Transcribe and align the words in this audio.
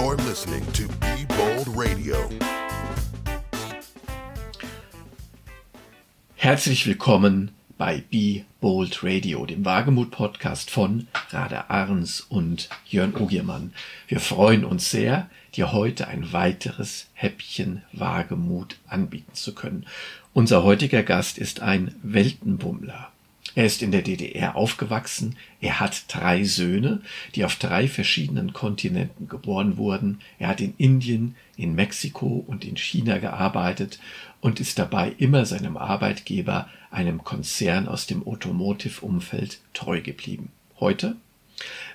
You're 0.00 0.16
listening 0.16 0.64
to 0.72 0.84
Be 0.98 1.26
Bold 1.36 1.76
Radio. 1.76 2.16
Herzlich 6.36 6.86
willkommen 6.86 7.50
bei 7.76 8.02
Be 8.10 8.46
Bold 8.62 9.04
Radio, 9.04 9.44
dem 9.44 9.66
Wagemut-Podcast 9.66 10.70
von 10.70 11.06
Rada 11.28 11.66
Arns 11.68 12.22
und 12.22 12.70
Jörn 12.86 13.14
Ogiermann. 13.14 13.74
Wir 14.08 14.20
freuen 14.20 14.64
uns 14.64 14.90
sehr, 14.90 15.28
dir 15.54 15.70
heute 15.72 16.08
ein 16.08 16.32
weiteres 16.32 17.08
Häppchen 17.12 17.82
Wagemut 17.92 18.76
anbieten 18.88 19.34
zu 19.34 19.54
können. 19.54 19.84
Unser 20.32 20.62
heutiger 20.62 21.02
Gast 21.02 21.36
ist 21.36 21.60
ein 21.60 21.94
Weltenbummler. 22.02 23.12
Er 23.54 23.66
ist 23.66 23.82
in 23.82 23.90
der 23.90 24.02
DDR 24.02 24.56
aufgewachsen. 24.56 25.36
Er 25.60 25.80
hat 25.80 26.04
drei 26.08 26.44
Söhne, 26.44 27.00
die 27.34 27.44
auf 27.44 27.56
drei 27.56 27.88
verschiedenen 27.88 28.52
Kontinenten 28.52 29.28
geboren 29.28 29.76
wurden. 29.76 30.20
Er 30.38 30.48
hat 30.48 30.60
in 30.60 30.74
Indien, 30.78 31.34
in 31.56 31.74
Mexiko 31.74 32.44
und 32.46 32.64
in 32.64 32.76
China 32.76 33.18
gearbeitet 33.18 33.98
und 34.40 34.60
ist 34.60 34.78
dabei 34.78 35.12
immer 35.18 35.44
seinem 35.46 35.76
Arbeitgeber, 35.76 36.68
einem 36.90 37.24
Konzern 37.24 37.88
aus 37.88 38.06
dem 38.06 38.26
Automotive-Umfeld, 38.26 39.60
treu 39.74 40.00
geblieben. 40.00 40.50
Heute, 40.78 41.16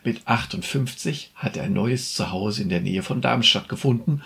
mit 0.03 0.28
58, 0.28 1.31
hat 1.36 1.58
er 1.58 1.64
ein 1.64 1.73
neues 1.73 2.14
Zuhause 2.14 2.62
in 2.62 2.70
der 2.70 2.81
Nähe 2.81 3.02
von 3.02 3.22
Darmstadt 3.22 3.67
gefunden 3.67 4.22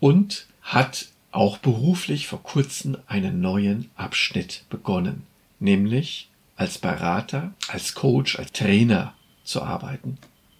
und 0.00 0.46
hat 0.62 1.08
auch 1.30 1.58
beruflich 1.58 2.26
vor 2.26 2.42
kurzem 2.42 2.96
einen 3.06 3.40
neuen 3.40 3.90
Abschnitt 3.96 4.64
begonnen, 4.70 5.24
nämlich 5.58 6.27
als 6.58 6.78
Berater, 6.78 7.54
als 7.68 7.94
Coach, 7.94 8.38
als 8.38 8.52
Trainer 8.52 9.14
zu 9.44 9.62
arbeiten. 9.62 10.18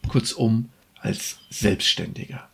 Kurzum, 0.08 0.70
als 1.00 1.40
Selbstständiger. 1.50 2.48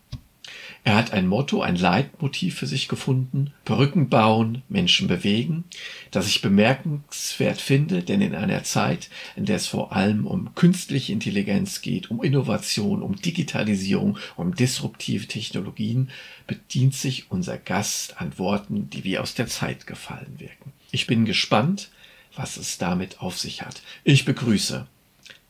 Er 0.83 0.97
hat 0.97 1.13
ein 1.13 1.27
Motto, 1.27 1.63
ein 1.63 1.77
Leitmotiv 1.77 2.57
für 2.57 2.67
sich 2.67 2.89
gefunden, 2.89 3.53
Brücken 3.65 4.11
bauen, 4.11 4.63
Menschen 4.69 5.09
bewegen, 5.09 5.65
das 6.11 6.27
ich 6.27 6.43
bemerkenswert 6.43 7.61
finde, 7.61 8.03
denn 8.03 8.21
in 8.21 8.35
einer 8.35 8.65
Zeit, 8.65 9.09
in 9.35 9.47
der 9.47 9.57
es 9.57 9.67
vor 9.67 9.93
allem 9.93 10.27
um 10.27 10.55
künstliche 10.55 11.13
Intelligenz 11.13 11.81
geht, 11.81 12.11
um 12.11 12.23
Innovation, 12.23 13.03
um 13.03 13.17
Digitalisierung, 13.17 14.19
um 14.37 14.55
disruptive 14.55 15.27
Technologien, 15.27 16.11
bedient 16.47 16.95
sich 16.95 17.31
unser 17.31 17.57
Gast 17.57 18.21
an 18.21 18.39
Worten, 18.39 18.91
die 18.91 19.05
wie 19.05 19.19
aus 19.19 19.35
der 19.35 19.47
Zeit 19.47 19.87
gefallen 19.87 20.35
wirken. 20.39 20.73
Ich 20.93 21.07
bin 21.07 21.25
gespannt, 21.25 21.91
was 22.37 22.57
es 22.57 22.79
damit 22.79 23.21
auf 23.21 23.39
sich 23.39 23.63
hat. 23.63 23.83
Ich 24.03 24.25
begrüße 24.25 24.87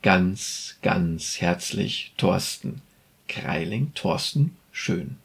ganz, 0.03 0.79
ganz 0.83 1.41
herzlich 1.41 2.13
Thorsten 2.17 2.83
Kreiling. 3.29 3.93
Thorsten, 3.95 4.57
schön, 4.73 5.17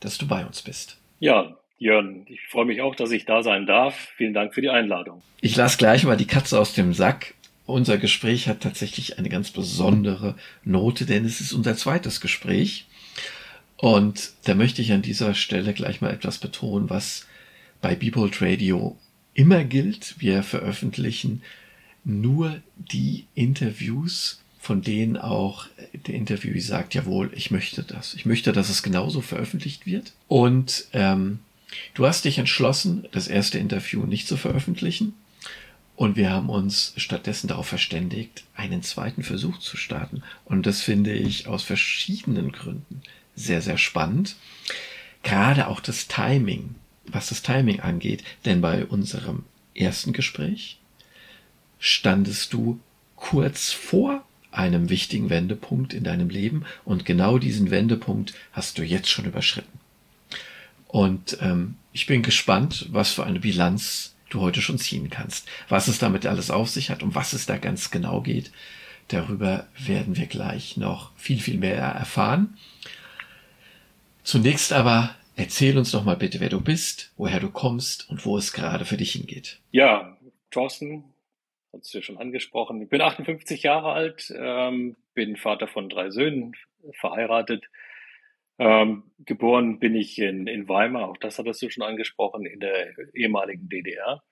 dass 0.00 0.18
du 0.18 0.26
bei 0.26 0.44
uns 0.44 0.62
bist. 0.62 0.98
Ja, 1.20 1.56
Jörn, 1.78 2.26
ich 2.26 2.40
freue 2.50 2.64
mich 2.64 2.80
auch, 2.80 2.94
dass 2.94 3.10
ich 3.10 3.24
da 3.26 3.42
sein 3.42 3.66
darf. 3.66 3.94
Vielen 4.16 4.34
Dank 4.34 4.54
für 4.54 4.60
die 4.60 4.70
Einladung. 4.70 5.22
Ich 5.40 5.56
lasse 5.56 5.78
gleich 5.78 6.04
mal 6.04 6.16
die 6.16 6.26
Katze 6.26 6.58
aus 6.58 6.74
dem 6.74 6.94
Sack. 6.94 7.34
Unser 7.66 7.98
Gespräch 7.98 8.48
hat 8.48 8.60
tatsächlich 8.60 9.18
eine 9.18 9.28
ganz 9.28 9.50
besondere 9.50 10.34
Note, 10.64 11.06
denn 11.06 11.24
es 11.24 11.40
ist 11.40 11.52
unser 11.52 11.76
zweites 11.76 12.20
Gespräch. 12.20 12.86
Und 13.76 14.32
da 14.44 14.54
möchte 14.54 14.82
ich 14.82 14.92
an 14.92 15.02
dieser 15.02 15.34
Stelle 15.34 15.72
gleich 15.72 16.00
mal 16.00 16.12
etwas 16.12 16.38
betonen, 16.38 16.90
was 16.90 17.26
bei 17.80 17.94
Bebold 17.94 18.40
Radio 18.40 18.96
immer 19.34 19.64
gilt. 19.64 20.14
Wir 20.18 20.42
veröffentlichen 20.42 21.42
nur 22.04 22.60
die 22.76 23.26
Interviews, 23.34 24.40
von 24.58 24.82
denen 24.82 25.16
auch 25.16 25.66
der 26.06 26.14
Interviewee 26.14 26.60
sagt, 26.60 26.94
jawohl, 26.94 27.30
ich 27.34 27.50
möchte 27.50 27.82
das. 27.82 28.14
Ich 28.14 28.24
möchte, 28.24 28.52
dass 28.52 28.70
es 28.70 28.82
genauso 28.82 29.20
veröffentlicht 29.20 29.86
wird. 29.86 30.12
Und 30.28 30.86
ähm, 30.92 31.40
du 31.94 32.06
hast 32.06 32.24
dich 32.24 32.38
entschlossen, 32.38 33.06
das 33.12 33.28
erste 33.28 33.58
Interview 33.58 34.06
nicht 34.06 34.26
zu 34.26 34.36
veröffentlichen. 34.36 35.14
Und 35.96 36.16
wir 36.16 36.30
haben 36.30 36.48
uns 36.48 36.92
stattdessen 36.96 37.46
darauf 37.46 37.68
verständigt, 37.68 38.44
einen 38.56 38.82
zweiten 38.82 39.22
Versuch 39.22 39.58
zu 39.58 39.76
starten. 39.76 40.22
Und 40.44 40.66
das 40.66 40.80
finde 40.80 41.12
ich 41.12 41.46
aus 41.46 41.62
verschiedenen 41.62 42.50
Gründen 42.50 43.02
sehr, 43.36 43.62
sehr 43.62 43.78
spannend. 43.78 44.36
Gerade 45.22 45.68
auch 45.68 45.80
das 45.80 46.08
Timing 46.08 46.74
was 47.06 47.28
das 47.28 47.42
Timing 47.42 47.80
angeht, 47.80 48.24
denn 48.44 48.60
bei 48.60 48.84
unserem 48.84 49.44
ersten 49.74 50.12
Gespräch 50.12 50.78
standest 51.78 52.52
du 52.52 52.80
kurz 53.16 53.72
vor 53.72 54.24
einem 54.50 54.88
wichtigen 54.88 55.30
Wendepunkt 55.30 55.92
in 55.92 56.04
deinem 56.04 56.28
Leben 56.28 56.64
und 56.84 57.04
genau 57.04 57.38
diesen 57.38 57.70
Wendepunkt 57.70 58.34
hast 58.52 58.78
du 58.78 58.82
jetzt 58.82 59.10
schon 59.10 59.24
überschritten. 59.24 59.80
Und 60.86 61.38
ähm, 61.40 61.74
ich 61.92 62.06
bin 62.06 62.22
gespannt, 62.22 62.86
was 62.90 63.12
für 63.12 63.24
eine 63.24 63.40
Bilanz 63.40 64.14
du 64.30 64.40
heute 64.40 64.62
schon 64.62 64.78
ziehen 64.78 65.10
kannst, 65.10 65.48
was 65.68 65.88
es 65.88 65.98
damit 65.98 66.26
alles 66.26 66.50
auf 66.50 66.70
sich 66.70 66.90
hat, 66.90 67.02
um 67.02 67.14
was 67.14 67.32
es 67.32 67.46
da 67.46 67.56
ganz 67.56 67.90
genau 67.90 68.20
geht. 68.20 68.52
Darüber 69.08 69.66
werden 69.78 70.16
wir 70.16 70.26
gleich 70.26 70.76
noch 70.76 71.10
viel, 71.16 71.40
viel 71.40 71.58
mehr 71.58 71.76
erfahren. 71.76 72.56
Zunächst 74.22 74.72
aber 74.72 75.14
Erzähl 75.36 75.76
uns 75.76 75.90
doch 75.90 76.04
mal 76.04 76.16
bitte, 76.16 76.40
wer 76.40 76.48
du 76.48 76.60
bist, 76.60 77.12
woher 77.16 77.40
du 77.40 77.50
kommst 77.50 78.08
und 78.08 78.24
wo 78.24 78.36
es 78.36 78.52
gerade 78.52 78.84
für 78.84 78.96
dich 78.96 79.12
hingeht. 79.12 79.60
Ja, 79.72 80.16
Thorsten, 80.50 81.04
hast 81.72 81.92
du 81.92 81.98
ja 81.98 82.02
schon 82.02 82.18
angesprochen. 82.18 82.80
Ich 82.80 82.88
bin 82.88 83.00
58 83.00 83.62
Jahre 83.62 83.92
alt, 83.92 84.32
ähm, 84.36 84.96
bin 85.14 85.36
Vater 85.36 85.66
von 85.66 85.88
drei 85.88 86.10
Söhnen, 86.10 86.54
verheiratet. 86.92 87.64
Ähm, 88.58 89.10
geboren 89.18 89.80
bin 89.80 89.96
ich 89.96 90.18
in, 90.18 90.46
in 90.46 90.68
Weimar, 90.68 91.08
auch 91.08 91.16
das 91.16 91.38
hattest 91.38 91.60
du 91.62 91.70
schon 91.70 91.82
angesprochen, 91.82 92.46
in 92.46 92.60
der 92.60 92.94
ehemaligen 93.12 93.68
DDR. 93.68 94.22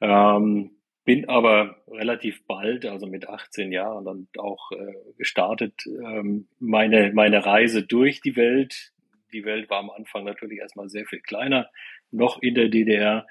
Ähm, 0.00 0.76
bin 1.04 1.28
aber 1.28 1.82
relativ 1.88 2.46
bald, 2.46 2.86
also 2.86 3.06
mit 3.06 3.28
18 3.28 3.72
Jahren, 3.72 4.04
dann 4.04 4.28
auch 4.38 4.70
äh, 4.70 4.94
gestartet, 5.18 5.74
ähm, 5.86 6.46
meine, 6.60 7.12
meine 7.12 7.44
Reise 7.44 7.82
durch 7.82 8.20
die 8.20 8.36
Welt, 8.36 8.92
die 9.32 9.44
Welt 9.44 9.70
war 9.70 9.78
am 9.78 9.90
Anfang 9.90 10.24
natürlich 10.24 10.58
erstmal 10.58 10.88
sehr 10.88 11.06
viel 11.06 11.20
kleiner, 11.20 11.68
noch 12.10 12.40
in 12.40 12.54
der 12.54 12.68
DDR. 12.68 13.26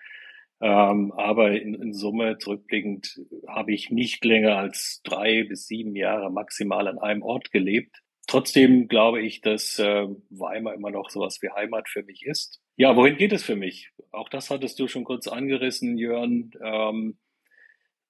Ähm, 0.61 1.11
aber 1.13 1.59
in, 1.59 1.73
in, 1.73 1.93
Summe 1.93 2.37
zurückblickend 2.37 3.19
habe 3.47 3.73
ich 3.73 3.89
nicht 3.89 4.23
länger 4.23 4.57
als 4.57 5.01
drei 5.03 5.43
bis 5.43 5.65
sieben 5.65 5.95
Jahre 5.95 6.31
maximal 6.31 6.87
an 6.87 6.99
einem 6.99 7.23
Ort 7.23 7.51
gelebt. 7.51 7.97
Trotzdem 8.27 8.87
glaube 8.87 9.21
ich, 9.21 9.41
dass 9.41 9.79
äh, 9.79 10.07
Weimar 10.29 10.75
immer 10.75 10.91
noch 10.91 11.09
sowas 11.09 11.39
wie 11.41 11.49
Heimat 11.49 11.89
für 11.89 12.03
mich 12.03 12.25
ist. 12.25 12.61
Ja, 12.75 12.95
wohin 12.95 13.17
geht 13.17 13.33
es 13.33 13.43
für 13.43 13.55
mich? 13.55 13.89
Auch 14.11 14.29
das 14.29 14.51
hattest 14.51 14.79
du 14.79 14.87
schon 14.87 15.03
kurz 15.03 15.27
angerissen, 15.27 15.97
Jörn. 15.97 16.51
Ähm, 16.63 17.17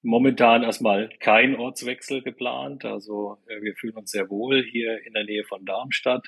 momentan 0.01 0.63
erstmal 0.63 1.09
kein 1.19 1.55
Ortswechsel 1.55 2.21
geplant. 2.21 2.85
Also 2.85 3.37
äh, 3.47 3.61
wir 3.61 3.75
fühlen 3.75 3.95
uns 3.95 4.11
sehr 4.11 4.29
wohl 4.29 4.63
hier 4.63 5.05
in 5.05 5.13
der 5.13 5.23
Nähe 5.23 5.43
von 5.45 5.65
Darmstadt. 5.65 6.27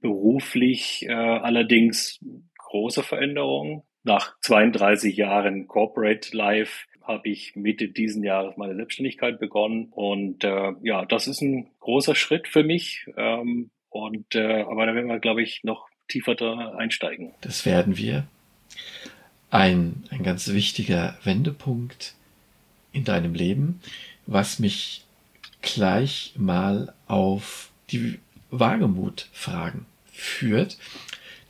Beruflich 0.00 1.06
äh, 1.08 1.12
allerdings 1.12 2.20
große 2.58 3.02
Veränderungen. 3.02 3.82
Nach 4.02 4.36
32 4.40 5.16
Jahren 5.16 5.66
Corporate 5.66 6.36
Life 6.36 6.86
habe 7.02 7.28
ich 7.28 7.54
Mitte 7.54 7.88
diesen 7.88 8.24
Jahres 8.24 8.56
meine 8.56 8.74
Selbstständigkeit 8.74 9.38
begonnen. 9.38 9.88
Und 9.90 10.44
äh, 10.44 10.72
ja, 10.82 11.04
das 11.04 11.28
ist 11.28 11.40
ein 11.40 11.68
großer 11.80 12.14
Schritt 12.14 12.48
für 12.48 12.64
mich. 12.64 13.06
Ähm, 13.16 13.70
und 13.90 14.34
äh, 14.34 14.62
aber 14.62 14.86
da 14.86 14.94
werden 14.94 15.08
wir, 15.08 15.20
glaube 15.20 15.42
ich, 15.42 15.62
noch 15.64 15.88
tiefer 16.08 16.34
da 16.34 16.74
einsteigen. 16.76 17.32
Das 17.40 17.64
werden 17.64 17.96
wir. 17.96 18.26
Ein, 19.50 20.04
ein 20.10 20.24
ganz 20.24 20.52
wichtiger 20.52 21.16
Wendepunkt 21.22 22.14
in 22.92 23.04
deinem 23.04 23.34
Leben, 23.34 23.80
was 24.26 24.58
mich 24.58 25.04
gleich 25.62 26.34
mal 26.36 26.92
auf 27.06 27.70
die 27.90 28.18
Wagemut-Fragen 28.50 29.86
führt. 30.12 30.78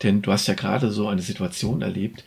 Denn 0.02 0.22
du 0.22 0.32
hast 0.32 0.46
ja 0.46 0.54
gerade 0.54 0.90
so 0.90 1.08
eine 1.08 1.22
Situation 1.22 1.82
erlebt, 1.82 2.25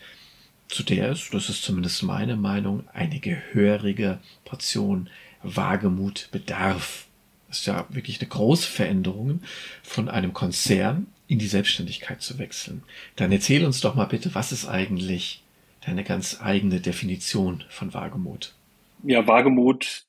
zu 0.68 0.83
der 0.83 1.12
es, 1.12 1.30
das 1.31 1.50
ist 1.50 1.63
zumindest 1.63 2.04
meine 2.04 2.36
Meinung, 2.36 2.83
eine 2.94 3.19
gehörige 3.19 4.19
Portion 4.45 5.10
Wagemut 5.44 6.30
bedarf. 6.31 7.07
Das 7.48 7.60
ist 7.60 7.66
ja 7.66 7.86
wirklich 7.89 8.19
eine 8.19 8.30
große 8.30 8.68
Veränderung, 8.68 9.42
von 9.81 10.10
einem 10.10 10.33
Konzern 10.33 11.07
in 11.27 11.39
die 11.39 11.48
Selbstständigkeit 11.48 12.21
zu 12.21 12.38
wechseln. 12.38 12.83
Dann 13.16 13.31
erzähl 13.31 13.66
uns 13.66 13.81
doch 13.81 13.95
mal 13.95 14.06
bitte, 14.06 14.36
was 14.36 14.51
ist 14.51 14.68
eigentlich 14.68 15.44
deine 15.86 16.04
ganz 16.04 16.39
eigene 16.42 16.80
Definition 16.80 17.63
von 17.69 17.94
Wagemut? 17.94 18.54
Ja, 19.04 19.25
Wagemut 19.25 20.04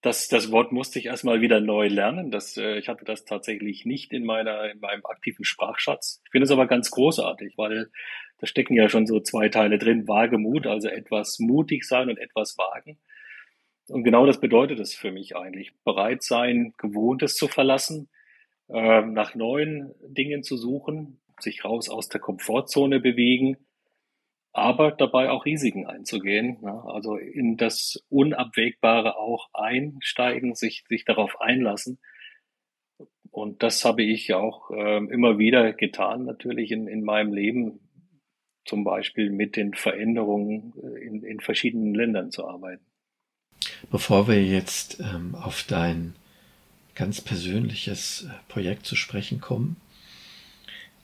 das, 0.00 0.28
das 0.28 0.52
Wort 0.52 0.70
musste 0.70 0.98
ich 0.98 1.06
erstmal 1.06 1.40
wieder 1.40 1.60
neu 1.60 1.88
lernen. 1.88 2.30
Das, 2.30 2.56
äh, 2.56 2.78
ich 2.78 2.88
hatte 2.88 3.04
das 3.04 3.24
tatsächlich 3.24 3.84
nicht 3.84 4.12
in, 4.12 4.24
meiner, 4.24 4.70
in 4.70 4.78
meinem 4.80 5.04
aktiven 5.04 5.44
Sprachschatz. 5.44 6.22
Ich 6.24 6.30
finde 6.30 6.44
es 6.44 6.50
aber 6.50 6.66
ganz 6.66 6.90
großartig, 6.90 7.54
weil 7.56 7.90
da 8.38 8.46
stecken 8.46 8.74
ja 8.74 8.88
schon 8.88 9.06
so 9.06 9.20
zwei 9.20 9.48
Teile 9.48 9.78
drin. 9.78 10.06
Wagemut, 10.06 10.66
also 10.66 10.88
etwas 10.88 11.38
mutig 11.40 11.84
sein 11.84 12.08
und 12.08 12.18
etwas 12.18 12.56
wagen. 12.56 12.98
Und 13.88 14.04
genau 14.04 14.26
das 14.26 14.40
bedeutet 14.40 14.78
es 14.78 14.94
für 14.94 15.10
mich 15.10 15.34
eigentlich. 15.34 15.72
Bereit 15.82 16.22
sein, 16.22 16.74
Gewohntes 16.76 17.34
zu 17.34 17.48
verlassen 17.48 18.08
äh, 18.68 19.02
nach 19.02 19.34
neuen 19.34 19.94
Dingen 20.02 20.42
zu 20.42 20.56
suchen, 20.56 21.20
sich 21.40 21.64
raus 21.64 21.88
aus 21.88 22.08
der 22.08 22.20
Komfortzone 22.20 23.00
bewegen, 23.00 23.56
aber 24.52 24.92
dabei 24.92 25.30
auch 25.30 25.44
Risiken 25.44 25.86
einzugehen. 25.86 26.58
Ja, 26.62 26.84
also 26.84 27.16
in 27.16 27.56
das 27.56 28.04
Unabwägbare 28.08 29.16
auch 29.16 29.48
einsteigen, 29.52 30.54
sich, 30.54 30.84
sich 30.88 31.04
darauf 31.04 31.40
einlassen. 31.40 31.98
Und 33.30 33.62
das 33.62 33.84
habe 33.84 34.02
ich 34.02 34.34
auch 34.34 34.70
äh, 34.70 34.96
immer 34.96 35.38
wieder 35.38 35.72
getan, 35.72 36.24
natürlich 36.24 36.72
in, 36.72 36.88
in 36.88 37.04
meinem 37.04 37.32
Leben, 37.32 37.80
zum 38.64 38.84
Beispiel 38.84 39.30
mit 39.30 39.56
den 39.56 39.74
Veränderungen 39.74 40.72
äh, 40.82 41.06
in, 41.06 41.22
in 41.22 41.40
verschiedenen 41.40 41.94
Ländern 41.94 42.30
zu 42.30 42.46
arbeiten. 42.46 42.84
Bevor 43.90 44.28
wir 44.28 44.42
jetzt 44.42 45.00
ähm, 45.00 45.34
auf 45.34 45.64
dein 45.64 46.14
ganz 46.94 47.20
persönliches 47.20 48.28
äh, 48.28 48.32
Projekt 48.48 48.86
zu 48.86 48.96
sprechen 48.96 49.40
kommen, 49.40 49.76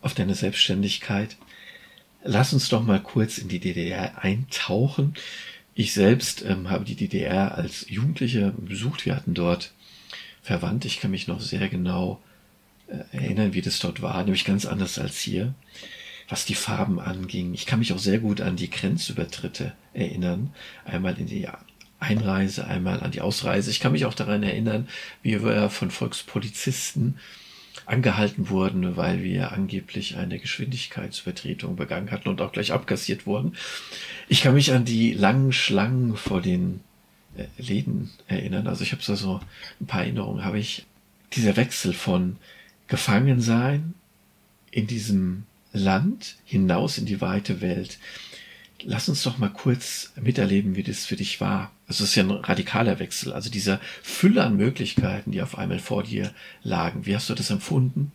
auf 0.00 0.14
deine 0.14 0.34
Selbstständigkeit, 0.34 1.36
lass 2.24 2.52
uns 2.52 2.68
doch 2.68 2.82
mal 2.82 3.00
kurz 3.00 3.38
in 3.38 3.48
die 3.48 3.60
DDR 3.60 4.22
eintauchen. 4.22 5.14
Ich 5.74 5.92
selbst 5.92 6.42
ähm, 6.42 6.70
habe 6.70 6.84
die 6.84 6.96
DDR 6.96 7.56
als 7.56 7.88
Jugendlicher 7.88 8.52
besucht. 8.52 9.06
Wir 9.06 9.14
hatten 9.14 9.34
dort 9.34 9.72
Verwandte. 10.42 10.88
Ich 10.88 11.00
kann 11.00 11.10
mich 11.10 11.28
noch 11.28 11.40
sehr 11.40 11.68
genau 11.68 12.20
äh, 12.88 13.16
erinnern, 13.16 13.54
wie 13.54 13.62
das 13.62 13.78
dort 13.78 14.02
war, 14.02 14.22
nämlich 14.22 14.44
ganz 14.44 14.66
anders 14.66 14.98
als 14.98 15.18
hier, 15.18 15.54
was 16.28 16.44
die 16.44 16.54
Farben 16.54 17.00
anging. 17.00 17.54
Ich 17.54 17.66
kann 17.66 17.78
mich 17.78 17.92
auch 17.92 17.98
sehr 17.98 18.18
gut 18.18 18.40
an 18.40 18.56
die 18.56 18.70
Grenzübertritte 18.70 19.72
erinnern. 19.92 20.52
Einmal 20.84 21.18
in 21.18 21.26
die 21.26 21.48
Einreise, 21.98 22.66
einmal 22.66 23.00
an 23.00 23.10
die 23.10 23.20
Ausreise. 23.20 23.70
Ich 23.70 23.80
kann 23.80 23.92
mich 23.92 24.04
auch 24.04 24.14
daran 24.14 24.42
erinnern, 24.42 24.88
wie 25.22 25.42
wir 25.42 25.70
von 25.70 25.90
Volkspolizisten 25.90 27.18
angehalten 27.86 28.48
wurden, 28.48 28.96
weil 28.96 29.22
wir 29.22 29.52
angeblich 29.52 30.16
eine 30.16 30.38
Geschwindigkeitsübertretung 30.38 31.76
begangen 31.76 32.10
hatten 32.10 32.28
und 32.28 32.40
auch 32.40 32.52
gleich 32.52 32.72
abkassiert 32.72 33.26
wurden. 33.26 33.56
Ich 34.28 34.42
kann 34.42 34.54
mich 34.54 34.72
an 34.72 34.84
die 34.84 35.12
langen 35.12 35.52
Schlangen 35.52 36.16
vor 36.16 36.40
den 36.40 36.80
äh, 37.36 37.44
Läden 37.58 38.10
erinnern. 38.26 38.66
Also 38.66 38.84
ich 38.84 38.92
habe 38.92 39.02
so 39.02 39.40
ein 39.80 39.86
paar 39.86 40.02
Erinnerungen, 40.02 40.44
habe 40.44 40.58
ich 40.58 40.86
dieser 41.32 41.56
Wechsel 41.56 41.92
von 41.92 42.36
Gefangensein 42.86 43.94
in 44.70 44.86
diesem 44.86 45.44
Land 45.72 46.36
hinaus 46.44 46.98
in 46.98 47.06
die 47.06 47.20
weite 47.20 47.60
Welt. 47.60 47.98
Lass 48.86 49.08
uns 49.08 49.22
doch 49.22 49.38
mal 49.38 49.48
kurz 49.48 50.12
miterleben, 50.20 50.76
wie 50.76 50.82
das 50.82 51.06
für 51.06 51.16
dich 51.16 51.40
war. 51.40 51.72
Also 51.86 52.04
es 52.04 52.10
ist 52.10 52.16
ja 52.16 52.22
ein 52.22 52.30
radikaler 52.30 52.98
Wechsel, 52.98 53.32
also 53.32 53.50
dieser 53.50 53.78
Fülle 54.02 54.42
an 54.44 54.56
Möglichkeiten, 54.56 55.32
die 55.32 55.42
auf 55.42 55.56
einmal 55.56 55.78
vor 55.78 56.02
dir 56.02 56.34
lagen. 56.62 57.06
Wie 57.06 57.14
hast 57.14 57.30
du 57.30 57.34
das 57.34 57.50
empfunden? 57.50 58.12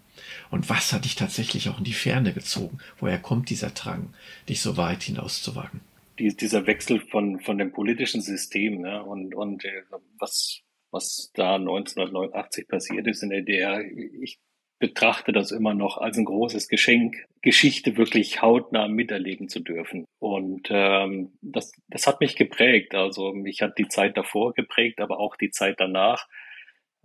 Und 0.52 0.70
was 0.70 0.94
hat 0.94 1.06
dich 1.06 1.16
tatsächlich 1.16 1.70
auch 1.70 1.80
in 1.80 1.84
die 1.84 1.94
Ferne 1.94 2.34
gezogen? 2.34 2.80
Woher 3.00 3.18
kommt 3.18 3.50
dieser 3.50 3.70
Drang, 3.72 4.14
dich 4.48 4.62
so 4.62 4.78
weit 4.78 5.04
hinauszuwagen? 5.04 5.82
Die, 6.20 6.36
dieser 6.36 6.68
Wechsel 6.68 7.00
von, 7.00 7.40
von 7.40 7.58
dem 7.58 7.72
politischen 7.72 8.22
System 8.22 8.82
ne? 8.82 9.04
und, 9.04 9.34
und 9.34 9.66
äh, 9.66 9.84
was, 10.20 10.62
was 10.92 11.32
da 11.34 11.56
1989 11.56 12.68
passiert 12.68 13.08
ist 13.08 13.24
in 13.24 13.30
der 13.30 13.42
DDR, 13.42 13.82
ich 13.82 14.40
betrachte 14.80 15.34
das 15.34 15.52
immer 15.52 15.74
noch 15.74 15.98
als 15.98 16.18
ein 16.18 16.26
großes 16.26 16.70
Geschenk, 16.70 17.28
Geschichte 17.42 17.98
wirklich 17.98 18.42
hautnah 18.42 18.88
miterleben 18.88 19.50
zu 19.50 19.60
dürfen. 19.60 20.06
Und 20.20 20.70
ähm, 20.72 21.34
das, 21.42 21.74
das 21.90 22.08
hat 22.08 22.22
mich 22.22 22.36
geprägt. 22.36 22.96
Also 22.96 23.34
mich 23.34 23.62
hat 23.62 23.78
die 23.78 23.88
Zeit 23.88 24.18
davor 24.18 24.54
geprägt, 24.54 25.02
aber 25.02 25.20
auch 25.20 25.36
die 25.36 25.52
Zeit 25.52 25.76
danach. 25.80 26.28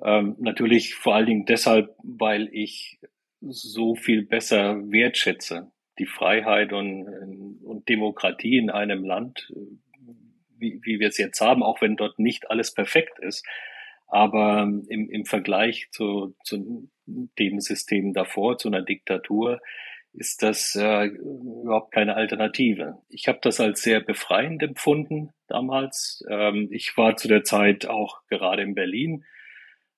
Ähm, 0.03 0.37
natürlich 0.39 0.95
vor 0.95 1.15
allen 1.15 1.27
Dingen 1.27 1.47
deshalb, 1.47 1.95
weil 2.03 2.49
ich 2.53 2.99
so 3.41 3.95
viel 3.95 4.25
besser 4.25 4.91
wertschätze 4.91 5.71
die 5.99 6.07
Freiheit 6.07 6.73
und, 6.73 7.61
und 7.63 7.89
Demokratie 7.89 8.57
in 8.59 8.71
einem 8.71 9.05
Land, 9.05 9.53
wie, 10.57 10.81
wie 10.83 10.99
wir 10.99 11.09
es 11.09 11.19
jetzt 11.19 11.41
haben, 11.41 11.63
auch 11.63 11.81
wenn 11.81 11.97
dort 11.97 12.19
nicht 12.19 12.51
alles 12.51 12.75
perfekt 12.75 13.19
ist. 13.21 13.47
Aber 14.15 14.63
im, 14.63 15.11
im 15.11 15.25
Vergleich 15.25 15.89
zu, 15.91 16.37
zu 16.45 16.89
dem 17.05 17.59
System 17.59 18.13
davor, 18.13 18.59
zu 18.59 18.69
einer 18.69 18.83
Diktatur, 18.83 19.61
ist 20.13 20.45
das 20.45 20.77
äh, 20.77 21.07
überhaupt 21.07 21.91
keine 21.93 22.15
Alternative. 22.15 22.99
Ich 23.09 23.27
habe 23.27 23.41
das 23.43 23.59
als 23.59 23.83
sehr 23.83 23.99
befreiend 23.99 24.63
empfunden 24.63 25.31
damals. 25.49 26.25
Ähm, 26.31 26.69
ich 26.71 26.97
war 26.97 27.17
zu 27.17 27.27
der 27.27 27.43
Zeit 27.43 27.87
auch 27.87 28.25
gerade 28.29 28.63
in 28.63 28.77
Berlin, 28.77 29.25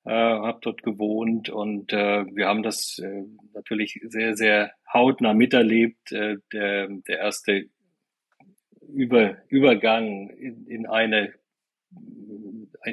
äh, 0.06 0.12
habe 0.12 0.60
dort 0.62 0.82
gewohnt 0.82 1.50
und 1.50 1.92
äh, 1.92 2.24
wir 2.24 2.46
haben 2.46 2.62
das 2.62 2.98
äh, 2.98 3.22
natürlich 3.52 4.00
sehr, 4.04 4.34
sehr 4.34 4.72
hautnah 4.90 5.34
miterlebt. 5.34 6.10
Äh, 6.10 6.38
der, 6.54 6.88
der 7.06 7.18
erste 7.18 7.66
Über, 8.80 9.36
Übergang 9.50 10.30
in, 10.30 10.66
in 10.66 10.86
eine 10.86 11.34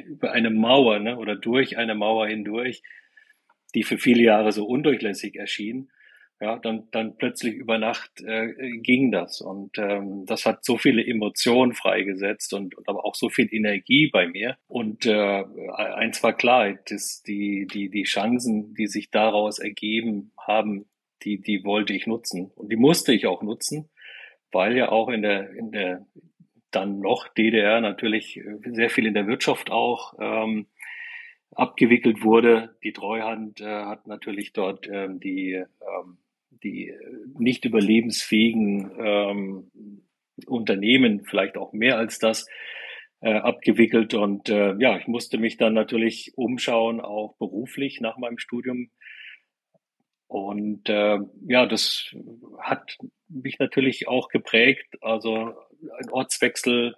über 0.02 0.32
eine 0.32 0.50
Mauer 0.50 0.98
ne, 0.98 1.16
oder 1.16 1.36
durch 1.36 1.76
eine 1.78 1.94
Mauer 1.94 2.26
hindurch, 2.26 2.82
die 3.74 3.82
für 3.82 3.98
viele 3.98 4.22
Jahre 4.22 4.52
so 4.52 4.66
undurchlässig 4.66 5.36
erschien, 5.36 5.90
ja, 6.40 6.58
dann, 6.58 6.88
dann 6.90 7.16
plötzlich 7.16 7.54
über 7.54 7.78
Nacht 7.78 8.20
äh, 8.20 8.52
ging 8.78 9.12
das. 9.12 9.40
Und 9.40 9.78
ähm, 9.78 10.26
das 10.26 10.44
hat 10.44 10.64
so 10.64 10.76
viele 10.76 11.04
Emotionen 11.04 11.74
freigesetzt 11.74 12.52
und, 12.52 12.76
und 12.76 12.88
aber 12.88 13.04
auch 13.04 13.14
so 13.14 13.28
viel 13.28 13.48
Energie 13.52 14.10
bei 14.12 14.26
mir. 14.26 14.56
Und 14.66 15.06
äh, 15.06 15.44
eins 15.76 16.22
war 16.22 16.36
klar, 16.36 16.74
dass 16.88 17.22
die, 17.22 17.66
die, 17.66 17.88
die 17.88 18.02
Chancen, 18.02 18.74
die 18.74 18.88
sich 18.88 19.10
daraus 19.10 19.58
ergeben 19.58 20.32
haben, 20.36 20.86
die, 21.22 21.40
die 21.40 21.64
wollte 21.64 21.94
ich 21.94 22.06
nutzen. 22.06 22.50
Und 22.54 22.70
die 22.70 22.76
musste 22.76 23.14
ich 23.14 23.26
auch 23.26 23.42
nutzen, 23.42 23.88
weil 24.50 24.76
ja 24.76 24.90
auch 24.90 25.08
in 25.08 25.22
der, 25.22 25.50
in 25.50 25.70
der 25.70 26.04
dann 26.74 27.00
noch 27.00 27.28
DDR 27.28 27.80
natürlich 27.80 28.36
äh, 28.36 28.58
sehr 28.72 28.90
viel 28.90 29.06
in 29.06 29.14
der 29.14 29.26
Wirtschaft 29.26 29.70
auch 29.70 30.14
ähm, 30.18 30.66
abgewickelt 31.54 32.22
wurde. 32.22 32.76
Die 32.82 32.92
Treuhand 32.92 33.60
äh, 33.60 33.64
hat 33.64 34.06
natürlich 34.06 34.52
dort 34.52 34.88
ähm, 34.90 35.20
die, 35.20 35.52
ähm, 35.52 36.18
die 36.50 36.92
nicht 37.38 37.64
überlebensfähigen 37.64 38.90
ähm, 38.98 39.70
Unternehmen, 40.46 41.24
vielleicht 41.24 41.56
auch 41.56 41.72
mehr 41.72 41.96
als 41.96 42.18
das, 42.18 42.46
äh, 43.20 43.34
abgewickelt. 43.34 44.14
Und 44.14 44.48
äh, 44.48 44.74
ja, 44.78 44.98
ich 44.98 45.06
musste 45.06 45.38
mich 45.38 45.56
dann 45.56 45.74
natürlich 45.74 46.32
umschauen, 46.36 47.00
auch 47.00 47.36
beruflich 47.38 48.00
nach 48.00 48.18
meinem 48.18 48.38
Studium. 48.38 48.90
Und 50.26 50.88
äh, 50.88 51.18
ja, 51.46 51.66
das 51.66 52.14
hat 52.58 52.98
mich 53.28 53.58
natürlich 53.58 54.08
auch 54.08 54.28
geprägt. 54.28 54.96
Also 55.00 55.54
ein 55.98 56.10
Ortswechsel. 56.10 56.94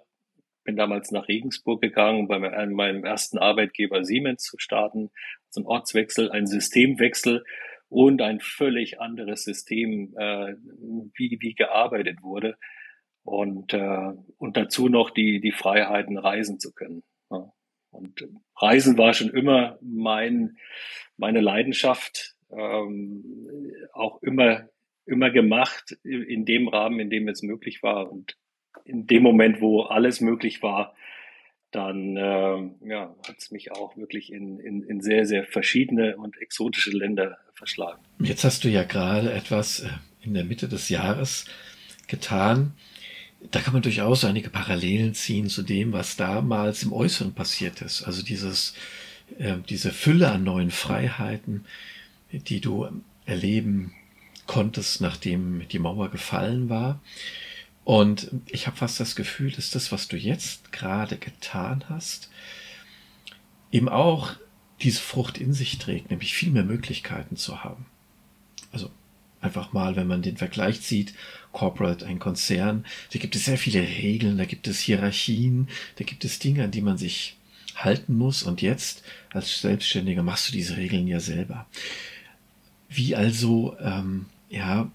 Bin 0.63 0.75
damals 0.75 1.11
nach 1.11 1.27
Regensburg 1.27 1.81
gegangen, 1.81 2.27
bei 2.27 2.39
meinem 2.39 3.05
ersten 3.05 3.37
Arbeitgeber 3.37 4.03
Siemens 4.03 4.43
zu 4.43 4.57
starten. 4.57 5.11
Also 5.47 5.61
ein 5.61 5.65
Ortswechsel, 5.65 6.29
ein 6.31 6.45
Systemwechsel 6.45 7.43
und 7.89 8.21
ein 8.21 8.39
völlig 8.41 8.99
anderes 8.99 9.43
System, 9.43 10.13
äh, 10.17 10.55
wie, 11.15 11.37
wie 11.39 11.53
gearbeitet 11.53 12.21
wurde. 12.21 12.57
Und, 13.23 13.73
äh, 13.73 14.13
und 14.37 14.57
dazu 14.57 14.89
noch 14.89 15.09
die, 15.09 15.39
die 15.39 15.51
Freiheiten, 15.51 16.17
reisen 16.17 16.59
zu 16.59 16.73
können. 16.73 17.03
Ja. 17.29 17.51
Und 17.91 18.27
Reisen 18.55 18.97
war 18.97 19.13
schon 19.13 19.29
immer 19.29 19.77
mein, 19.81 20.57
meine 21.17 21.41
Leidenschaft, 21.41 22.35
ähm, 22.51 23.71
auch 23.93 24.21
immer, 24.21 24.69
immer 25.05 25.29
gemacht 25.31 25.97
in 26.03 26.45
dem 26.45 26.67
Rahmen, 26.67 26.99
in 26.99 27.09
dem 27.09 27.27
es 27.27 27.41
möglich 27.41 27.81
war. 27.83 28.11
Und 28.11 28.37
in 28.87 29.07
dem 29.07 29.23
Moment, 29.23 29.61
wo 29.61 29.81
alles 29.81 30.21
möglich 30.21 30.63
war, 30.63 30.93
dann 31.71 32.15
äh, 32.15 32.89
ja, 32.89 33.15
hat 33.27 33.37
es 33.37 33.51
mich 33.51 33.71
auch 33.71 33.97
wirklich 33.97 34.31
in, 34.31 34.59
in, 34.59 34.83
in 34.83 35.01
sehr, 35.01 35.25
sehr 35.25 35.43
verschiedene 35.43 36.15
und 36.17 36.37
exotische 36.41 36.91
Länder 36.91 37.37
verschlagen. 37.53 38.01
Jetzt 38.19 38.43
hast 38.43 38.63
du 38.63 38.69
ja 38.69 38.83
gerade 38.83 39.33
etwas 39.33 39.81
äh, 39.81 39.89
in 40.21 40.33
der 40.33 40.45
Mitte 40.45 40.67
des 40.67 40.89
Jahres 40.89 41.45
getan. 42.07 42.73
Da 43.51 43.59
kann 43.59 43.73
man 43.73 43.81
durchaus 43.81 44.25
einige 44.25 44.49
Parallelen 44.49 45.13
ziehen 45.13 45.49
zu 45.49 45.61
dem, 45.61 45.93
was 45.93 46.15
damals 46.15 46.83
im 46.83 46.93
Äußeren 46.93 47.33
passiert 47.33 47.81
ist. 47.81 48.03
Also 48.03 48.23
dieses, 48.23 48.73
äh, 49.37 49.57
diese 49.69 49.91
Fülle 49.91 50.31
an 50.31 50.43
neuen 50.43 50.71
Freiheiten, 50.71 51.65
die 52.31 52.61
du 52.61 52.87
erleben 53.25 53.93
konntest, 54.47 55.01
nachdem 55.01 55.67
die 55.67 55.79
Mauer 55.79 56.09
gefallen 56.09 56.69
war. 56.69 57.01
Und 57.87 58.31
ich 58.47 58.67
habe 58.67 58.75
fast 58.75 58.99
das 58.99 59.15
Gefühl, 59.15 59.49
dass 59.49 59.71
das, 59.71 59.93
was 59.93 60.09
du 60.09 60.17
jetzt 60.17 60.73
gerade 60.73 61.15
getan 61.15 61.85
hast, 61.87 62.29
eben 63.71 63.87
auch 63.87 64.33
diese 64.81 64.99
Frucht 64.99 65.37
in 65.37 65.53
sich 65.53 65.77
trägt, 65.77 66.09
nämlich 66.09 66.33
viel 66.33 66.51
mehr 66.51 66.65
Möglichkeiten 66.65 67.37
zu 67.37 67.63
haben. 67.63 67.85
Also 68.73 68.91
einfach 69.39 69.71
mal, 69.71 69.95
wenn 69.95 70.05
man 70.05 70.21
den 70.21 70.35
Vergleich 70.35 70.81
zieht, 70.81 71.13
Corporate, 71.53 72.05
ein 72.05 72.19
Konzern, 72.19 72.85
da 73.13 73.19
gibt 73.19 73.37
es 73.37 73.45
sehr 73.45 73.57
viele 73.57 73.79
Regeln, 73.79 74.37
da 74.37 74.43
gibt 74.43 74.67
es 74.67 74.81
Hierarchien, 74.81 75.69
da 75.95 76.03
gibt 76.03 76.25
es 76.25 76.39
Dinge, 76.39 76.65
an 76.65 76.71
die 76.71 76.81
man 76.81 76.97
sich 76.97 77.37
halten 77.73 78.17
muss. 78.17 78.43
Und 78.43 78.61
jetzt 78.61 79.01
als 79.31 79.61
Selbstständiger 79.61 80.23
machst 80.23 80.49
du 80.49 80.51
diese 80.51 80.75
Regeln 80.75 81.07
ja 81.07 81.21
selber. 81.21 81.67
Wie 82.89 83.15
also, 83.15 83.77
ähm, 83.79 84.25
ja, 84.49 84.91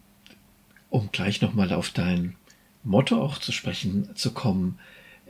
um 0.90 1.08
gleich 1.10 1.40
nochmal 1.40 1.72
auf 1.72 1.88
dein 1.88 2.36
Motto 2.84 3.20
auch 3.20 3.38
zu 3.38 3.52
sprechen 3.52 4.14
zu 4.14 4.32
kommen, 4.32 4.78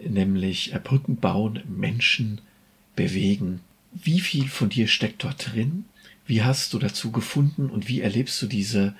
nämlich 0.00 0.72
äh, 0.74 0.80
Brücken 0.82 1.16
bauen, 1.16 1.62
Menschen 1.68 2.40
bewegen. 2.96 3.60
Wie 3.92 4.20
viel 4.20 4.48
von 4.48 4.68
dir 4.68 4.88
steckt 4.88 5.24
dort 5.24 5.52
drin? 5.52 5.84
Wie 6.26 6.42
hast 6.42 6.72
du 6.72 6.78
dazu 6.78 7.12
gefunden 7.12 7.68
und 7.68 7.88
wie 7.88 8.00
erlebst 8.00 8.40
du 8.40 8.46
diese, 8.46 8.94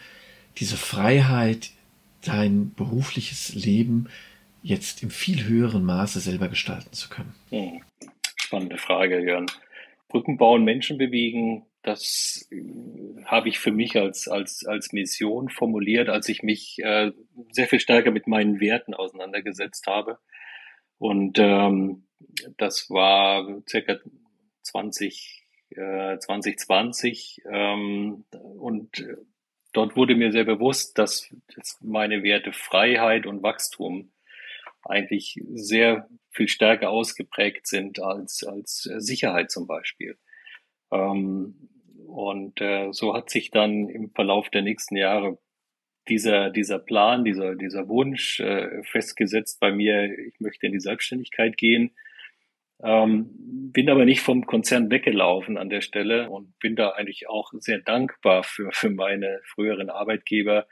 diese 0.59 0.77
Freiheit, 0.77 1.71
dein 2.25 2.73
berufliches 2.75 3.55
Leben 3.55 4.09
jetzt 4.63 5.03
im 5.03 5.11
viel 5.11 5.45
höheren 5.45 5.85
Maße 5.85 6.21
selber 6.21 6.49
gestalten 6.49 6.93
zu 6.93 7.09
können? 7.09 7.35
Hm. 7.51 7.83
Spannende 8.37 8.79
Frage, 8.79 9.21
Jörn. 9.25 9.47
Brücken 10.09 10.37
bauen, 10.37 10.65
Menschen 10.65 10.99
bewegen, 10.99 11.65
das 11.83 12.49
äh, 12.51 13.25
habe 13.25 13.49
ich 13.49 13.59
für 13.59 13.73
mich 13.73 13.97
als, 13.97 14.29
als, 14.29 14.65
als 14.65 14.93
Mission 14.93 15.49
formuliert, 15.49 16.09
als 16.09 16.29
ich 16.29 16.43
mich 16.43 16.79
äh, 16.83 17.13
sehr 17.51 17.67
viel 17.67 17.81
stärker 17.81 18.11
mit 18.11 18.27
meinen 18.27 18.61
Werten 18.61 18.95
auseinandergesetzt 18.95 19.87
habe. 19.87 20.19
Und 20.99 21.39
ähm, 21.39 22.07
das 22.57 22.89
war 22.89 23.63
circa 23.69 23.99
20, 24.63 25.45
äh, 25.71 26.19
2020. 26.19 27.43
Ähm, 27.51 28.25
und 28.31 29.05
dort 29.73 29.97
wurde 29.97 30.15
mir 30.15 30.31
sehr 30.31 30.45
bewusst, 30.45 30.99
dass, 30.99 31.35
dass 31.55 31.79
meine 31.81 32.23
Werte 32.23 32.53
Freiheit 32.53 33.27
und 33.27 33.43
Wachstum 33.43 34.13
eigentlich 34.85 35.41
sehr 35.53 36.09
viel 36.31 36.49
stärker 36.49 36.91
ausgeprägt 36.91 37.67
sind 37.67 38.01
als, 38.01 38.45
als 38.45 38.83
Sicherheit 38.83 39.51
zum 39.51 39.67
Beispiel. 39.67 40.19
Ähm, 40.91 41.69
und 42.13 42.61
äh, 42.61 42.93
so 42.93 43.15
hat 43.15 43.31
sich 43.31 43.51
dann 43.51 43.89
im 43.89 44.11
Verlauf 44.11 44.51
der 44.51 44.63
nächsten 44.63 44.97
Jahre 44.97 45.39
dieser, 46.09 46.51
dieser 46.51 46.79
Plan, 46.79 47.25
dieser, 47.25 47.55
dieser 47.55 47.89
Wunsch 47.89 48.39
äh, 48.41 48.83
festgesetzt 48.85 49.61
bei 49.61 49.73
mir, 49.73 50.05
ich 50.19 50.39
möchte 50.41 50.67
in 50.67 50.73
die 50.73 50.81
Selbstständigkeit 50.81 51.57
gehen. 51.57 51.93
Ähm, 52.83 53.31
bin 53.73 53.89
aber 53.89 54.05
nicht 54.05 54.21
vom 54.21 54.45
Konzern 54.45 54.91
weggelaufen 54.91 55.57
an 55.57 55.71
der 55.71 55.81
Stelle 55.81 56.29
und 56.29 56.59
bin 56.59 56.77
da 56.77 56.91
eigentlich 56.91 57.29
auch 57.29 57.53
sehr 57.59 57.79
dankbar 57.79 58.43
für, 58.43 58.71
für 58.73 58.91
meine 58.91 59.41
früheren 59.45 59.89
Arbeitgeber, 59.89 60.67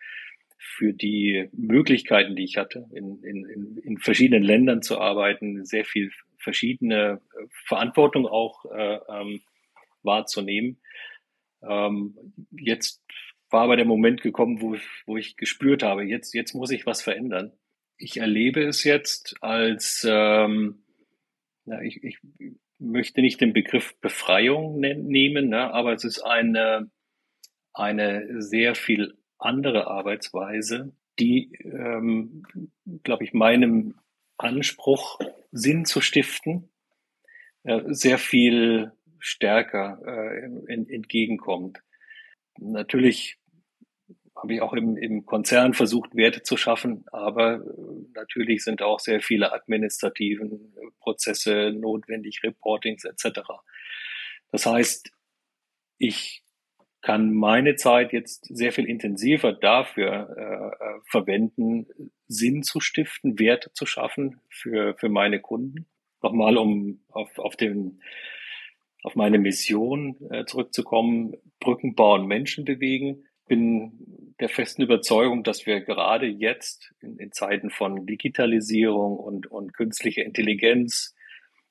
für 0.58 0.92
die 0.92 1.48
Möglichkeiten, 1.52 2.36
die 2.36 2.44
ich 2.44 2.58
hatte, 2.58 2.86
in, 2.92 3.22
in, 3.22 3.78
in 3.82 3.98
verschiedenen 3.98 4.42
Ländern 4.42 4.82
zu 4.82 5.00
arbeiten, 5.00 5.64
sehr 5.64 5.86
viel 5.86 6.10
verschiedene 6.36 7.22
Verantwortung 7.66 8.26
auch 8.26 8.64
äh, 8.66 8.98
ähm, 9.08 9.40
wahrzunehmen. 10.02 10.80
Ähm, 11.62 12.16
jetzt 12.52 13.02
war 13.50 13.62
aber 13.62 13.76
der 13.76 13.84
Moment 13.84 14.22
gekommen, 14.22 14.60
wo, 14.60 14.76
wo 15.06 15.16
ich 15.16 15.36
gespürt 15.36 15.82
habe, 15.82 16.04
jetzt, 16.04 16.34
jetzt 16.34 16.54
muss 16.54 16.70
ich 16.70 16.86
was 16.86 17.02
verändern. 17.02 17.52
Ich 17.96 18.16
erlebe 18.16 18.64
es 18.64 18.84
jetzt 18.84 19.36
als, 19.42 20.06
ähm, 20.08 20.84
na, 21.64 21.82
ich, 21.82 22.02
ich 22.02 22.18
möchte 22.78 23.20
nicht 23.20 23.40
den 23.40 23.52
Begriff 23.52 23.98
Befreiung 24.00 24.80
nehmen, 24.80 25.48
ne, 25.48 25.72
aber 25.72 25.92
es 25.92 26.04
ist 26.04 26.20
eine, 26.20 26.90
eine 27.72 28.40
sehr 28.42 28.74
viel 28.74 29.18
andere 29.38 29.86
Arbeitsweise, 29.86 30.92
die, 31.18 31.52
ähm, 31.64 32.44
glaube 33.02 33.24
ich, 33.24 33.32
meinem 33.32 33.94
Anspruch, 34.38 35.18
Sinn 35.52 35.84
zu 35.84 36.00
stiften, 36.00 36.70
äh, 37.64 37.82
sehr 37.88 38.18
viel 38.18 38.92
stärker 39.20 40.00
äh, 40.04 40.44
entgegenkommt. 40.66 41.82
Natürlich 42.58 43.38
habe 44.34 44.54
ich 44.54 44.62
auch 44.62 44.72
im, 44.72 44.96
im 44.96 45.26
Konzern 45.26 45.74
versucht, 45.74 46.14
Werte 46.16 46.42
zu 46.42 46.56
schaffen, 46.56 47.04
aber 47.12 47.56
äh, 47.56 47.60
natürlich 48.14 48.64
sind 48.64 48.82
auch 48.82 49.00
sehr 49.00 49.20
viele 49.20 49.52
administrativen 49.52 50.74
Prozesse 51.00 51.72
notwendig, 51.72 52.42
Reportings 52.42 53.04
etc. 53.04 53.40
Das 54.50 54.66
heißt, 54.66 55.10
ich 55.98 56.42
kann 57.02 57.32
meine 57.32 57.76
Zeit 57.76 58.12
jetzt 58.12 58.44
sehr 58.54 58.72
viel 58.72 58.86
intensiver 58.86 59.52
dafür 59.52 60.34
äh, 60.36 60.84
äh 60.84 61.00
verwenden, 61.06 61.86
Sinn 62.28 62.62
zu 62.62 62.80
stiften, 62.80 63.38
Werte 63.38 63.72
zu 63.72 63.86
schaffen 63.86 64.40
für, 64.48 64.94
für 64.96 65.08
meine 65.08 65.40
Kunden. 65.40 65.86
Nochmal, 66.22 66.58
um 66.58 67.00
auf, 67.08 67.38
auf 67.38 67.56
den 67.56 68.02
auf 69.02 69.16
meine 69.16 69.38
Mission 69.38 70.16
äh, 70.30 70.44
zurückzukommen, 70.44 71.34
Brücken 71.58 71.94
bauen, 71.94 72.26
Menschen 72.26 72.64
bewegen. 72.64 73.24
Bin 73.46 74.34
der 74.40 74.48
festen 74.48 74.82
Überzeugung, 74.82 75.42
dass 75.42 75.66
wir 75.66 75.80
gerade 75.80 76.26
jetzt 76.26 76.94
in, 77.00 77.18
in 77.18 77.32
Zeiten 77.32 77.70
von 77.70 78.06
Digitalisierung 78.06 79.16
und, 79.16 79.46
und 79.46 79.74
künstlicher 79.74 80.24
Intelligenz 80.24 81.14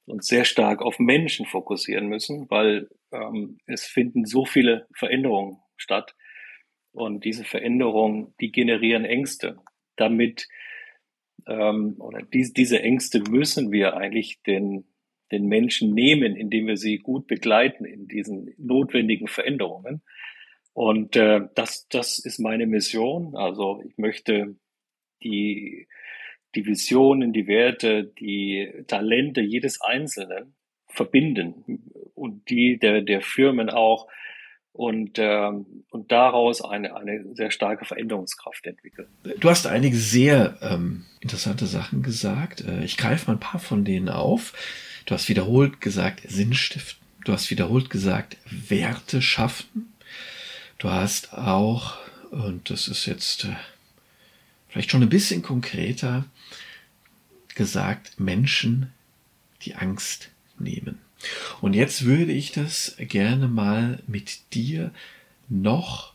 uns 0.06 0.28
sehr 0.28 0.46
stark 0.46 0.82
auf 0.82 1.00
Menschen 1.00 1.46
fokussieren 1.46 2.08
müssen, 2.08 2.50
weil 2.50 2.90
ähm, 3.12 3.60
es 3.66 3.86
finden 3.86 4.26
so 4.26 4.46
viele 4.46 4.88
Veränderungen 4.94 5.60
statt. 5.78 6.16
Und 6.92 7.24
diese 7.24 7.44
Veränderungen, 7.44 8.34
die 8.40 8.52
generieren 8.52 9.06
Ängste. 9.06 9.60
Damit 9.96 10.48
ähm, 11.48 11.96
oder 12.00 12.22
dies, 12.24 12.54
diese 12.54 12.82
Ängste 12.82 13.22
müssen 13.30 13.72
wir 13.72 13.96
eigentlich 13.96 14.42
den 14.44 14.86
den 15.32 15.48
Menschen 15.48 15.94
nehmen, 15.94 16.36
indem 16.36 16.68
wir 16.68 16.78
sie 16.78 16.98
gut 16.98 17.28
begleiten 17.28 17.86
in 17.86 18.08
diesen 18.08 18.54
notwendigen 18.58 19.28
Veränderungen. 19.28 20.02
Und 20.74 21.16
äh, 21.16 21.42
das, 21.56 21.88
das 21.90 22.20
ist 22.20 22.40
meine 22.40 22.66
Mission. 22.66 23.36
Also 23.36 23.82
ich 23.86 23.98
möchte 23.98 24.56
die, 25.24 25.88
die 26.56 26.66
Visionen, 26.66 27.34
die 27.34 27.48
Werte, 27.48 28.06
die 28.06 28.72
Talente 28.88 29.42
jedes 29.42 29.82
Einzelnen 29.82 30.56
verbinden 30.88 31.92
und 32.16 32.50
die 32.50 32.80
der, 32.80 33.02
der 33.02 33.22
Firmen 33.22 33.70
auch 33.70 34.08
und, 34.74 35.18
ähm, 35.18 35.66
und 35.90 36.12
daraus 36.12 36.62
eine, 36.62 36.96
eine 36.96 37.36
sehr 37.36 37.52
starke 37.52 37.86
Veränderungskraft 37.86 38.66
entwickeln. 38.66 39.08
Du 39.40 39.50
hast 39.50 39.68
einige 39.68 39.98
sehr 39.98 40.58
ähm, 40.62 41.06
interessante 41.20 41.66
Sachen 41.66 42.04
gesagt. 42.04 42.62
Äh, 42.62 42.84
ich 42.84 42.98
greife 42.98 43.28
mal 43.28 43.34
ein 43.34 43.40
paar 43.40 43.60
von 43.60 43.84
denen 43.84 44.10
auf. 44.10 44.54
Du 45.06 45.14
hast 45.14 45.28
wiederholt 45.30 45.82
gesagt, 45.82 46.22
Sinn 46.28 46.54
stiften. 46.54 47.00
Du 47.26 47.34
hast 47.34 47.50
wiederholt 47.50 47.90
gesagt, 47.90 48.38
Werte 48.50 49.22
schaffen. 49.22 49.94
Du 50.78 50.90
hast 50.90 51.34
auch, 51.34 51.98
und 52.32 52.70
das 52.70 52.88
ist 52.88 53.06
jetzt 53.06 53.46
äh, 53.46 53.56
vielleicht 54.70 54.92
schon 54.92 55.02
ein 55.02 55.10
bisschen 55.10 55.42
konkreter, 55.42 56.26
gesagt, 57.56 58.20
Menschen 58.20 58.94
die 59.64 59.76
Angst 59.76 60.30
nehmen. 60.58 61.00
Und 61.62 61.74
jetzt 61.74 62.06
würde 62.06 62.32
ich 62.32 62.52
das 62.52 62.96
gerne 62.98 63.48
mal 63.48 64.02
mit 64.08 64.54
dir 64.54 64.92
noch 65.50 66.14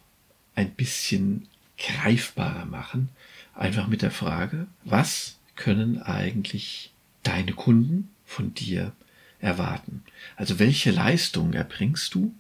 ein 0.54 0.70
bisschen 0.70 1.48
greifbarer 1.78 2.66
machen. 2.66 3.08
Einfach 3.54 3.86
mit 3.86 4.02
der 4.02 4.10
Frage, 4.10 4.66
was 4.84 5.36
können 5.56 6.00
eigentlich 6.00 6.92
deine 7.22 7.52
Kunden 7.52 8.10
von 8.24 8.54
dir 8.54 8.92
erwarten? 9.40 10.02
Also 10.36 10.58
welche 10.58 10.90
Leistungen 10.90 11.52
erbringst 11.52 12.14
du 12.14 12.34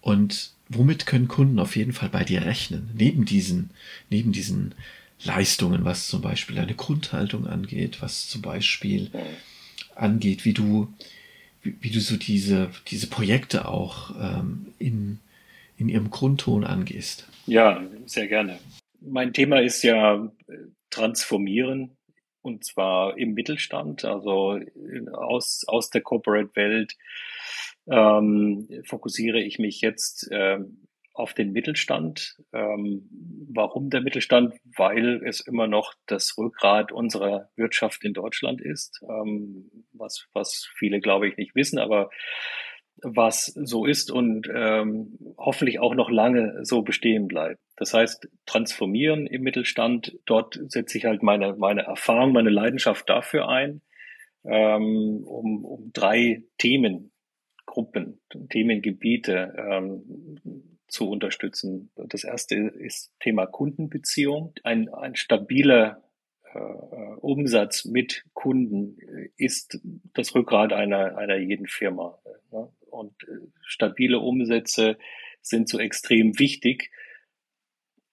und 0.00 0.52
womit 0.68 1.06
können 1.06 1.28
Kunden 1.28 1.58
auf 1.58 1.76
jeden 1.76 1.92
Fall 1.92 2.08
bei 2.08 2.24
dir 2.24 2.42
rechnen? 2.42 2.90
Neben 2.94 3.24
diesen, 3.24 3.70
neben 4.08 4.32
diesen 4.32 4.74
Leistungen, 5.22 5.84
was 5.84 6.08
zum 6.08 6.22
Beispiel 6.22 6.56
deine 6.56 6.74
Grundhaltung 6.74 7.46
angeht, 7.46 8.00
was 8.00 8.28
zum 8.28 8.42
Beispiel 8.42 9.10
angeht, 9.94 10.44
wie 10.44 10.54
du, 10.54 10.92
wie, 11.62 11.76
wie 11.80 11.90
du 11.90 12.00
so 12.00 12.16
diese, 12.16 12.70
diese 12.88 13.08
Projekte 13.08 13.68
auch 13.68 14.10
ähm, 14.20 14.72
in, 14.78 15.18
in 15.76 15.88
ihrem 15.88 16.10
Grundton 16.10 16.64
angehst. 16.64 17.28
Ja, 17.46 17.82
sehr 18.06 18.28
gerne. 18.28 18.58
Mein 19.00 19.32
Thema 19.32 19.60
ist 19.60 19.82
ja 19.82 20.30
äh, 20.48 20.52
transformieren, 20.90 21.96
und 22.42 22.64
zwar 22.64 23.18
im 23.18 23.34
Mittelstand, 23.34 24.04
also 24.04 24.58
aus, 25.12 25.64
aus 25.66 25.90
der 25.90 26.00
Corporate-Welt 26.00 26.96
ähm, 27.86 28.68
fokussiere 28.84 29.40
ich 29.40 29.58
mich 29.58 29.80
jetzt 29.80 30.28
ähm, 30.30 30.86
auf 31.20 31.34
den 31.34 31.52
Mittelstand. 31.52 32.36
Ähm, 32.52 33.08
warum 33.52 33.90
der 33.90 34.00
Mittelstand? 34.00 34.54
Weil 34.76 35.22
es 35.24 35.40
immer 35.40 35.66
noch 35.66 35.94
das 36.06 36.36
Rückgrat 36.36 36.92
unserer 36.92 37.50
Wirtschaft 37.56 38.04
in 38.04 38.12
Deutschland 38.12 38.60
ist, 38.60 39.00
ähm, 39.08 39.70
was, 39.92 40.26
was 40.32 40.68
viele, 40.76 41.00
glaube 41.00 41.28
ich, 41.28 41.36
nicht 41.36 41.54
wissen, 41.54 41.78
aber 41.78 42.10
was 43.02 43.46
so 43.46 43.86
ist 43.86 44.10
und 44.10 44.48
ähm, 44.54 45.18
hoffentlich 45.38 45.78
auch 45.78 45.94
noch 45.94 46.10
lange 46.10 46.64
so 46.64 46.82
bestehen 46.82 47.28
bleibt. 47.28 47.60
Das 47.76 47.94
heißt, 47.94 48.28
transformieren 48.46 49.26
im 49.26 49.42
Mittelstand, 49.42 50.18
dort 50.26 50.58
setze 50.68 50.98
ich 50.98 51.04
halt 51.06 51.22
meine, 51.22 51.54
meine 51.56 51.82
Erfahrung, 51.82 52.32
meine 52.32 52.50
Leidenschaft 52.50 53.08
dafür 53.08 53.48
ein, 53.48 53.80
ähm, 54.44 55.22
um, 55.24 55.64
um 55.64 55.90
drei 55.92 56.42
Themengruppen, 56.58 58.20
Themengebiete 58.50 59.54
ähm, 59.56 60.79
zu 60.90 61.08
unterstützen. 61.08 61.90
Das 61.96 62.24
erste 62.24 62.56
ist 62.56 63.12
Thema 63.20 63.46
Kundenbeziehung. 63.46 64.52
Ein, 64.62 64.88
ein 64.92 65.16
stabiler 65.16 66.02
äh, 66.52 66.58
Umsatz 66.58 67.84
mit 67.84 68.24
Kunden 68.34 68.98
ist 69.36 69.80
das 70.14 70.34
Rückgrat 70.34 70.72
einer, 70.72 71.16
einer 71.16 71.36
jeden 71.36 71.66
Firma. 71.66 72.18
Ne? 72.50 72.70
Und 72.90 73.12
äh, 73.24 73.46
stabile 73.62 74.18
Umsätze 74.18 74.98
sind 75.42 75.68
so 75.68 75.78
extrem 75.78 76.38
wichtig. 76.38 76.90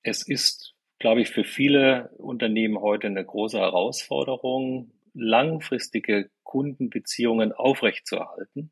Es 0.04 0.28
ist, 0.28 0.76
glaube 1.00 1.22
ich, 1.22 1.30
für 1.30 1.44
viele 1.44 2.10
Unternehmen 2.18 2.80
heute 2.80 3.08
eine 3.08 3.26
große 3.26 3.60
Herausforderung, 3.60 4.92
langfristige 5.14 6.30
Kundenbeziehungen 6.44 7.52
aufrechtzuerhalten, 7.52 8.72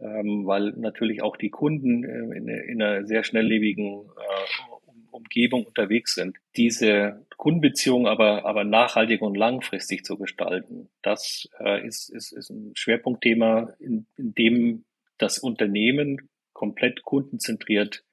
ähm, 0.00 0.46
weil 0.46 0.72
natürlich 0.76 1.22
auch 1.22 1.36
die 1.36 1.50
Kunden 1.50 2.04
äh, 2.04 2.36
in, 2.36 2.48
in 2.48 2.82
einer 2.82 3.06
sehr 3.06 3.22
schnelllebigen 3.22 4.04
äh, 4.04 5.10
Umgebung 5.10 5.64
unterwegs 5.66 6.14
sind. 6.14 6.38
Diese 6.56 7.26
Kundenbeziehungen 7.36 8.06
aber, 8.06 8.44
aber 8.46 8.64
nachhaltig 8.64 9.22
und 9.22 9.36
langfristig 9.36 10.04
zu 10.04 10.16
gestalten, 10.16 10.88
das 11.02 11.48
äh, 11.58 11.86
ist, 11.86 12.08
ist, 12.10 12.32
ist 12.32 12.50
ein 12.50 12.72
Schwerpunktthema, 12.74 13.74
in, 13.78 14.06
in 14.16 14.34
dem 14.34 14.84
das 15.18 15.38
Unternehmen 15.38 16.28
komplett 16.52 17.02
kundenzentriert 17.02 18.04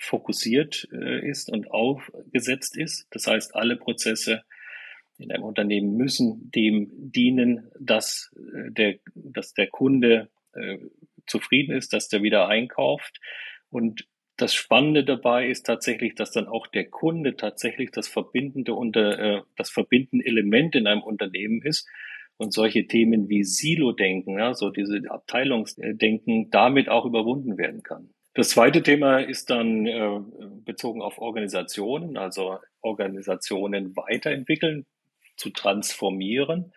fokussiert 0.00 0.84
ist 0.84 1.50
und 1.50 1.72
aufgesetzt 1.72 2.76
ist. 2.76 3.08
Das 3.10 3.26
heißt, 3.26 3.56
alle 3.56 3.76
Prozesse 3.76 4.42
in 5.18 5.32
einem 5.32 5.42
Unternehmen 5.42 5.96
müssen 5.96 6.52
dem 6.52 6.88
dienen, 6.92 7.68
dass 7.80 8.30
der, 8.36 9.00
dass 9.14 9.54
der 9.54 9.66
Kunde 9.66 10.30
äh, 10.58 10.78
zufrieden 11.26 11.76
ist, 11.76 11.92
dass 11.92 12.08
der 12.08 12.22
wieder 12.22 12.48
einkauft. 12.48 13.20
Und 13.70 14.06
das 14.36 14.54
Spannende 14.54 15.04
dabei 15.04 15.48
ist 15.48 15.66
tatsächlich, 15.66 16.14
dass 16.14 16.30
dann 16.30 16.46
auch 16.46 16.66
der 16.68 16.88
Kunde 16.88 17.36
tatsächlich 17.36 17.90
das 17.90 18.08
verbindende 18.08 18.74
unter 18.74 19.18
äh, 19.18 19.42
das 19.56 19.70
verbindende 19.70 20.26
Element 20.26 20.76
in 20.76 20.86
einem 20.86 21.02
Unternehmen 21.02 21.60
ist 21.62 21.88
und 22.36 22.52
solche 22.52 22.86
Themen 22.86 23.28
wie 23.28 23.42
Silo-Denken, 23.42 24.38
ja, 24.38 24.54
so 24.54 24.70
diese 24.70 25.02
Abteilungsdenken 25.08 26.50
damit 26.50 26.88
auch 26.88 27.04
überwunden 27.04 27.58
werden 27.58 27.82
kann. 27.82 28.10
Das 28.34 28.50
zweite 28.50 28.84
Thema 28.84 29.18
ist 29.18 29.50
dann 29.50 29.86
äh, 29.86 30.20
bezogen 30.64 31.02
auf 31.02 31.18
Organisationen, 31.18 32.16
also 32.16 32.58
Organisationen 32.80 33.96
weiterentwickeln, 33.96 34.86
zu 35.36 35.50
transformieren. 35.50 36.72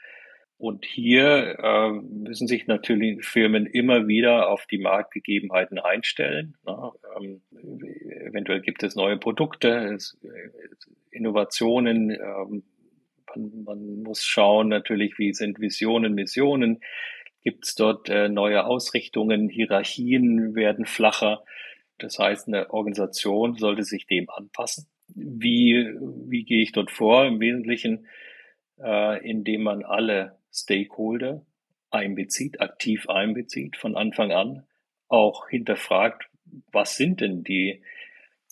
Und 0.62 0.86
hier 0.86 1.58
äh, 1.58 1.90
müssen 1.90 2.46
sich 2.46 2.68
natürlich 2.68 3.26
Firmen 3.26 3.66
immer 3.66 4.08
wieder 4.08 4.48
auf 4.48 4.68
die 4.68 4.78
Marktgegebenheiten 4.78 5.80
einstellen. 5.80 6.56
Na, 6.64 6.92
ähm, 7.18 7.42
eventuell 8.28 8.62
gibt 8.62 8.84
es 8.84 8.96
neue 8.96 9.18
Produkte, 9.18 9.70
es, 9.92 10.20
äh, 10.24 10.52
Innovationen. 11.10 12.12
Ähm, 12.12 12.64
man, 13.36 13.64
man, 13.64 14.04
muss 14.04 14.24
schauen 14.24 14.68
natürlich, 14.68 15.18
wie 15.18 15.34
sind 15.34 15.60
Visionen, 15.60 16.14
Missionen. 16.14 16.82
Gibt 17.42 17.66
es 17.66 17.74
dort 17.74 18.08
äh, 18.10 18.30
neue 18.30 18.64
Ausrichtungen? 18.64 19.50
Hierarchien 19.50 20.54
werden 20.54 20.86
flacher. 20.86 21.44
Das 21.98 22.20
heißt, 22.20 22.48
eine 22.48 22.70
Organisation 22.70 23.56
sollte 23.56 23.82
sich 23.82 24.06
dem 24.06 24.30
anpassen. 24.30 24.86
Wie, 25.08 25.92
wie 26.28 26.44
gehe 26.44 26.62
ich 26.62 26.72
dort 26.72 26.92
vor? 26.92 27.26
Im 27.26 27.40
Wesentlichen, 27.40 28.06
äh, 28.80 29.28
indem 29.28 29.64
man 29.64 29.84
alle 29.84 30.40
Stakeholder 30.52 31.46
einbezieht, 31.90 32.62
aktiv 32.62 33.10
einbezieht 33.10 33.78
von 33.78 33.96
Anfang 33.96 34.32
an, 34.32 34.64
auch 35.08 35.50
hinterfragt, 35.50 36.30
was 36.72 36.98
sind 36.98 37.22
denn 37.22 37.44
die, 37.44 37.82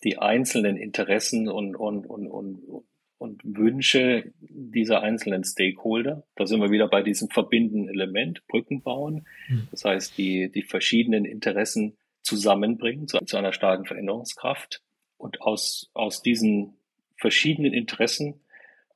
die 0.03 0.17
einzelnen 0.17 0.77
Interessen 0.77 1.49
und, 1.49 1.75
und, 1.75 2.05
und, 2.05 2.27
und, 2.27 2.83
und 3.17 3.41
Wünsche 3.43 4.31
dieser 4.39 5.01
einzelnen 5.01 5.43
Stakeholder. 5.43 6.25
Da 6.35 6.45
sind 6.45 6.61
wir 6.61 6.71
wieder 6.71 6.87
bei 6.87 7.01
diesem 7.01 7.29
verbindenden 7.29 7.89
Element, 7.89 8.45
Brücken 8.47 8.81
bauen. 8.81 9.25
Hm. 9.47 9.67
Das 9.71 9.85
heißt, 9.85 10.17
die, 10.17 10.49
die 10.49 10.63
verschiedenen 10.63 11.25
Interessen 11.25 11.97
zusammenbringen 12.21 13.07
zu, 13.07 13.17
zu 13.19 13.37
einer 13.37 13.53
starken 13.53 13.85
Veränderungskraft 13.85 14.81
und 15.17 15.41
aus, 15.41 15.89
aus 15.93 16.21
diesen 16.21 16.77
verschiedenen 17.17 17.73
Interessen 17.73 18.41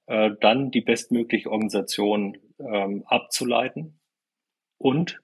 äh, 0.08 0.32
dann 0.42 0.72
die 0.72 0.82
bestmögliche 0.82 1.52
Organisation 1.52 2.38
ähm, 2.60 3.04
abzuleiten 3.06 4.00
und 4.78 5.22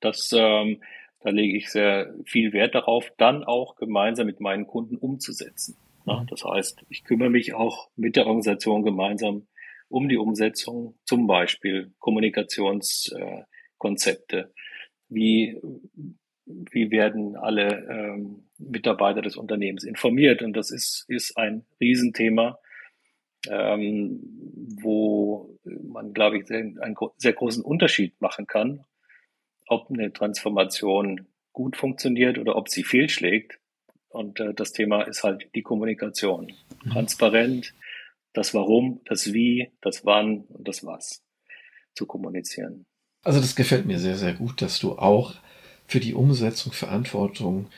das, 0.00 0.32
ähm, 0.36 0.82
da 1.20 1.30
lege 1.30 1.56
ich 1.56 1.70
sehr 1.70 2.12
viel 2.24 2.52
Wert 2.52 2.74
darauf, 2.74 3.12
dann 3.18 3.44
auch 3.44 3.76
gemeinsam 3.76 4.26
mit 4.26 4.40
meinen 4.40 4.66
Kunden 4.66 4.96
umzusetzen. 4.96 5.76
Ja, 6.06 6.20
mhm. 6.20 6.26
das 6.26 6.44
heißt, 6.44 6.84
ich 6.88 7.04
kümmere 7.04 7.30
mich 7.30 7.54
auch 7.54 7.88
mit 7.96 8.16
der 8.16 8.26
Organisation 8.26 8.82
gemeinsam 8.82 9.46
um 9.88 10.08
die 10.08 10.16
Umsetzung, 10.16 10.96
zum 11.04 11.26
Beispiel 11.26 11.92
Kommunikationskonzepte. 11.98 14.38
Äh, 14.38 14.46
wie, 15.08 15.60
wie 16.46 16.90
werden 16.90 17.36
alle 17.36 17.86
ähm, 17.90 18.44
Mitarbeiter 18.58 19.22
des 19.22 19.36
Unternehmens 19.36 19.84
informiert? 19.84 20.42
Und 20.42 20.54
das 20.54 20.70
ist, 20.70 21.04
ist 21.08 21.36
ein 21.36 21.64
Riesenthema, 21.80 22.58
ähm, 23.48 24.20
wo 24.82 25.58
man, 25.64 26.12
glaube 26.12 26.38
ich, 26.38 26.50
einen 26.50 26.96
sehr 27.16 27.32
großen 27.32 27.64
Unterschied 27.64 28.20
machen 28.20 28.46
kann, 28.46 28.84
ob 29.66 29.90
eine 29.90 30.12
Transformation 30.12 31.26
gut 31.52 31.76
funktioniert 31.76 32.38
oder 32.38 32.56
ob 32.56 32.68
sie 32.68 32.84
fehlschlägt. 32.84 33.58
Und 34.08 34.40
äh, 34.40 34.54
das 34.54 34.72
Thema 34.72 35.02
ist 35.02 35.22
halt 35.22 35.48
die 35.54 35.62
Kommunikation. 35.62 36.52
Mhm. 36.84 36.90
Transparent, 36.90 37.74
das 38.32 38.54
Warum, 38.54 39.00
das 39.04 39.32
Wie, 39.32 39.70
das 39.80 40.04
Wann 40.04 40.42
und 40.48 40.68
das 40.68 40.84
Was 40.84 41.22
zu 41.94 42.06
kommunizieren. 42.06 42.86
Also 43.22 43.40
das 43.40 43.54
gefällt 43.54 43.86
mir 43.86 43.98
sehr, 43.98 44.16
sehr 44.16 44.32
gut, 44.32 44.62
dass 44.62 44.78
du 44.78 44.92
auch 44.92 45.34
für 45.86 46.00
die 46.00 46.14
Umsetzung 46.14 46.72
Verantwortung 46.72 47.68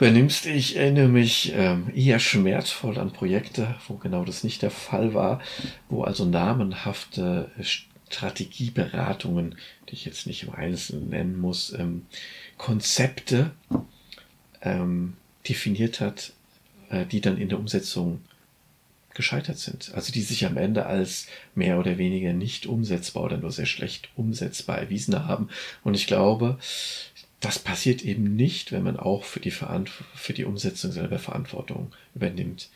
übernimmst. 0.00 0.46
Ich 0.46 0.76
erinnere 0.76 1.08
mich 1.08 1.52
ähm, 1.54 1.92
eher 1.94 2.18
schmerzvoll 2.18 2.98
an 2.98 3.12
Projekte, 3.12 3.76
wo 3.86 3.94
genau 3.96 4.24
das 4.24 4.44
nicht 4.44 4.62
der 4.62 4.70
Fall 4.70 5.12
war, 5.12 5.42
wo 5.90 6.04
also 6.04 6.24
namenhafte 6.24 7.50
Strategieberatungen, 8.08 9.56
die 9.88 9.92
ich 9.92 10.06
jetzt 10.06 10.26
nicht 10.26 10.44
im 10.44 10.54
Einzelnen 10.54 11.10
nennen 11.10 11.38
muss, 11.38 11.74
ähm, 11.78 12.06
Konzepte 12.56 13.50
ähm, 14.62 15.18
definiert 15.46 16.00
hat, 16.00 16.32
äh, 16.88 17.04
die 17.04 17.20
dann 17.20 17.36
in 17.36 17.50
der 17.50 17.58
Umsetzung 17.58 18.22
gescheitert 19.12 19.58
sind. 19.58 19.92
Also 19.94 20.12
die 20.12 20.22
sich 20.22 20.46
am 20.46 20.56
Ende 20.56 20.86
als 20.86 21.26
mehr 21.54 21.78
oder 21.78 21.98
weniger 21.98 22.32
nicht 22.32 22.64
umsetzbar 22.64 23.24
oder 23.24 23.36
nur 23.36 23.50
sehr 23.52 23.66
schlecht 23.66 24.08
umsetzbar 24.16 24.78
erwiesen 24.78 25.26
haben. 25.26 25.50
Und 25.84 25.94
ich 25.94 26.06
glaube, 26.06 26.58
das 27.40 27.58
passiert 27.58 28.02
eben 28.02 28.36
nicht, 28.36 28.70
wenn 28.70 28.82
man 28.82 28.98
auch 28.98 29.24
für 29.24 29.40
die, 29.40 29.50
für 29.50 30.32
die 30.34 30.44
Umsetzung 30.44 30.92
selber 30.92 31.18
Verantwortung 31.18 31.92
übernimmt 32.14 32.68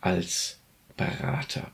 als 0.00 0.58
Berater. 0.96 1.70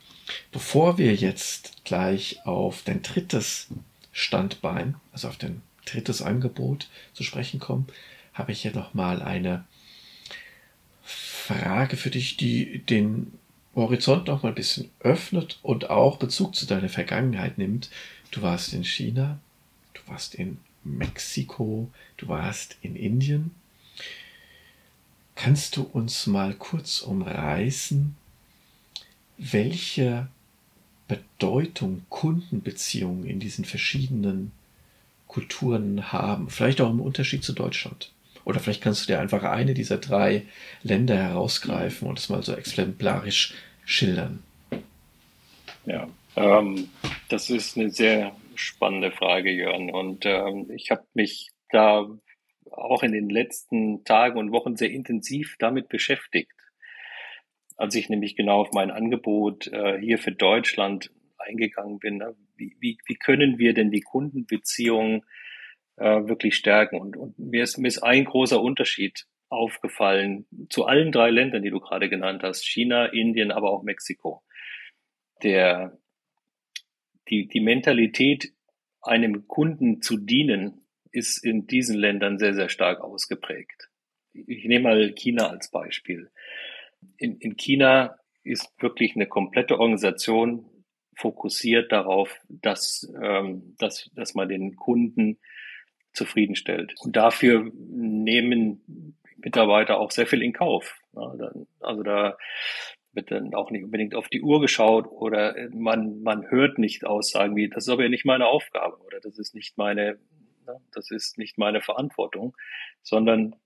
Bevor 0.52 0.98
wir 0.98 1.14
jetzt 1.14 1.84
gleich 1.84 2.40
auf 2.44 2.82
dein 2.84 3.02
drittes 3.02 3.68
Standbein, 4.12 4.94
also 5.12 5.28
auf 5.28 5.36
dein 5.36 5.62
drittes 5.84 6.22
Angebot 6.22 6.88
zu 7.12 7.24
sprechen 7.24 7.58
kommen, 7.58 7.88
habe 8.34 8.52
ich 8.52 8.62
hier 8.62 8.72
nochmal 8.72 9.20
eine 9.20 9.64
Frage 11.02 11.96
für 11.96 12.10
dich, 12.10 12.36
die 12.36 12.78
den 12.78 13.32
Horizont 13.74 14.26
noch 14.28 14.42
mal 14.42 14.50
ein 14.50 14.54
bisschen 14.54 14.90
öffnet 15.00 15.58
und 15.62 15.90
auch 15.90 16.18
Bezug 16.18 16.54
zu 16.54 16.66
deiner 16.66 16.88
Vergangenheit 16.88 17.58
nimmt. 17.58 17.90
Du 18.30 18.42
warst 18.42 18.72
in 18.74 18.84
China, 18.84 19.38
du 19.94 20.00
warst 20.06 20.34
in 20.34 20.58
Mexiko, 20.96 21.90
du 22.16 22.28
warst 22.28 22.76
in 22.82 22.96
Indien. 22.96 23.50
Kannst 25.34 25.76
du 25.76 25.82
uns 25.82 26.26
mal 26.26 26.54
kurz 26.54 27.00
umreißen, 27.00 28.16
welche 29.36 30.26
Bedeutung 31.06 32.04
Kundenbeziehungen 32.08 33.24
in 33.24 33.38
diesen 33.38 33.64
verschiedenen 33.64 34.52
Kulturen 35.28 36.10
haben? 36.12 36.50
Vielleicht 36.50 36.80
auch 36.80 36.90
im 36.90 37.00
Unterschied 37.00 37.44
zu 37.44 37.52
Deutschland. 37.52 38.10
Oder 38.44 38.60
vielleicht 38.60 38.82
kannst 38.82 39.02
du 39.02 39.12
dir 39.12 39.20
einfach 39.20 39.42
eine 39.44 39.74
dieser 39.74 39.98
drei 39.98 40.46
Länder 40.82 41.16
herausgreifen 41.16 42.08
und 42.08 42.18
es 42.18 42.30
mal 42.30 42.42
so 42.42 42.54
exemplarisch 42.54 43.54
schildern. 43.84 44.42
Ja, 45.86 46.08
ähm, 46.34 46.88
das 47.28 47.50
ist 47.50 47.76
eine 47.76 47.90
sehr 47.90 48.34
spannende 48.58 49.12
Frage, 49.12 49.50
Jörn. 49.50 49.90
Und 49.90 50.26
ähm, 50.26 50.70
ich 50.74 50.90
habe 50.90 51.04
mich 51.14 51.50
da 51.70 52.06
auch 52.70 53.02
in 53.02 53.12
den 53.12 53.28
letzten 53.28 54.04
Tagen 54.04 54.38
und 54.38 54.52
Wochen 54.52 54.76
sehr 54.76 54.90
intensiv 54.90 55.56
damit 55.58 55.88
beschäftigt. 55.88 56.52
Als 57.76 57.94
ich 57.94 58.08
nämlich 58.08 58.36
genau 58.36 58.60
auf 58.60 58.72
mein 58.72 58.90
Angebot 58.90 59.68
äh, 59.68 59.98
hier 60.00 60.18
für 60.18 60.32
Deutschland 60.32 61.10
eingegangen 61.38 61.98
bin, 61.98 62.18
ne? 62.18 62.34
wie, 62.56 62.76
wie, 62.80 62.98
wie 63.06 63.14
können 63.14 63.58
wir 63.58 63.72
denn 63.72 63.90
die 63.90 64.00
Kundenbeziehungen 64.00 65.24
äh, 65.96 66.26
wirklich 66.26 66.56
stärken? 66.56 67.00
Und, 67.00 67.16
und 67.16 67.38
mir, 67.38 67.62
ist, 67.62 67.78
mir 67.78 67.88
ist 67.88 68.02
ein 68.02 68.24
großer 68.24 68.60
Unterschied 68.60 69.26
aufgefallen 69.48 70.46
zu 70.68 70.84
allen 70.84 71.12
drei 71.12 71.30
Ländern, 71.30 71.62
die 71.62 71.70
du 71.70 71.80
gerade 71.80 72.08
genannt 72.08 72.42
hast, 72.42 72.66
China, 72.66 73.06
Indien, 73.06 73.50
aber 73.50 73.70
auch 73.70 73.82
Mexiko. 73.82 74.42
Der, 75.42 75.96
die, 77.30 77.48
die 77.48 77.60
Mentalität, 77.60 78.52
einem 79.00 79.46
Kunden 79.46 80.02
zu 80.02 80.16
dienen, 80.16 80.82
ist 81.10 81.44
in 81.44 81.66
diesen 81.66 81.96
Ländern 81.96 82.38
sehr, 82.38 82.54
sehr 82.54 82.68
stark 82.68 83.00
ausgeprägt. 83.00 83.88
Ich 84.32 84.64
nehme 84.64 84.84
mal 84.84 85.12
China 85.12 85.48
als 85.48 85.70
Beispiel. 85.70 86.30
In, 87.16 87.38
in 87.38 87.56
China 87.56 88.18
ist 88.42 88.70
wirklich 88.80 89.14
eine 89.14 89.26
komplette 89.26 89.78
Organisation 89.78 90.66
fokussiert 91.14 91.90
darauf, 91.90 92.40
dass, 92.48 93.12
ähm, 93.20 93.74
dass, 93.78 94.10
dass 94.14 94.34
man 94.34 94.48
den 94.48 94.76
Kunden 94.76 95.38
zufriedenstellt. 96.12 96.94
Und 97.00 97.16
dafür 97.16 97.70
nehmen 97.74 99.16
Mitarbeiter 99.36 99.98
auch 99.98 100.10
sehr 100.10 100.26
viel 100.26 100.42
in 100.42 100.52
Kauf. 100.52 101.00
Also 101.80 102.02
da 102.02 102.36
dann 103.22 103.54
auch 103.54 103.70
nicht 103.70 103.84
unbedingt 103.84 104.14
auf 104.14 104.28
die 104.28 104.42
Uhr 104.42 104.60
geschaut 104.60 105.06
oder 105.06 105.54
man, 105.70 106.22
man 106.22 106.50
hört 106.50 106.78
nicht 106.78 107.04
Aussagen 107.04 107.56
wie, 107.56 107.68
das 107.68 107.84
ist 107.84 107.92
aber 107.92 108.08
nicht 108.08 108.24
meine 108.24 108.46
Aufgabe 108.46 108.98
oder 109.04 109.20
das 109.20 109.38
ist 109.38 109.54
nicht 109.54 109.76
meine, 109.78 110.18
das 110.92 111.10
ist 111.10 111.38
nicht 111.38 111.58
meine 111.58 111.80
Verantwortung, 111.80 112.56
sondern 113.02 113.56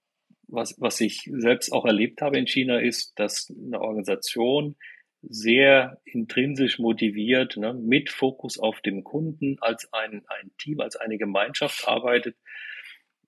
was, 0.49 0.81
was 0.81 1.01
ich 1.01 1.31
selbst 1.33 1.73
auch 1.73 1.85
erlebt 1.85 2.23
habe 2.23 2.39
in 2.39 2.47
China 2.47 2.79
ist, 2.79 3.19
dass 3.19 3.51
eine 3.51 3.81
Organisation 3.81 4.77
sehr 5.23 6.01
intrinsisch 6.05 6.79
motiviert, 6.79 7.57
ne, 7.57 7.75
mit 7.75 8.11
Fokus 8.11 8.59
auf 8.59 8.81
dem 8.81 9.05
Kunden 9.05 9.57
als 9.61 9.89
ein, 9.93 10.25
ein 10.27 10.51
Team, 10.59 10.81
als 10.81 10.97
eine 10.97 11.17
Gemeinschaft 11.17 11.87
arbeitet. 11.87 12.37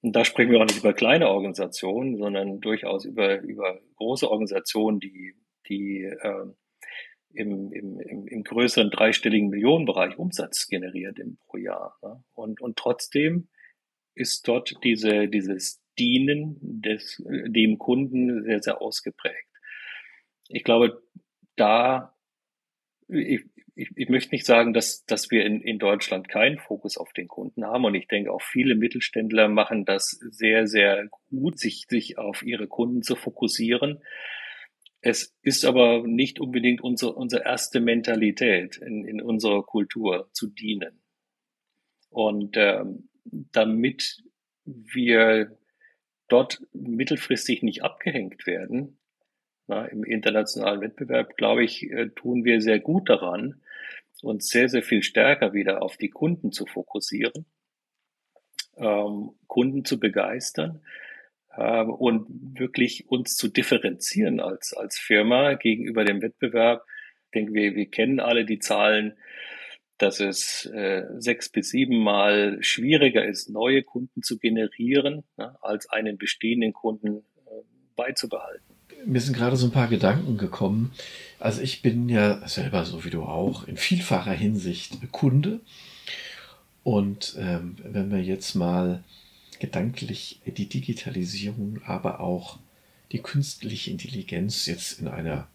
Und 0.01 0.15
da 0.15 0.25
sprechen 0.25 0.51
wir 0.51 0.61
auch 0.61 0.67
nicht 0.67 0.79
über 0.79 0.93
kleine 0.93 1.29
Organisationen, 1.29 2.19
sondern 2.19 2.61
durchaus 2.61 3.05
über, 3.05 3.41
über 3.41 3.81
große 3.97 4.29
Organisationen, 4.29 5.01
die, 5.01 5.35
die 5.68 6.03
äh, 6.03 6.46
im, 7.35 7.72
im, 7.72 8.00
im, 8.00 8.27
im 8.27 8.44
größeren 8.44 8.90
dreistelligen 8.90 9.48
Millionenbereich 9.50 10.18
Umsatz 10.18 10.68
generiert 10.68 11.18
im 11.18 11.38
pro 11.46 11.57
Jahr. 11.57 11.98
Ne? 12.03 12.22
Und, 12.33 12.61
und 12.61 12.77
trotzdem 12.77 13.48
ist 14.14 14.46
dort 14.46 14.74
diese, 14.85 15.29
dieses 15.29 15.83
Dienen 15.98 16.59
des, 16.61 17.22
dem 17.27 17.79
Kunden 17.79 18.44
sehr, 18.44 18.62
sehr 18.62 18.81
ausgeprägt. 18.81 19.48
Ich 20.48 20.64
glaube, 20.64 21.03
da, 21.57 22.16
ich, 23.09 23.44
ich, 23.74 23.90
ich 23.96 24.09
möchte 24.09 24.33
nicht 24.33 24.46
sagen, 24.46 24.72
dass, 24.72 25.05
dass 25.05 25.31
wir 25.31 25.44
in, 25.44 25.61
in 25.61 25.79
Deutschland 25.79 26.29
keinen 26.29 26.59
Fokus 26.59 26.96
auf 26.96 27.12
den 27.12 27.29
Kunden 27.29 27.64
haben. 27.64 27.85
Und 27.85 27.94
ich 27.94 28.07
denke, 28.07 28.33
auch 28.33 28.42
viele 28.42 28.77
Mittelständler 28.77 29.48
machen 29.48 29.85
das 29.85 30.11
sehr, 30.11 30.66
sehr 30.66 31.09
gut, 31.31 31.59
sich, 31.59 31.87
sich 31.88 32.18
auf 32.18 32.42
ihre 32.42 32.68
Kunden 32.68 33.03
zu 33.03 33.16
fokussieren. 33.16 34.03
Es 35.07 35.37
ist 35.43 35.67
aber 35.67 36.07
nicht 36.07 36.40
unbedingt 36.40 36.81
unsere, 36.81 37.12
unsere 37.12 37.45
erste 37.45 37.79
Mentalität 37.79 38.79
in, 38.79 39.05
in 39.05 39.21
unserer 39.21 39.62
Kultur 39.62 40.31
zu 40.33 40.47
dienen. 40.47 40.99
Und 42.09 42.57
ähm, 42.57 43.11
damit 43.25 44.25
wir 44.64 45.59
dort 46.29 46.62
mittelfristig 46.73 47.62
nicht 47.62 47.83
abgehängt 47.83 48.47
werden, 48.47 48.97
na, 49.67 49.85
im 49.85 50.05
internationalen 50.05 50.81
Wettbewerb, 50.81 51.37
glaube 51.37 51.64
ich, 51.64 51.83
äh, 51.83 52.09
tun 52.09 52.47
wir 52.47 52.62
sehr 52.62 52.81
gut 52.81 53.11
daran, 53.11 53.61
uns 54.23 54.49
sehr, 54.49 54.71
sehr 54.71 54.83
viel 54.83 55.03
stärker 55.03 55.53
wieder 55.53 55.83
auf 55.83 55.99
die 55.99 56.09
Kunden 56.09 56.51
zu 56.51 56.64
fokussieren, 56.64 57.45
ähm, 58.79 59.33
Kunden 59.49 59.85
zu 59.85 60.01
begeistern 60.01 60.81
ähm, 61.59 61.90
und 61.90 62.27
wirklich 62.59 63.09
uns 63.09 63.37
zu 63.37 63.49
differenzieren 63.49 64.40
als, 64.40 64.73
als 64.75 64.99
Firma 64.99 65.55
gegenüber 65.55 66.05
dem 66.05 66.23
Wettbewerb. 66.23 66.85
Ich 67.27 67.31
denke, 67.35 67.55
wir, 67.55 67.75
wir 67.75 67.87
kennen 67.87 68.21
alle 68.21 68.45
die 68.45 68.59
Zahlen, 68.59 69.14
dass 69.99 70.21
es 70.21 70.67
äh, 70.67 71.05
sechs 71.19 71.49
bis 71.49 71.71
sieben 71.71 72.03
Mal 72.03 72.59
schwieriger 72.62 73.25
ist, 73.25 73.49
neue 73.49 73.83
Kunden 73.83 74.23
zu 74.23 74.38
generieren, 74.38 75.25
ne, 75.37 75.57
als 75.62 75.88
einen 75.88 76.19
bestehenden 76.19 76.73
Kunden 76.73 77.19
äh, 77.19 77.51
beizubehalten 77.97 78.75
mir 79.07 79.21
sind 79.21 79.37
gerade 79.37 79.57
so 79.57 79.67
ein 79.67 79.73
paar 79.73 79.88
Gedanken 79.88 80.37
gekommen. 80.38 80.93
Also 81.38 81.61
ich 81.62 81.83
bin 81.83 82.09
ja 82.09 82.47
selber, 82.47 82.85
so 82.85 83.05
wie 83.05 83.11
du 83.11 83.23
auch, 83.23 83.67
in 83.67 83.77
vielfacher 83.77 84.33
Hinsicht 84.33 84.99
Kunde. 85.12 85.61
Und 86.83 87.37
ähm, 87.38 87.77
wenn 87.83 88.11
wir 88.11 88.23
jetzt 88.23 88.55
mal 88.55 89.03
gedanklich 89.61 90.40
die 90.47 90.69
Digitalisierung, 90.69 91.81
aber 91.85 92.21
auch 92.21 92.59
die 93.12 93.21
künstliche 93.21 93.90
Intelligenz 93.90 94.67
jetzt 94.67 95.01
in 95.01 95.09
einer, 95.09 95.49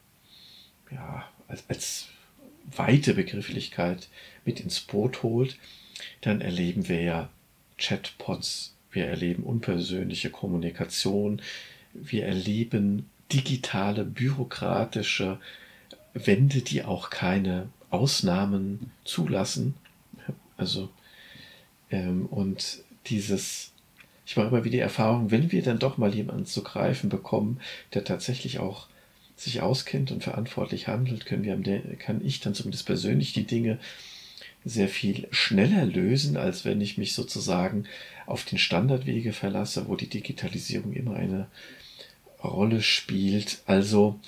ja, 0.92 1.30
als, 1.48 1.64
als 1.68 2.08
weite 2.76 3.14
Begrifflichkeit 3.14 4.08
mit 4.46 4.60
ins 4.60 4.80
Boot 4.80 5.24
holt, 5.24 5.58
dann 6.22 6.42
erleben 6.42 6.88
wir 6.88 7.02
ja 7.02 7.30
Chatbots, 7.78 8.76
wir 8.92 9.06
erleben 9.06 9.44
unpersönliche 9.44 10.30
Kommunikation, 10.30 11.42
wir 11.94 12.26
erleben 12.26 13.10
digitale, 13.32 14.06
bürokratische 14.06 15.40
Wände, 16.14 16.62
die 16.62 16.84
auch 16.84 17.10
keine 17.10 17.70
Ausnahmen 17.90 18.92
zulassen. 19.04 19.76
Also, 20.58 20.90
ähm, 21.92 22.26
und 22.26 22.84
dieses, 23.08 23.72
ich 24.30 24.38
mache 24.38 24.50
immer 24.50 24.64
wieder 24.64 24.74
die 24.74 24.80
Erfahrung, 24.80 25.32
wenn 25.32 25.52
wir 25.52 25.64
dann 25.64 25.80
doch 25.80 25.98
mal 25.98 26.14
jemanden 26.14 26.46
zu 26.46 26.62
greifen 26.62 27.10
bekommen, 27.10 27.60
der 27.96 28.04
tatsächlich 28.04 28.60
auch 28.60 28.86
sich 29.36 29.62
auskennt 29.62 30.12
und 30.12 30.24
verantwortlich 30.24 30.88
handelt, 30.88 31.26
können 31.26 31.44
wir, 31.44 31.98
kann 31.98 32.24
ich 32.24 32.40
dann 32.40 32.54
zumindest 32.54 32.86
persönlich 32.86 33.34
die 33.34 33.48
Dinge 33.48 33.80
sehr 34.64 34.88
viel 34.88 35.28
schneller 35.32 35.84
lösen, 35.84 36.38
als 36.38 36.64
wenn 36.64 36.80
ich 36.80 37.00
mich 37.00 37.16
sozusagen 37.16 37.86
auf 38.28 38.46
den 38.46 38.60
Standardwege 38.60 39.34
verlasse, 39.34 39.88
wo 39.88 39.96
die 39.96 40.10
Digitalisierung 40.10 40.94
immer 40.94 41.16
eine 41.16 41.48
Rolle 42.44 42.84
spielt. 42.84 43.64
Also 43.66 44.20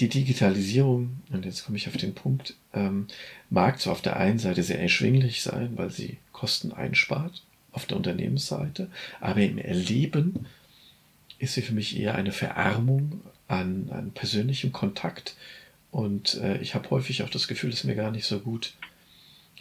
die 0.00 0.08
Digitalisierung, 0.08 1.20
und 1.30 1.44
jetzt 1.44 1.64
komme 1.64 1.76
ich 1.76 1.86
auf 1.86 1.96
den 1.96 2.14
Punkt, 2.14 2.56
ähm, 2.74 3.06
mag 3.48 3.80
zwar 3.80 3.92
auf 3.92 4.02
der 4.02 4.16
einen 4.16 4.40
Seite 4.40 4.64
sehr 4.64 4.80
erschwinglich 4.80 5.40
sein, 5.42 5.76
weil 5.76 5.90
sie 5.90 6.16
Kosten 6.32 6.72
einspart 6.72 7.44
auf 7.72 7.86
der 7.86 7.96
Unternehmensseite, 7.96 8.90
aber 9.20 9.40
im 9.40 9.58
Erleben 9.58 10.46
ist 11.38 11.54
sie 11.54 11.62
für 11.62 11.74
mich 11.74 11.98
eher 11.98 12.14
eine 12.14 12.32
Verarmung 12.32 13.20
an, 13.48 13.88
an 13.90 14.12
persönlichem 14.12 14.72
Kontakt. 14.72 15.36
Und 15.90 16.34
äh, 16.34 16.58
ich 16.58 16.74
habe 16.74 16.90
häufig 16.90 17.22
auch 17.22 17.30
das 17.30 17.48
Gefühl, 17.48 17.70
dass 17.70 17.84
mir 17.84 17.96
gar 17.96 18.10
nicht 18.10 18.26
so 18.26 18.38
gut 18.38 18.74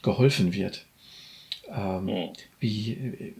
geholfen 0.02 0.54
wird. 0.54 0.86
Ähm, 1.70 2.30
wie, 2.60 3.34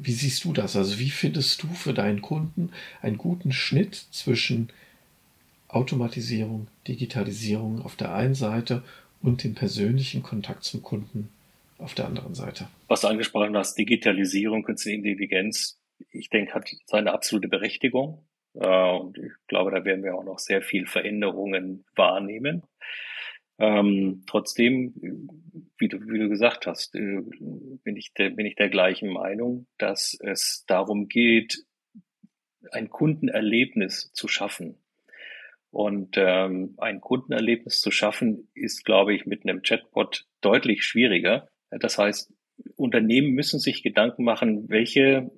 wie 0.00 0.12
siehst 0.12 0.44
du 0.44 0.52
das? 0.52 0.76
Also 0.76 0.98
wie 0.98 1.10
findest 1.10 1.62
du 1.62 1.68
für 1.68 1.94
deinen 1.94 2.22
Kunden 2.22 2.70
einen 3.00 3.18
guten 3.18 3.52
Schnitt 3.52 3.94
zwischen 4.10 4.68
Automatisierung, 5.68 6.68
Digitalisierung 6.86 7.82
auf 7.82 7.96
der 7.96 8.14
einen 8.14 8.34
Seite 8.34 8.82
und 9.22 9.44
dem 9.44 9.54
persönlichen 9.54 10.22
Kontakt 10.22 10.64
zum 10.64 10.82
Kunden 10.82 11.28
auf 11.78 11.94
der 11.94 12.06
anderen 12.06 12.34
Seite? 12.34 12.68
Was 12.88 13.02
du 13.02 13.08
angesprochen 13.08 13.56
hast, 13.56 13.76
Digitalisierung, 13.76 14.62
Künstliche 14.62 14.96
Intelligenz, 14.96 15.80
ich 16.10 16.28
denke, 16.30 16.54
hat 16.54 16.68
seine 16.86 17.12
absolute 17.12 17.48
Berechtigung. 17.48 18.26
Äh, 18.54 18.90
und 18.90 19.18
ich 19.18 19.32
glaube, 19.46 19.70
da 19.70 19.84
werden 19.84 20.04
wir 20.04 20.14
auch 20.14 20.24
noch 20.24 20.38
sehr 20.38 20.62
viel 20.62 20.86
Veränderungen 20.86 21.84
wahrnehmen. 21.94 22.62
Ähm, 23.58 24.22
trotzdem, 24.26 24.94
wie 25.78 25.88
du, 25.88 26.00
wie 26.08 26.18
du 26.18 26.28
gesagt 26.28 26.66
hast, 26.66 26.94
äh, 26.94 27.20
bin, 27.82 27.96
ich 27.96 28.12
der, 28.14 28.30
bin 28.30 28.46
ich 28.46 28.54
der 28.54 28.68
gleichen 28.68 29.08
Meinung, 29.08 29.66
dass 29.78 30.16
es 30.20 30.64
darum 30.66 31.08
geht, 31.08 31.64
ein 32.70 32.88
Kundenerlebnis 32.88 34.12
zu 34.12 34.28
schaffen. 34.28 34.78
Und 35.70 36.16
ähm, 36.16 36.74
ein 36.78 37.00
Kundenerlebnis 37.00 37.80
zu 37.80 37.90
schaffen, 37.90 38.48
ist, 38.54 38.84
glaube 38.84 39.14
ich, 39.14 39.26
mit 39.26 39.42
einem 39.42 39.62
Chatbot 39.62 40.26
deutlich 40.40 40.84
schwieriger. 40.84 41.48
Das 41.70 41.98
heißt, 41.98 42.32
Unternehmen 42.76 43.32
müssen 43.32 43.60
sich 43.60 43.82
Gedanken 43.82 44.24
machen, 44.24 44.68
welche, 44.68 45.30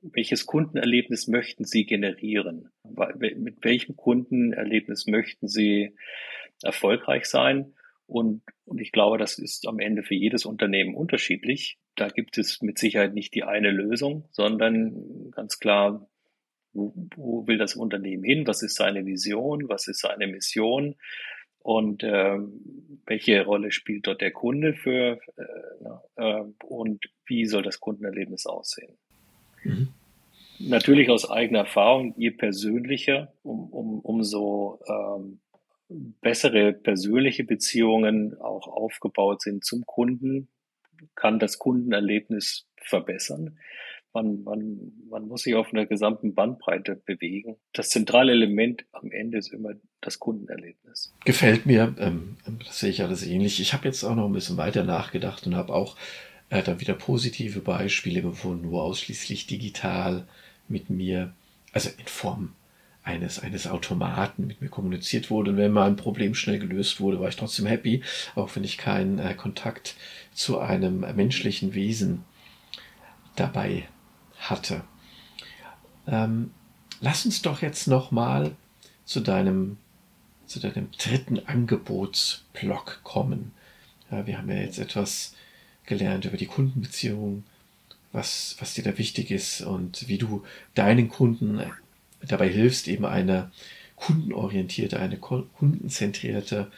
welches 0.00 0.46
Kundenerlebnis 0.46 1.28
möchten 1.28 1.64
sie 1.64 1.84
generieren? 1.84 2.70
Mit 2.84 3.64
welchem 3.64 3.96
Kundenerlebnis 3.96 5.06
möchten 5.06 5.48
sie 5.48 5.94
erfolgreich 6.62 7.26
sein. 7.26 7.74
Und, 8.06 8.42
und 8.64 8.80
ich 8.80 8.92
glaube, 8.92 9.18
das 9.18 9.38
ist 9.38 9.66
am 9.66 9.78
Ende 9.78 10.02
für 10.02 10.14
jedes 10.14 10.44
Unternehmen 10.44 10.94
unterschiedlich. 10.94 11.78
Da 11.94 12.08
gibt 12.08 12.36
es 12.38 12.60
mit 12.60 12.78
Sicherheit 12.78 13.14
nicht 13.14 13.34
die 13.34 13.44
eine 13.44 13.70
Lösung, 13.70 14.28
sondern 14.32 15.30
ganz 15.30 15.58
klar, 15.58 16.08
wo, 16.72 16.92
wo 17.16 17.46
will 17.46 17.58
das 17.58 17.74
Unternehmen 17.74 18.24
hin? 18.24 18.46
Was 18.46 18.62
ist 18.62 18.76
seine 18.76 19.06
Vision? 19.06 19.68
Was 19.68 19.88
ist 19.88 20.00
seine 20.00 20.26
Mission? 20.26 20.96
Und 21.62 22.02
äh, 22.02 22.38
welche 23.06 23.44
Rolle 23.44 23.72
spielt 23.72 24.06
dort 24.06 24.20
der 24.20 24.32
Kunde 24.32 24.74
für 24.74 25.20
äh, 25.36 26.22
äh, 26.22 26.44
und 26.64 27.04
wie 27.26 27.46
soll 27.46 27.62
das 27.62 27.80
Kundenerlebnis 27.80 28.46
aussehen? 28.46 28.96
Mhm. 29.64 29.88
Natürlich 30.58 31.08
aus 31.10 31.28
eigener 31.28 31.60
Erfahrung, 31.60 32.14
je 32.16 32.30
persönlicher, 32.30 33.32
um, 33.42 33.68
um, 33.70 33.98
umso 34.00 34.80
ähm, 34.86 35.40
bessere 36.20 36.72
persönliche 36.72 37.44
Beziehungen 37.44 38.38
auch 38.40 38.68
aufgebaut 38.68 39.42
sind 39.42 39.64
zum 39.64 39.84
Kunden, 39.86 40.48
kann 41.14 41.38
das 41.38 41.58
Kundenerlebnis 41.58 42.68
verbessern. 42.76 43.58
Man, 44.14 44.42
man, 44.44 44.92
man 45.08 45.26
muss 45.26 45.42
sich 45.42 45.54
auf 45.54 45.72
einer 45.72 45.86
gesamten 45.86 46.34
Bandbreite 46.34 46.96
bewegen. 46.96 47.56
Das 47.72 47.88
zentrale 47.88 48.32
Element 48.32 48.84
am 48.92 49.10
Ende 49.10 49.38
ist 49.38 49.52
immer 49.52 49.70
das 50.00 50.18
Kundenerlebnis. 50.18 51.14
Gefällt 51.24 51.64
mir, 51.64 51.94
ähm, 51.98 52.36
das 52.66 52.80
sehe 52.80 52.90
ich 52.90 53.02
alles 53.02 53.26
ähnlich. 53.26 53.60
Ich 53.60 53.72
habe 53.72 53.86
jetzt 53.86 54.04
auch 54.04 54.14
noch 54.14 54.26
ein 54.26 54.32
bisschen 54.32 54.58
weiter 54.58 54.84
nachgedacht 54.84 55.46
und 55.46 55.56
habe 55.56 55.72
auch 55.72 55.96
äh, 56.50 56.62
dann 56.62 56.80
wieder 56.80 56.94
positive 56.94 57.60
Beispiele 57.60 58.20
gefunden, 58.20 58.70
wo 58.70 58.80
ausschließlich 58.80 59.46
digital 59.46 60.26
mit 60.68 60.90
mir, 60.90 61.32
also 61.72 61.88
in 61.96 62.06
Form 62.06 62.52
eines, 63.04 63.40
eines 63.40 63.66
Automaten 63.66 64.46
mit 64.46 64.60
mir 64.60 64.68
kommuniziert 64.68 65.30
wurde. 65.30 65.52
Und 65.52 65.56
wenn 65.56 65.72
mal 65.72 65.86
ein 65.86 65.96
Problem 65.96 66.34
schnell 66.34 66.58
gelöst 66.58 67.00
wurde, 67.00 67.18
war 67.20 67.28
ich 67.28 67.36
trotzdem 67.36 67.66
happy, 67.66 68.02
auch 68.34 68.54
wenn 68.54 68.64
ich 68.64 68.78
keinen 68.78 69.18
äh, 69.18 69.34
Kontakt 69.34 69.96
zu 70.32 70.58
einem 70.58 71.00
menschlichen 71.16 71.74
Wesen 71.74 72.24
dabei 73.34 73.88
hatte. 74.50 74.84
Ähm, 76.06 76.50
lass 77.00 77.24
uns 77.24 77.42
doch 77.42 77.62
jetzt 77.62 77.86
noch 77.86 78.10
mal 78.10 78.54
zu 79.04 79.20
deinem, 79.20 79.78
zu 80.46 80.60
deinem 80.60 80.90
dritten 80.92 81.38
Angebotsblock 81.46 83.00
kommen. 83.02 83.52
Ja, 84.10 84.26
wir 84.26 84.38
haben 84.38 84.50
ja 84.50 84.56
jetzt 84.56 84.78
etwas 84.78 85.34
gelernt 85.86 86.24
über 86.24 86.36
die 86.36 86.46
Kundenbeziehung, 86.46 87.44
was, 88.12 88.56
was 88.58 88.74
dir 88.74 88.84
da 88.84 88.98
wichtig 88.98 89.30
ist 89.30 89.62
und 89.62 90.08
wie 90.08 90.18
du 90.18 90.44
deinen 90.74 91.08
Kunden 91.08 91.62
dabei 92.20 92.48
hilfst, 92.48 92.88
eben 92.88 93.04
eine 93.04 93.50
kundenorientierte, 93.96 94.98
eine 94.98 95.16
kundenzentrierte 95.18 96.70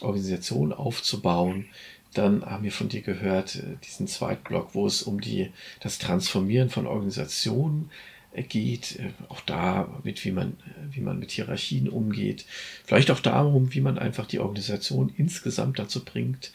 Organisation 0.00 0.72
aufzubauen. 0.72 1.66
Dann 2.14 2.44
haben 2.44 2.64
wir 2.64 2.72
von 2.72 2.88
dir 2.88 3.02
gehört, 3.02 3.56
äh, 3.56 3.76
diesen 3.84 4.06
zweiten 4.08 4.44
Block, 4.44 4.70
wo 4.74 4.86
es 4.86 5.02
um 5.02 5.20
die, 5.20 5.50
das 5.80 5.98
Transformieren 5.98 6.70
von 6.70 6.86
Organisationen 6.86 7.90
äh, 8.32 8.42
geht, 8.42 8.98
äh, 8.98 9.10
auch 9.28 9.40
da 9.40 10.00
mit 10.02 10.24
wie 10.24 10.32
man, 10.32 10.56
wie 10.90 11.00
man 11.00 11.18
mit 11.18 11.30
Hierarchien 11.30 11.88
umgeht, 11.88 12.46
vielleicht 12.84 13.10
auch 13.10 13.20
darum, 13.20 13.74
wie 13.74 13.80
man 13.80 13.98
einfach 13.98 14.26
die 14.26 14.38
Organisation 14.38 15.12
insgesamt 15.16 15.78
dazu 15.78 16.04
bringt, 16.04 16.52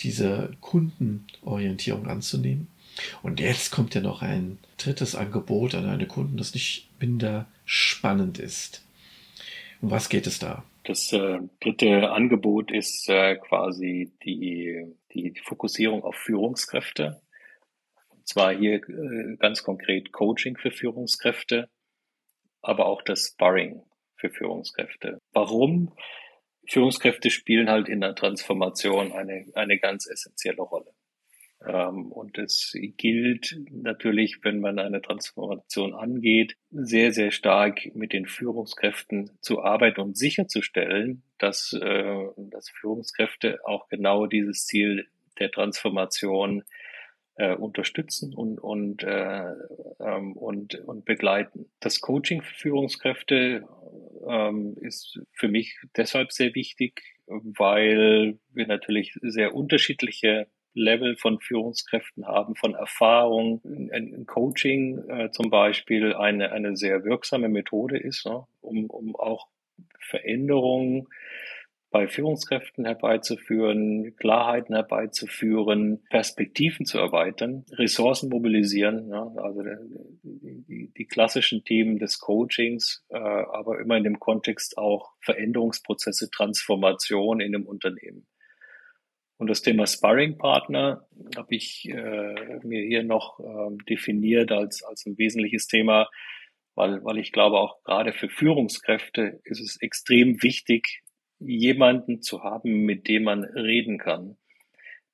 diese 0.00 0.50
Kundenorientierung 0.60 2.08
anzunehmen. 2.08 2.68
Und 3.22 3.40
jetzt 3.40 3.70
kommt 3.70 3.94
ja 3.94 4.00
noch 4.00 4.22
ein 4.22 4.58
drittes 4.78 5.14
Angebot 5.14 5.74
an 5.74 5.86
eine 5.86 6.06
Kunden, 6.06 6.36
das 6.36 6.54
nicht 6.54 6.88
minder 7.00 7.46
spannend 7.64 8.38
ist. 8.38 8.82
Um 9.80 9.90
was 9.90 10.08
geht 10.08 10.26
es 10.26 10.38
da? 10.38 10.64
Das 10.84 11.12
äh, 11.14 11.38
dritte 11.60 12.10
Angebot 12.10 12.70
ist 12.70 13.08
äh, 13.08 13.36
quasi 13.36 14.12
die, 14.22 14.84
die, 15.14 15.32
Fokussierung 15.42 16.04
auf 16.04 16.14
Führungskräfte. 16.14 17.22
Und 18.10 18.28
zwar 18.28 18.54
hier 18.54 18.74
äh, 18.74 19.36
ganz 19.38 19.62
konkret 19.62 20.12
Coaching 20.12 20.58
für 20.58 20.70
Führungskräfte, 20.70 21.70
aber 22.60 22.84
auch 22.84 23.00
das 23.00 23.28
Sparring 23.32 23.82
für 24.16 24.28
Führungskräfte. 24.28 25.18
Warum? 25.32 25.94
Führungskräfte 26.68 27.30
spielen 27.30 27.70
halt 27.70 27.88
in 27.88 28.02
der 28.02 28.14
Transformation 28.14 29.12
eine, 29.12 29.46
eine 29.54 29.78
ganz 29.78 30.06
essentielle 30.06 30.62
Rolle. 30.62 30.92
Ähm, 31.66 32.12
und 32.12 32.38
es 32.38 32.76
gilt 32.96 33.58
natürlich, 33.70 34.38
wenn 34.42 34.60
man 34.60 34.78
eine 34.78 35.00
Transformation 35.00 35.94
angeht, 35.94 36.56
sehr, 36.70 37.12
sehr 37.12 37.30
stark 37.30 37.94
mit 37.94 38.12
den 38.12 38.26
Führungskräften 38.26 39.30
zu 39.40 39.62
arbeiten 39.62 40.00
und 40.00 40.16
sicherzustellen, 40.16 41.22
dass, 41.38 41.72
äh, 41.72 42.26
dass 42.36 42.68
Führungskräfte 42.70 43.60
auch 43.64 43.88
genau 43.88 44.26
dieses 44.26 44.66
Ziel 44.66 45.06
der 45.38 45.50
Transformation 45.50 46.64
äh, 47.36 47.54
unterstützen 47.54 48.34
und, 48.34 48.58
und, 48.58 49.02
äh, 49.02 49.52
ähm, 50.00 50.36
und, 50.36 50.76
und 50.86 51.04
begleiten. 51.04 51.66
Das 51.80 52.00
Coaching 52.00 52.42
für 52.42 52.54
Führungskräfte 52.54 53.66
ähm, 54.28 54.76
ist 54.80 55.20
für 55.32 55.48
mich 55.48 55.76
deshalb 55.96 56.32
sehr 56.32 56.54
wichtig, 56.54 57.02
weil 57.26 58.38
wir 58.52 58.66
natürlich 58.66 59.18
sehr 59.22 59.54
unterschiedliche 59.54 60.46
Level 60.74 61.16
von 61.16 61.40
Führungskräften 61.40 62.26
haben, 62.26 62.56
von 62.56 62.74
Erfahrung. 62.74 63.62
Ein 63.92 64.26
Coaching 64.26 64.98
äh, 65.08 65.30
zum 65.30 65.50
Beispiel 65.50 66.14
eine, 66.14 66.52
eine 66.52 66.76
sehr 66.76 67.04
wirksame 67.04 67.48
Methode 67.48 67.98
ist, 67.98 68.26
ne, 68.26 68.44
um, 68.60 68.90
um 68.90 69.16
auch 69.16 69.48
Veränderungen 69.98 71.08
bei 71.94 72.08
Führungskräften 72.08 72.86
herbeizuführen, 72.86 74.16
Klarheiten 74.16 74.74
herbeizuführen, 74.74 76.02
Perspektiven 76.10 76.86
zu 76.86 76.98
erweitern, 76.98 77.64
Ressourcen 77.70 78.30
mobilisieren, 78.30 79.10
ja, 79.10 79.32
also 79.36 79.62
die, 80.24 80.64
die, 80.66 80.92
die, 80.92 81.04
klassischen 81.04 81.62
Themen 81.62 82.00
des 82.00 82.18
Coachings, 82.18 83.04
äh, 83.10 83.16
aber 83.16 83.78
immer 83.78 83.96
in 83.96 84.02
dem 84.02 84.18
Kontext 84.18 84.76
auch 84.76 85.12
Veränderungsprozesse, 85.20 86.32
Transformation 86.32 87.38
in 87.38 87.54
einem 87.54 87.64
Unternehmen. 87.64 88.26
Und 89.36 89.48
das 89.48 89.62
Thema 89.62 89.86
Sparring-Partner 89.86 91.06
habe 91.36 91.54
ich 91.54 91.88
äh, 91.88 92.60
mir 92.62 92.82
hier 92.82 93.02
noch 93.02 93.40
äh, 93.40 93.84
definiert 93.88 94.52
als, 94.52 94.82
als 94.84 95.06
ein 95.06 95.18
wesentliches 95.18 95.66
Thema, 95.66 96.08
weil, 96.74 97.04
weil 97.04 97.18
ich 97.18 97.32
glaube, 97.32 97.58
auch 97.58 97.82
gerade 97.82 98.12
für 98.12 98.28
Führungskräfte 98.28 99.40
ist 99.44 99.60
es 99.60 99.80
extrem 99.80 100.42
wichtig, 100.42 101.02
jemanden 101.40 102.22
zu 102.22 102.42
haben, 102.42 102.84
mit 102.84 103.08
dem 103.08 103.24
man 103.24 103.44
reden 103.44 103.98
kann, 103.98 104.36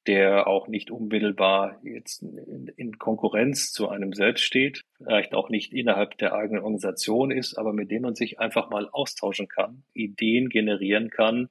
der 0.07 0.47
auch 0.47 0.69
nicht 0.69 0.91
unmittelbar 0.91 1.81
jetzt 1.83 2.23
in, 2.23 2.71
in 2.77 2.99
Konkurrenz 2.99 3.73
zu 3.73 3.89
einem 3.89 4.13
selbst 4.13 4.45
steht, 4.45 4.85
vielleicht 4.99 5.35
auch 5.35 5.49
nicht 5.49 5.73
innerhalb 5.73 6.17
der 6.19 6.35
eigenen 6.35 6.63
Organisation 6.63 7.31
ist, 7.31 7.57
aber 7.57 7.73
mit 7.73 7.91
dem 7.91 8.03
man 8.03 8.15
sich 8.15 8.39
einfach 8.39 8.71
mal 8.71 8.89
austauschen 8.91 9.49
kann, 9.49 9.83
Ideen 9.93 10.49
generieren 10.49 11.11
kann, 11.11 11.49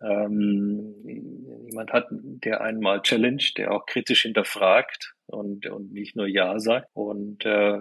ähm, 0.00 0.94
jemand 1.66 1.92
hat, 1.92 2.06
der 2.10 2.60
einmal 2.60 3.02
challenge, 3.02 3.50
der 3.56 3.72
auch 3.72 3.86
kritisch 3.86 4.22
hinterfragt 4.22 5.14
und, 5.26 5.66
und 5.66 5.92
nicht 5.92 6.16
nur 6.16 6.26
Ja 6.26 6.58
sagt. 6.58 6.88
Und 6.92 7.44
äh, 7.44 7.80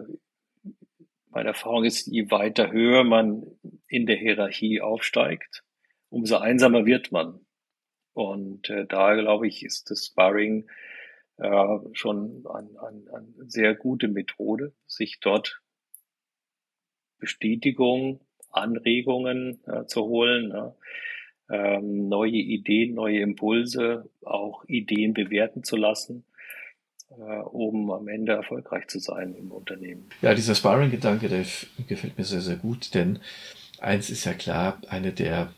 meine 1.30 1.50
Erfahrung 1.50 1.84
ist, 1.84 2.08
je 2.08 2.32
weiter 2.32 2.72
höher 2.72 3.04
man 3.04 3.44
in 3.88 4.06
der 4.06 4.18
Hierarchie 4.18 4.82
aufsteigt, 4.82 5.64
umso 6.10 6.38
einsamer 6.38 6.86
wird 6.86 7.12
man. 7.12 7.46
Und 8.14 8.70
äh, 8.70 8.86
da, 8.88 9.14
glaube 9.14 9.48
ich, 9.48 9.64
ist 9.64 9.92
das 9.92 10.08
Sparring 10.08 10.68
äh, 11.38 11.78
schon 11.94 12.44
eine 12.48 12.82
ein, 12.82 13.08
ein 13.14 13.36
sehr 13.48 13.76
gute 13.76 14.08
Methode, 14.08 14.74
sich 14.88 15.20
dort 15.20 15.62
Bestätigung, 17.20 18.22
Anregungen 18.50 19.62
äh, 19.68 19.86
zu 19.86 20.06
holen. 20.06 20.50
Ja 20.50 20.76
ähm, 21.50 22.10
neue 22.10 22.32
Ideen, 22.32 22.96
neue 22.96 23.20
Impulse, 23.20 24.10
auch 24.24 24.66
Ideen 24.66 25.14
bewerten 25.14 25.64
zu 25.64 25.76
lassen, 25.76 26.24
äh, 27.10 27.40
um 27.40 27.92
am 27.92 28.08
Ende 28.08 28.34
erfolgreich 28.34 28.88
zu 28.88 29.00
sein 29.00 29.34
im 29.36 29.52
Unternehmen. 29.52 30.06
Ja, 30.22 30.34
dieser 30.34 30.56
Sparring-Gedanke, 30.56 31.30
der 31.30 31.46
gefällt 31.88 32.18
mir 32.18 32.26
sehr, 32.26 32.42
sehr 32.42 32.58
gut, 32.58 32.94
denn 32.94 33.20
eins 33.80 34.10
ist 34.10 34.26
ja 34.26 34.34
klar, 34.34 34.82
eine 34.90 35.12
der, 35.12 35.54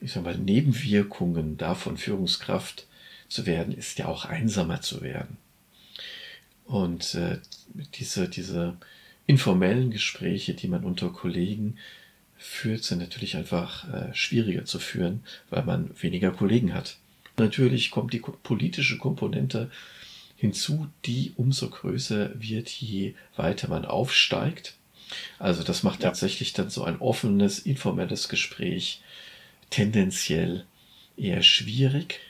ich 0.00 0.12
sag 0.12 0.24
mal, 0.24 0.36
Nebenwirkungen 0.36 1.56
davon, 1.56 1.96
Führungskraft 1.96 2.86
zu 3.28 3.46
werden, 3.46 3.72
ist 3.72 3.98
ja 3.98 4.06
auch 4.06 4.24
einsamer 4.24 4.80
zu 4.80 5.02
werden. 5.02 5.38
Und 6.64 7.14
äh, 7.14 7.38
diese, 7.94 8.28
diese 8.28 8.76
informellen 9.26 9.90
Gespräche, 9.90 10.54
die 10.54 10.68
man 10.68 10.84
unter 10.84 11.10
Kollegen 11.10 11.76
führt, 12.42 12.84
sind 12.84 12.98
natürlich 12.98 13.36
einfach 13.36 13.88
äh, 13.92 14.14
schwieriger 14.14 14.64
zu 14.64 14.78
führen, 14.78 15.22
weil 15.50 15.62
man 15.64 15.90
weniger 16.00 16.32
Kollegen 16.32 16.74
hat. 16.74 16.96
Natürlich 17.36 17.90
kommt 17.90 18.12
die 18.12 18.18
politische 18.20 18.98
Komponente 18.98 19.70
hinzu, 20.36 20.88
die 21.06 21.32
umso 21.36 21.70
größer 21.70 22.30
wird, 22.34 22.68
je 22.68 23.14
weiter 23.36 23.68
man 23.68 23.84
aufsteigt. 23.84 24.74
Also 25.38 25.62
das 25.62 25.82
macht 25.82 26.02
ja. 26.02 26.08
tatsächlich 26.08 26.52
dann 26.52 26.68
so 26.68 26.84
ein 26.84 26.98
offenes, 27.00 27.60
informelles 27.60 28.28
Gespräch 28.28 29.00
tendenziell 29.70 30.64
eher 31.16 31.42
schwierig. 31.42 32.20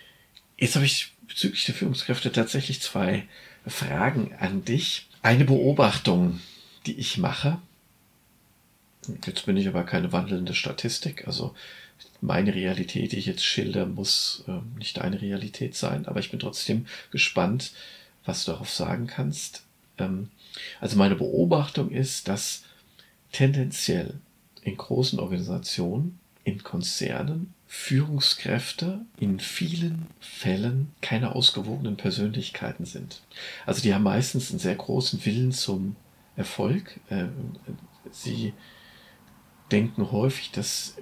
Jetzt 0.59 0.77
habe 0.77 0.85
ich 0.85 1.13
bezüglich 1.27 1.65
der 1.65 1.75
Führungskräfte 1.75 2.31
tatsächlich 2.31 2.81
zwei 2.81 3.27
Fragen 3.67 4.35
an 4.39 4.65
dich. 4.65 5.07
Eine 5.23 5.45
Beobachtung, 5.45 6.41
die 6.87 6.99
ich 6.99 7.17
mache, 7.17 7.59
Jetzt 9.25 9.47
bin 9.47 9.57
ich 9.57 9.69
aber 9.69 9.85
keine 9.85 10.13
wandelnde 10.13 10.55
Statistik. 10.55 11.27
Also 11.27 11.55
meine 12.21 12.55
Realität, 12.55 13.13
die 13.13 13.19
ich 13.19 13.27
jetzt 13.27 13.45
schilder, 13.45 13.87
muss 13.87 14.45
äh, 14.49 14.61
nicht 14.79 14.97
deine 14.99 15.21
Realität 15.21 15.75
sein. 15.75 16.07
Aber 16.07 16.21
ich 16.21 16.31
bin 16.31 16.41
trotzdem 16.41 16.87
gespannt, 17.11 17.73
was 18.25 18.45
du 18.45 18.53
darauf 18.53 18.71
sagen 18.71 19.07
kannst. 19.07 19.65
Ähm, 19.99 20.29
Also 20.81 20.97
meine 20.97 21.17
Beobachtung 21.17 21.91
ist, 21.91 22.29
dass 22.29 22.65
tendenziell 23.33 24.15
in 24.63 24.77
großen 24.77 25.19
Organisationen, 25.19 26.19
in 26.45 26.63
Konzernen 26.63 27.55
Führungskräfte 27.67 29.01
in 29.19 29.41
vielen 29.41 30.07
Fällen 30.21 30.93
keine 31.01 31.35
ausgewogenen 31.35 31.97
Persönlichkeiten 31.97 32.85
sind. 32.85 33.23
Also 33.65 33.81
die 33.81 33.95
haben 33.95 34.03
meistens 34.03 34.51
einen 34.51 34.59
sehr 34.59 34.75
großen 34.75 35.25
Willen 35.25 35.53
zum 35.53 35.97
Erfolg. 36.37 37.01
Äh, 37.09 37.27
sie 38.11 38.53
denken 39.73 40.13
häufig, 40.13 40.51
dass 40.51 40.97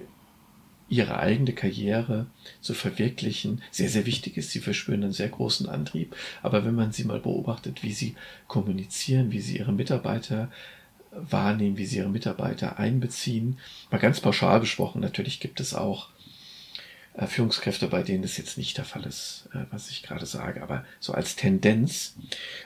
ihre 0.91 1.19
eigene 1.19 1.53
Karriere 1.53 2.27
zu 2.59 2.73
verwirklichen 2.73 3.61
sehr, 3.71 3.89
sehr 3.89 4.05
wichtig 4.05 4.35
ist. 4.35 4.51
Sie 4.51 4.59
verspüren 4.59 5.03
einen 5.03 5.13
sehr 5.13 5.29
großen 5.29 5.69
Antrieb. 5.69 6.15
Aber 6.43 6.65
wenn 6.65 6.75
man 6.75 6.91
sie 6.91 7.05
mal 7.05 7.19
beobachtet, 7.19 7.81
wie 7.81 7.93
sie 7.93 8.15
kommunizieren, 8.47 9.31
wie 9.31 9.39
sie 9.39 9.57
ihre 9.57 9.71
Mitarbeiter 9.71 10.51
wahrnehmen, 11.11 11.77
wie 11.77 11.85
sie 11.85 11.97
ihre 11.97 12.09
Mitarbeiter 12.09 12.77
einbeziehen, 12.77 13.57
mal 13.89 13.99
ganz 13.99 14.19
pauschal 14.19 14.59
besprochen, 14.59 15.01
natürlich 15.01 15.39
gibt 15.39 15.61
es 15.61 15.73
auch 15.73 16.09
äh, 17.13 17.25
Führungskräfte, 17.25 17.87
bei 17.87 18.03
denen 18.03 18.21
das 18.21 18.37
jetzt 18.37 18.57
nicht 18.57 18.77
der 18.77 18.85
Fall 18.85 19.05
ist, 19.05 19.49
äh, 19.53 19.65
was 19.71 19.89
ich 19.89 20.03
gerade 20.03 20.25
sage, 20.25 20.61
aber 20.61 20.85
so 20.99 21.13
als 21.13 21.35
Tendenz, 21.35 22.15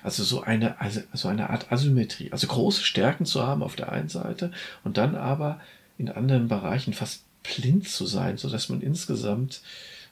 also 0.03 0.23
so 0.23 0.41
eine, 0.41 0.79
also 0.79 1.01
so 1.13 1.27
eine 1.27 1.49
Art 1.49 1.71
Asymmetrie, 1.71 2.31
also 2.31 2.47
große 2.47 2.83
Stärken 2.83 3.25
zu 3.25 3.45
haben 3.45 3.63
auf 3.63 3.75
der 3.75 3.91
einen 3.91 4.09
Seite 4.09 4.51
und 4.83 4.97
dann 4.97 5.15
aber 5.15 5.59
in 5.97 6.09
anderen 6.09 6.47
Bereichen 6.47 6.93
fast 6.93 7.23
blind 7.43 7.87
zu 7.87 8.05
sein, 8.05 8.37
so 8.37 8.49
dass 8.49 8.69
man 8.69 8.81
insgesamt 8.81 9.61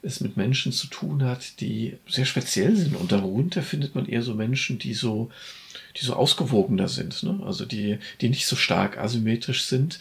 es 0.03 0.19
mit 0.19 0.35
Menschen 0.37 0.71
zu 0.71 0.87
tun 0.87 1.23
hat, 1.23 1.61
die 1.61 1.97
sehr 2.07 2.25
speziell 2.25 2.75
sind. 2.75 2.95
Und 2.95 3.11
darunter 3.11 3.61
findet 3.61 3.95
man 3.95 4.05
eher 4.05 4.21
so 4.21 4.35
Menschen, 4.35 4.77
die 4.77 4.93
so, 4.93 5.31
die 5.95 6.05
so 6.05 6.13
ausgewogener 6.13 6.89
sind, 6.89 7.23
ne? 7.23 7.41
also 7.45 7.65
die, 7.65 7.99
die 8.19 8.29
nicht 8.29 8.45
so 8.45 8.55
stark 8.55 8.97
asymmetrisch 8.97 9.63
sind, 9.63 9.99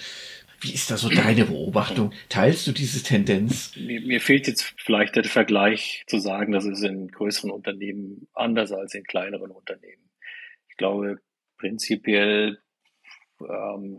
wie 0.61 0.73
ist 0.73 0.93
da 0.93 0.97
so 0.97 1.09
deine 1.09 1.45
Beobachtung? 1.45 2.13
Teilst 2.29 2.69
du 2.69 2.73
diese 2.73 3.03
Tendenz? 3.03 3.75
Mir, 3.77 4.01
mir, 4.01 4.21
fehlt 4.21 4.47
jetzt 4.47 4.75
vielleicht 4.79 5.17
der 5.17 5.25
Vergleich 5.25 6.05
zu 6.07 6.19
sagen, 6.19 6.53
das 6.53 6.65
ist 6.65 6.85
in 6.85 7.09
größeren 7.09 7.51
Unternehmen 7.51 8.29
anders 8.33 8.71
als 8.71 8.95
in 8.95 9.03
kleineren 9.03 9.51
Unternehmen. 9.51 10.09
Ich 10.69 10.77
glaube, 10.77 11.19
prinzipiell 11.59 12.59
ähm, 13.41 13.99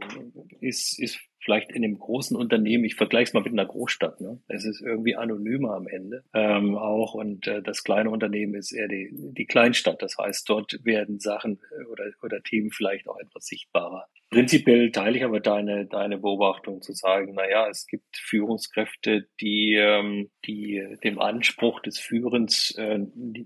ist, 0.62 0.98
ist 1.00 1.20
vielleicht 1.44 1.72
in 1.72 1.84
einem 1.84 2.00
großen 2.00 2.36
Unternehmen, 2.36 2.86
ich 2.86 2.96
vergleiche 2.96 3.30
es 3.30 3.34
mal 3.34 3.44
mit 3.44 3.54
einer 3.54 3.66
Großstadt, 3.66 4.22
ne? 4.22 4.40
es 4.48 4.66
ist 4.66 4.82
irgendwie 4.82 5.16
anonymer 5.16 5.76
am 5.76 5.88
Ende 5.88 6.24
ähm, 6.34 6.76
auch 6.76 7.14
und 7.14 7.48
äh, 7.48 7.62
das 7.62 7.84
kleine 7.84 8.10
Unternehmen 8.10 8.56
ist 8.56 8.72
eher 8.72 8.88
die, 8.88 9.10
die 9.12 9.46
Kleinstadt. 9.46 10.02
Das 10.02 10.18
heißt, 10.18 10.50
dort 10.50 10.80
werden 10.84 11.20
Sachen 11.20 11.60
äh, 11.72 11.86
oder, 11.86 12.06
oder 12.22 12.42
Themen 12.42 12.72
vielleicht 12.72 13.08
auch 13.08 13.20
etwas 13.20 13.46
sichtbarer. 13.46 14.08
Prinzipiell 14.34 14.92
teile 14.92 15.18
ich 15.18 15.24
aber 15.24 15.40
deine, 15.40 15.86
deine 15.86 16.18
Beobachtung 16.18 16.82
zu 16.82 16.94
sagen, 16.94 17.34
na 17.36 17.48
ja, 17.48 17.70
es 17.70 17.86
gibt 17.86 18.18
Führungskräfte, 18.18 19.28
die, 19.40 19.76
ähm, 19.76 20.32
die 20.46 20.84
dem 21.04 21.20
Anspruch 21.20 21.82
des 21.82 22.00
Führens 22.00 22.72
äh, 22.72 23.00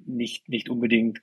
nicht, 0.06 0.48
nicht 0.48 0.70
unbedingt 0.70 1.22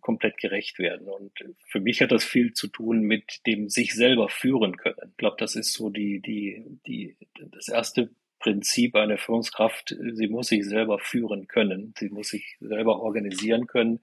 komplett 0.00 0.36
gerecht 0.36 0.78
werden. 0.78 1.06
Und 1.08 1.32
für 1.68 1.80
mich 1.80 2.02
hat 2.02 2.12
das 2.12 2.24
viel 2.24 2.52
zu 2.52 2.66
tun 2.66 3.02
mit 3.02 3.46
dem 3.46 3.68
sich 3.68 3.94
selber 3.94 4.28
führen 4.28 4.76
können. 4.76 5.10
Ich 5.10 5.16
glaube, 5.16 5.36
das 5.38 5.54
ist 5.56 5.72
so 5.72 5.90
die, 5.90 6.13
die, 6.20 6.64
die, 6.86 7.16
das 7.50 7.68
erste 7.68 8.10
Prinzip 8.38 8.94
einer 8.94 9.18
Führungskraft. 9.18 9.96
Sie 10.14 10.28
muss 10.28 10.48
sich 10.48 10.66
selber 10.66 10.98
führen 10.98 11.46
können. 11.46 11.94
Sie 11.98 12.08
muss 12.10 12.28
sich 12.28 12.56
selber 12.60 13.00
organisieren 13.00 13.66
können 13.66 14.00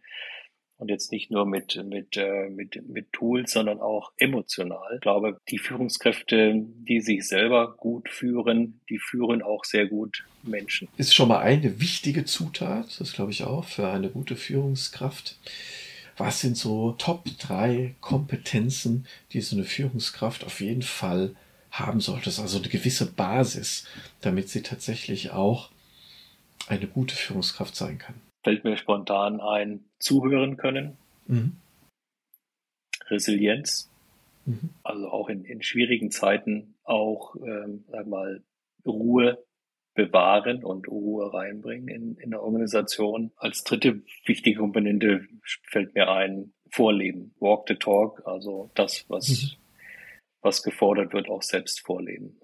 und 0.82 0.90
jetzt 0.90 1.12
nicht 1.12 1.30
nur 1.30 1.46
mit, 1.46 1.80
mit, 1.86 2.18
äh, 2.18 2.50
mit, 2.50 2.82
mit 2.90 3.14
Tools, 3.14 3.52
sondern 3.52 3.80
auch 3.80 4.12
emotional. 4.18 4.96
Ich 4.96 5.02
glaube, 5.02 5.38
die 5.52 5.60
Führungskräfte, 5.60 6.54
die 6.56 7.02
sich 7.02 7.28
selber 7.28 7.76
gut 7.78 8.10
führen, 8.10 8.82
die 8.90 8.98
führen 8.98 9.44
auch 9.44 9.64
sehr 9.64 9.86
gut 9.86 10.26
Menschen. 10.42 10.88
Ist 10.98 11.14
schon 11.14 11.28
mal 11.28 11.42
eine 11.42 11.80
wichtige 11.80 12.26
Zutat, 12.26 13.00
das 13.00 13.14
glaube 13.14 13.30
ich 13.30 13.44
auch, 13.44 13.66
für 13.66 13.90
eine 13.90 14.10
gute 14.10 14.36
Führungskraft. 14.36 15.38
Was 16.18 16.42
sind 16.42 16.58
so 16.58 16.94
Top 16.94 17.26
drei 17.38 17.94
Kompetenzen, 18.02 19.06
die 19.34 19.42
so 19.42 19.56
eine 19.56 19.66
Führungskraft 19.66 20.44
auf 20.44 20.62
jeden 20.62 20.82
Fall 20.82 21.36
haben 21.72 22.00
sollte? 22.00 22.30
Also 22.30 22.60
eine 22.60 22.68
gewisse 22.70 23.12
Basis, 23.12 23.88
damit 24.22 24.50
sie 24.50 24.62
tatsächlich 24.62 25.32
auch 25.32 25.70
eine 26.68 26.88
gute 26.88 27.16
Führungskraft 27.16 27.76
sein 27.76 27.98
kann 27.98 28.16
fällt 28.44 28.64
mir 28.64 28.78
spontan 28.78 29.40
ein, 29.40 29.86
zuhören 30.00 30.58
können. 30.58 30.98
Mhm. 31.28 31.58
Resilienz. 33.08 33.90
Mhm. 34.46 34.70
Also 34.84 35.10
auch 35.10 35.30
in, 35.30 35.46
in 35.46 35.62
schwierigen 35.62 36.12
Zeiten 36.12 36.76
auch, 36.84 37.36
ähm, 37.36 37.86
mal, 38.06 38.44
Ruhe 38.86 39.44
bewahren 39.94 40.64
und 40.64 40.88
Ruhe 40.88 41.32
reinbringen 41.32 41.88
in, 41.88 42.16
in 42.16 42.32
der 42.32 42.42
Organisation. 42.42 43.32
Als 43.36 43.64
dritte 43.64 44.02
wichtige 44.26 44.60
Komponente 44.60 45.28
fällt 45.70 45.94
mir 45.94 46.10
ein, 46.10 46.54
Vorleben, 46.74 47.36
Walk 47.40 47.66
the 47.68 47.76
Talk, 47.76 48.26
also 48.26 48.72
das, 48.76 49.04
was, 49.10 49.28
mhm. 49.28 49.61
Was 50.42 50.64
gefordert 50.64 51.14
wird, 51.14 51.30
auch 51.30 51.44
selbst 51.44 51.82
vorleben. 51.82 52.38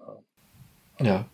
Ja. 1.00 1.28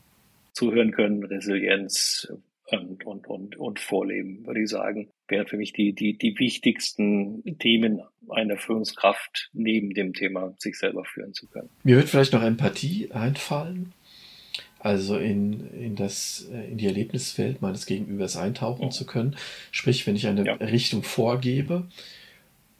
Zuhören 0.53 0.93
können, 0.93 1.25
Resilienz, 1.25 2.29
und, 2.71 3.05
und, 3.05 3.27
und, 3.27 3.57
und 3.57 3.81
vorleben, 3.81 4.47
würde 4.47 4.63
ich 4.63 4.71
sagen, 4.71 5.11
wären 5.29 5.47
für 5.47 5.57
mich 5.57 5.73
die, 5.73 5.93
die, 5.93 6.17
die 6.17 6.39
wichtigsten 6.39 7.59
Themen 7.59 8.01
einer 8.31 8.57
Führungskraft 8.57 9.51
neben 9.53 9.91
dem 9.91 10.15
Thema, 10.15 10.55
sich 10.59 10.79
selber 10.79 11.05
führen 11.05 11.35
zu 11.35 11.47
können. 11.49 11.69
Mir 11.83 11.97
wird 11.97 12.09
vielleicht 12.09 12.33
noch 12.33 12.43
Empathie 12.43 13.11
einfallen, 13.13 13.93
also 14.79 15.19
in, 15.19 15.71
in, 15.75 15.97
das, 15.97 16.49
in 16.71 16.79
die 16.79 16.87
Erlebniswelt 16.87 17.61
meines 17.61 17.87
Gegenübers 17.87 18.37
eintauchen 18.37 18.85
ja. 18.85 18.91
zu 18.91 19.07
können. 19.07 19.37
Sprich, 19.71 20.07
wenn 20.07 20.17
ich 20.17 20.27
eine 20.27 20.45
ja. 20.45 20.55
Richtung 20.55 21.03
vorgebe 21.03 21.89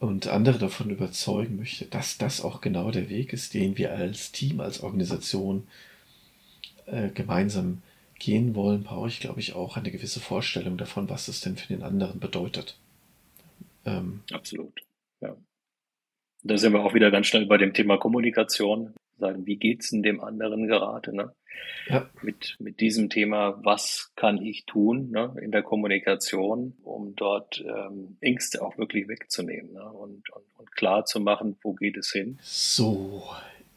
und 0.05 0.27
andere 0.27 0.59
davon 0.59 0.89
überzeugen 0.89 1.57
möchte, 1.57 1.85
dass 1.85 2.17
das 2.17 2.43
auch 2.43 2.61
genau 2.61 2.91
der 2.91 3.09
Weg 3.09 3.33
ist, 3.33 3.53
den 3.53 3.77
wir 3.77 3.93
als 3.93 4.31
Team, 4.31 4.59
als 4.61 4.81
Organisation 4.81 5.67
äh, 6.85 7.09
gemeinsam 7.09 7.81
gehen 8.19 8.55
wollen, 8.55 8.83
brauche 8.83 9.07
ich, 9.09 9.19
glaube 9.19 9.39
ich, 9.39 9.53
auch 9.53 9.77
eine 9.77 9.91
gewisse 9.91 10.19
Vorstellung 10.19 10.77
davon, 10.77 11.09
was 11.09 11.27
es 11.27 11.41
denn 11.41 11.57
für 11.57 11.67
den 11.67 11.83
anderen 11.83 12.19
bedeutet. 12.19 12.77
Ähm, 13.85 14.21
Absolut, 14.31 14.81
ja. 15.21 15.35
Da 16.43 16.57
sind 16.57 16.73
wir 16.73 16.83
auch 16.83 16.93
wieder 16.93 17.11
ganz 17.11 17.27
schnell 17.27 17.45
bei 17.45 17.57
dem 17.57 17.73
Thema 17.73 17.97
Kommunikation. 17.97 18.93
Sagen, 19.17 19.45
wie 19.45 19.55
geht's 19.55 19.91
denn 19.91 20.03
dem 20.03 20.21
anderen 20.21 20.67
gerade? 20.67 21.15
Ne? 21.15 21.33
Ja. 21.87 22.09
Mit, 22.21 22.57
mit 22.59 22.79
diesem 22.81 23.09
Thema, 23.09 23.63
was 23.63 24.11
kann 24.15 24.41
ich 24.41 24.65
tun 24.65 25.11
ne, 25.11 25.33
in 25.41 25.51
der 25.51 25.63
Kommunikation, 25.63 26.75
um 26.83 27.15
dort 27.15 27.63
ähm, 27.65 28.17
Ängste 28.21 28.61
auch 28.61 28.77
wirklich 28.77 29.07
wegzunehmen 29.07 29.73
ne? 29.73 29.83
und, 29.85 30.29
und, 30.31 30.43
und 30.57 30.71
klar 30.73 31.05
zu 31.05 31.19
machen, 31.19 31.57
wo 31.61 31.73
geht 31.73 31.97
es 31.97 32.11
hin? 32.11 32.37
So, 32.41 33.23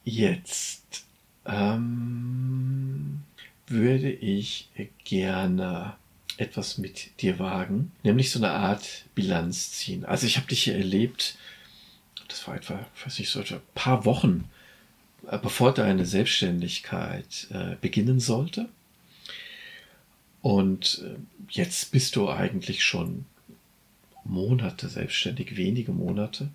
jetzt. 0.04 1.06
Ähm, 1.46 3.22
würde 3.66 4.10
ich 4.10 4.70
gerne 5.04 5.96
etwas 6.36 6.78
mit 6.78 7.20
dir 7.20 7.38
wagen, 7.38 7.92
nämlich 8.02 8.30
so 8.30 8.38
eine 8.38 8.50
Art 8.50 9.04
Bilanz 9.14 9.72
ziehen. 9.72 10.04
Also 10.04 10.26
ich 10.26 10.36
habe 10.36 10.46
dich 10.46 10.64
hier 10.64 10.76
erlebt, 10.76 11.36
das 12.28 12.46
war 12.46 12.56
etwa, 12.56 12.78
ich 12.96 13.06
weiß 13.06 13.18
nicht, 13.18 13.30
so 13.30 13.40
ein 13.40 13.60
paar 13.74 14.04
Wochen, 14.04 14.48
bevor 15.36 15.74
deine 15.74 16.06
Selbstständigkeit 16.06 17.48
äh, 17.50 17.76
beginnen 17.80 18.20
sollte. 18.20 18.68
Und 20.40 21.04
äh, 21.04 21.18
jetzt 21.50 21.92
bist 21.92 22.16
du 22.16 22.30
eigentlich 22.30 22.82
schon 22.82 23.26
Monate 24.24 24.88
selbstständig, 24.88 25.56
wenige 25.56 25.92
Monate 25.92 26.48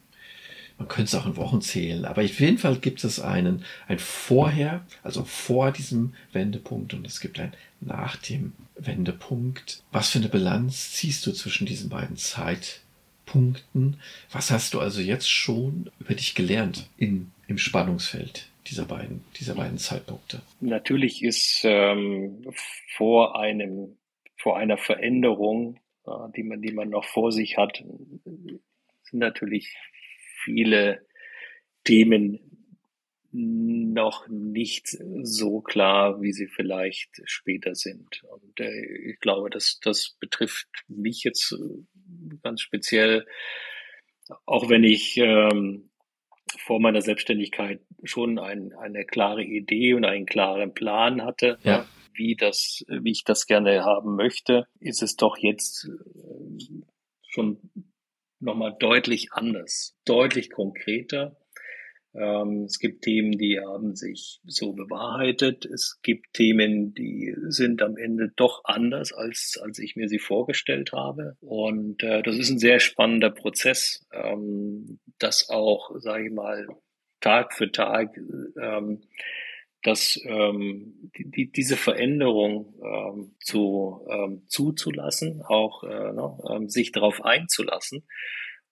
man 0.77 0.87
könnte 0.87 1.15
es 1.15 1.15
auch 1.15 1.25
in 1.25 1.37
Wochen 1.37 1.61
zählen, 1.61 2.05
aber 2.05 2.23
auf 2.23 2.39
jeden 2.39 2.57
Fall 2.57 2.77
gibt 2.77 3.03
es 3.03 3.19
einen, 3.19 3.63
ein 3.87 3.99
Vorher, 3.99 4.85
also 5.03 5.23
vor 5.23 5.71
diesem 5.71 6.13
Wendepunkt 6.31 6.93
und 6.93 7.05
es 7.05 7.19
gibt 7.19 7.39
ein 7.39 7.53
nach 7.79 8.15
dem 8.15 8.53
Wendepunkt. 8.75 9.83
Was 9.91 10.09
für 10.09 10.19
eine 10.19 10.29
Bilanz 10.29 10.91
ziehst 10.91 11.25
du 11.25 11.31
zwischen 11.31 11.67
diesen 11.67 11.89
beiden 11.89 12.17
Zeitpunkten? 12.17 13.97
Was 14.31 14.51
hast 14.51 14.73
du 14.73 14.79
also 14.79 14.99
jetzt 14.99 15.29
schon 15.29 15.89
über 15.99 16.15
dich 16.15 16.33
gelernt 16.33 16.89
in, 16.97 17.31
im 17.47 17.57
Spannungsfeld 17.57 18.47
dieser 18.67 18.85
beiden, 18.85 19.23
dieser 19.39 19.55
beiden 19.55 19.77
Zeitpunkte? 19.77 20.41
Natürlich 20.59 21.23
ist 21.23 21.61
ähm, 21.63 22.45
vor 22.95 23.39
einem, 23.39 23.97
vor 24.37 24.57
einer 24.57 24.77
Veränderung, 24.77 25.79
äh, 26.05 26.11
die 26.35 26.43
man, 26.43 26.61
die 26.61 26.71
man 26.71 26.89
noch 26.89 27.05
vor 27.05 27.31
sich 27.31 27.57
hat, 27.57 27.83
sind 28.23 29.19
natürlich 29.19 29.75
viele 30.43 31.05
Themen 31.83 32.39
noch 33.33 34.27
nicht 34.27 34.95
so 35.23 35.61
klar, 35.61 36.21
wie 36.21 36.31
sie 36.33 36.47
vielleicht 36.47 37.21
später 37.25 37.73
sind. 37.73 38.23
Und 38.25 38.59
äh, 38.59 39.11
ich 39.11 39.19
glaube, 39.19 39.49
dass 39.49 39.79
das 39.79 40.15
betrifft 40.19 40.67
mich 40.87 41.23
jetzt 41.23 41.51
äh, 41.51 42.35
ganz 42.43 42.61
speziell, 42.61 43.25
auch 44.45 44.69
wenn 44.69 44.83
ich 44.83 45.17
ähm, 45.17 45.89
vor 46.59 46.79
meiner 46.79 47.01
Selbstständigkeit 47.01 47.81
schon 48.03 48.39
ein, 48.39 48.73
eine 48.73 49.05
klare 49.05 49.43
Idee 49.43 49.93
und 49.93 50.05
einen 50.05 50.25
klaren 50.25 50.73
Plan 50.73 51.23
hatte, 51.23 51.57
ja. 51.63 51.85
wie 52.13 52.35
das, 52.35 52.83
wie 52.87 53.11
ich 53.11 53.23
das 53.23 53.45
gerne 53.47 53.83
haben 53.83 54.15
möchte, 54.15 54.67
ist 54.79 55.03
es 55.03 55.15
doch 55.15 55.37
jetzt 55.37 55.85
äh, 55.85 56.81
schon 57.27 57.71
nochmal 58.39 58.75
deutlich 58.79 59.31
anders, 59.31 59.95
deutlich 60.05 60.51
konkreter. 60.51 61.37
Ähm, 62.15 62.65
es 62.65 62.79
gibt 62.79 63.03
Themen, 63.03 63.31
die 63.37 63.59
haben 63.59 63.95
sich 63.95 64.39
so 64.45 64.73
bewahrheitet. 64.73 65.65
Es 65.65 65.99
gibt 66.03 66.33
Themen, 66.33 66.93
die 66.93 67.35
sind 67.47 67.81
am 67.81 67.97
Ende 67.97 68.31
doch 68.35 68.61
anders, 68.65 69.13
als, 69.13 69.59
als 69.61 69.79
ich 69.79 69.95
mir 69.95 70.07
sie 70.07 70.19
vorgestellt 70.19 70.91
habe. 70.93 71.37
Und 71.41 72.03
äh, 72.03 72.21
das 72.21 72.37
ist 72.37 72.49
ein 72.51 72.59
sehr 72.59 72.79
spannender 72.79 73.31
Prozess, 73.31 74.05
ähm, 74.11 74.99
das 75.17 75.49
auch, 75.49 75.91
sage 75.99 76.27
ich 76.27 76.31
mal, 76.31 76.67
Tag 77.19 77.53
für 77.53 77.71
Tag, 77.71 78.17
ähm, 78.61 79.01
dass 79.81 80.19
ähm, 80.25 81.11
die, 81.17 81.51
diese 81.51 81.77
Veränderung 81.77 82.75
ähm, 82.83 83.35
zu, 83.39 84.05
ähm, 84.09 84.43
zuzulassen, 84.47 85.41
auch 85.41 85.83
äh, 85.83 86.13
ne, 86.13 86.37
ähm, 86.49 86.69
sich 86.69 86.91
darauf 86.91 87.23
einzulassen. 87.23 88.05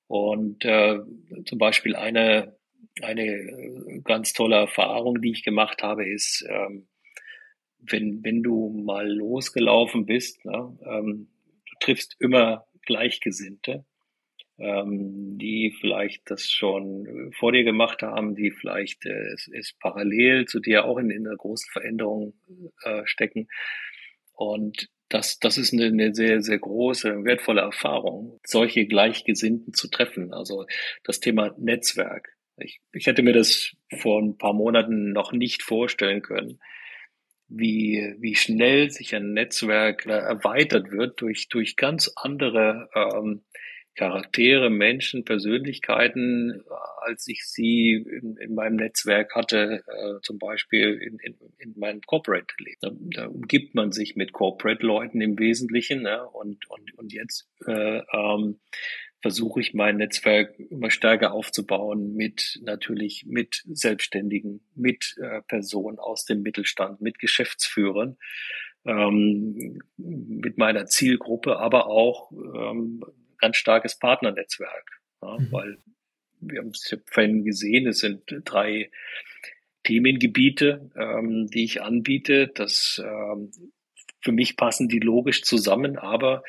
Und 0.07 0.65
äh, 0.65 0.99
zum 1.45 1.57
Beispiel 1.57 1.95
eine 1.95 2.57
eine 3.03 3.25
äh, 3.25 4.01
ganz 4.03 4.33
tolle 4.33 4.55
Erfahrung, 4.55 5.21
die 5.21 5.31
ich 5.31 5.43
gemacht 5.43 5.83
habe, 5.83 6.07
ist, 6.07 6.45
ähm, 6.49 6.87
wenn, 7.79 8.23
wenn 8.23 8.43
du 8.43 8.69
mal 8.69 9.09
losgelaufen 9.09 10.05
bist, 10.05 10.45
ne, 10.45 10.77
ähm, 10.85 11.29
du 11.69 11.75
triffst 11.79 12.15
immer 12.19 12.67
Gleichgesinnte, 12.85 13.85
ähm, 14.59 15.37
die 15.37 15.75
vielleicht 15.79 16.29
das 16.29 16.51
schon 16.51 17.31
vor 17.37 17.51
dir 17.51 17.63
gemacht 17.63 18.03
haben, 18.03 18.35
die 18.35 18.51
vielleicht 18.51 19.05
äh, 19.05 19.33
es, 19.33 19.49
es 19.51 19.73
parallel 19.79 20.45
zu 20.45 20.59
dir 20.59 20.85
auch 20.85 20.97
in, 20.97 21.09
in 21.09 21.27
einer 21.27 21.37
großen 21.37 21.69
Veränderung 21.71 22.33
äh, 22.83 23.01
stecken. 23.05 23.47
Und 24.33 24.89
das, 25.09 25.39
das 25.39 25.57
ist 25.57 25.73
eine, 25.73 25.85
eine 25.85 26.13
sehr, 26.13 26.41
sehr 26.41 26.59
große, 26.59 27.23
wertvolle 27.25 27.61
Erfahrung, 27.61 28.39
solche 28.45 28.85
Gleichgesinnten 28.85 29.73
zu 29.73 29.89
treffen. 29.89 30.33
Also 30.33 30.65
das 31.03 31.19
Thema 31.19 31.53
Netzwerk. 31.57 32.29
Ich, 32.63 32.81
ich 32.93 33.07
hätte 33.07 33.23
mir 33.23 33.33
das 33.33 33.75
vor 33.99 34.21
ein 34.21 34.37
paar 34.37 34.53
Monaten 34.53 35.11
noch 35.11 35.31
nicht 35.31 35.63
vorstellen 35.63 36.21
können, 36.21 36.59
wie, 37.47 38.15
wie 38.19 38.35
schnell 38.35 38.91
sich 38.91 39.15
ein 39.15 39.33
Netzwerk 39.33 40.05
erweitert 40.05 40.91
wird 40.91 41.21
durch, 41.21 41.49
durch 41.49 41.75
ganz 41.75 42.11
andere 42.15 42.89
ähm, 42.95 43.43
Charaktere, 43.95 44.69
Menschen, 44.69 45.25
Persönlichkeiten, 45.25 46.63
als 47.01 47.27
ich 47.27 47.43
sie 47.43 47.93
in, 47.93 48.37
in 48.37 48.55
meinem 48.55 48.77
Netzwerk 48.77 49.35
hatte, 49.35 49.83
äh, 49.87 50.21
zum 50.21 50.39
Beispiel 50.39 50.93
in, 50.93 51.19
in, 51.19 51.35
in 51.57 51.77
meinem 51.77 52.01
Corporate-Leben. 52.01 53.09
Da, 53.11 53.23
da 53.23 53.27
umgibt 53.27 53.75
man 53.75 53.91
sich 53.91 54.15
mit 54.15 54.31
Corporate-Leuten 54.31 55.19
im 55.19 55.37
Wesentlichen 55.37 56.03
ne? 56.03 56.25
und, 56.29 56.69
und, 56.69 56.97
und 56.97 57.11
jetzt 57.11 57.49
äh, 57.65 58.01
ähm, 58.13 58.59
versuche 59.21 59.59
ich 59.59 59.73
mein 59.73 59.97
Netzwerk 59.97 60.57
immer 60.57 60.89
stärker 60.89 61.33
aufzubauen 61.33 62.15
mit 62.15 62.59
natürlich 62.63 63.25
mit 63.27 63.63
Selbstständigen, 63.67 64.61
mit 64.73 65.15
äh, 65.21 65.41
Personen 65.43 65.99
aus 65.99 66.25
dem 66.25 66.41
Mittelstand, 66.41 67.01
mit 67.01 67.19
Geschäftsführern, 67.19 68.17
ähm, 68.85 69.81
mit 69.97 70.57
meiner 70.57 70.87
Zielgruppe, 70.87 71.57
aber 71.57 71.87
auch 71.87 72.31
ähm, 72.31 73.03
ganz 73.41 73.57
starkes 73.57 73.97
Partnernetzwerk, 73.99 75.01
ja, 75.21 75.37
mhm. 75.37 75.51
weil 75.51 75.77
wir 76.39 76.59
haben 76.59 76.69
es 76.69 76.95
vorhin 77.05 77.43
gesehen, 77.43 77.87
es 77.87 77.99
sind 77.99 78.23
drei 78.45 78.89
Themengebiete, 79.83 80.91
ähm, 80.95 81.47
die 81.47 81.63
ich 81.63 81.81
anbiete. 81.81 82.47
Das 82.47 83.01
ähm, 83.03 83.51
für 84.21 84.31
mich 84.31 84.57
passen 84.57 84.87
die 84.87 84.99
logisch 84.99 85.43
zusammen, 85.43 85.97
aber 85.97 86.43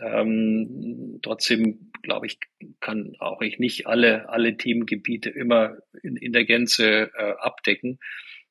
ähm, 0.00 1.20
trotzdem 1.22 1.92
glaube 2.04 2.26
ich, 2.26 2.38
kann 2.80 3.16
auch 3.18 3.40
ich 3.40 3.58
nicht 3.58 3.86
alle, 3.86 4.28
alle 4.28 4.56
Themengebiete 4.56 5.30
immer 5.30 5.78
in, 6.02 6.16
in 6.16 6.32
der 6.32 6.44
Gänze 6.44 7.10
äh, 7.16 7.32
abdecken. 7.38 7.98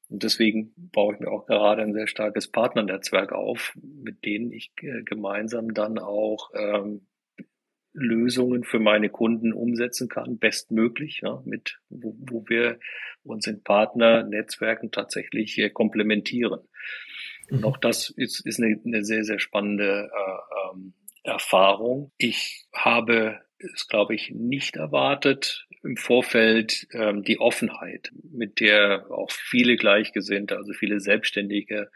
Und 0.10 0.24
deswegen 0.24 0.74
baue 0.76 1.14
ich 1.14 1.20
mir 1.20 1.32
auch 1.32 1.46
gerade 1.46 1.82
ein 1.82 1.94
sehr 1.94 2.08
starkes 2.08 2.52
Partnernetzwerk 2.52 3.32
auf, 3.32 3.74
mit 3.82 4.26
denen 4.26 4.52
ich 4.52 4.72
äh, 4.82 5.04
gemeinsam 5.04 5.74
dann 5.74 5.98
auch 5.98 6.52
ähm, 6.56 7.08
Lösungen 7.94 8.64
für 8.64 8.80
meine 8.80 9.10
Kunden 9.10 9.54
umsetzen 9.54 10.10
kann, 10.10 10.40
bestmöglich, 10.40 11.22
ja, 11.24 11.42
mit 11.46 11.80
wo, 11.90 12.16
wo 12.20 12.46
wir 12.48 12.80
uns 13.24 13.48
in 13.48 13.64
Partnernetzwerken 13.64 14.92
tatsächlich 14.92 15.58
äh, 15.60 15.70
komplementieren. 15.70 16.62
Und 17.52 17.60
mhm. 17.60 17.66
auch 17.66 17.78
das 17.78 18.10
ist, 18.10 18.46
ist 18.46 18.60
eine, 18.60 18.80
eine 18.86 19.04
sehr, 19.04 19.24
sehr 19.24 19.40
spannende 19.40 20.10
äh, 20.12 20.72
ähm, 20.72 20.94
Erfahrung. 21.24 22.12
Ich 22.18 22.66
habe 22.74 23.40
es, 23.60 23.88
glaube 23.88 24.16
ich, 24.16 24.32
nicht 24.32 24.76
erwartet 24.76 25.68
im 25.84 25.98
Vorfeld 25.98 26.88
ähm, 26.94 27.24
die 27.24 27.40
Offenheit, 27.40 28.12
mit 28.32 28.60
der 28.60 29.06
auch 29.12 29.32
viele 29.32 29.76
Gleichgesinnte, 29.76 30.58
also 30.58 30.74
viele 30.74 31.00
Selbstständige 31.00 31.90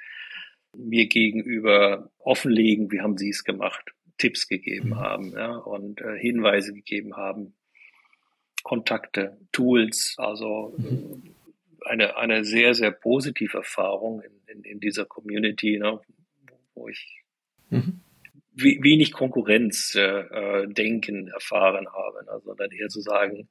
mir 0.75 1.07
gegenüber 1.07 2.11
offenlegen, 2.19 2.91
wie 2.91 3.01
haben 3.01 3.17
sie 3.17 3.29
es 3.29 3.43
gemacht, 3.43 3.93
Tipps 4.17 4.47
gegeben 4.47 4.89
mhm. 4.89 4.99
haben 4.99 5.31
ja, 5.31 5.55
und 5.55 6.01
äh, 6.01 6.17
Hinweise 6.17 6.73
gegeben 6.73 7.15
haben, 7.15 7.53
Kontakte, 8.63 9.37
Tools, 9.51 10.15
also 10.17 10.75
mhm. 10.77 11.35
eine, 11.85 12.17
eine 12.17 12.43
sehr, 12.43 12.73
sehr 12.73 12.91
positive 12.91 13.57
Erfahrung 13.57 14.21
in, 14.21 14.57
in, 14.57 14.63
in 14.63 14.79
dieser 14.79 15.05
Community, 15.05 15.77
ne, 15.77 15.99
wo 16.73 16.87
ich 16.87 17.23
mhm 17.69 18.01
wenig 18.57 19.13
Konkurrenzdenken 19.13 21.27
äh, 21.27 21.31
erfahren 21.31 21.87
haben, 21.87 22.27
also 22.29 22.53
dann 22.55 22.71
eher 22.71 22.89
zu 22.89 22.99
sagen, 23.01 23.47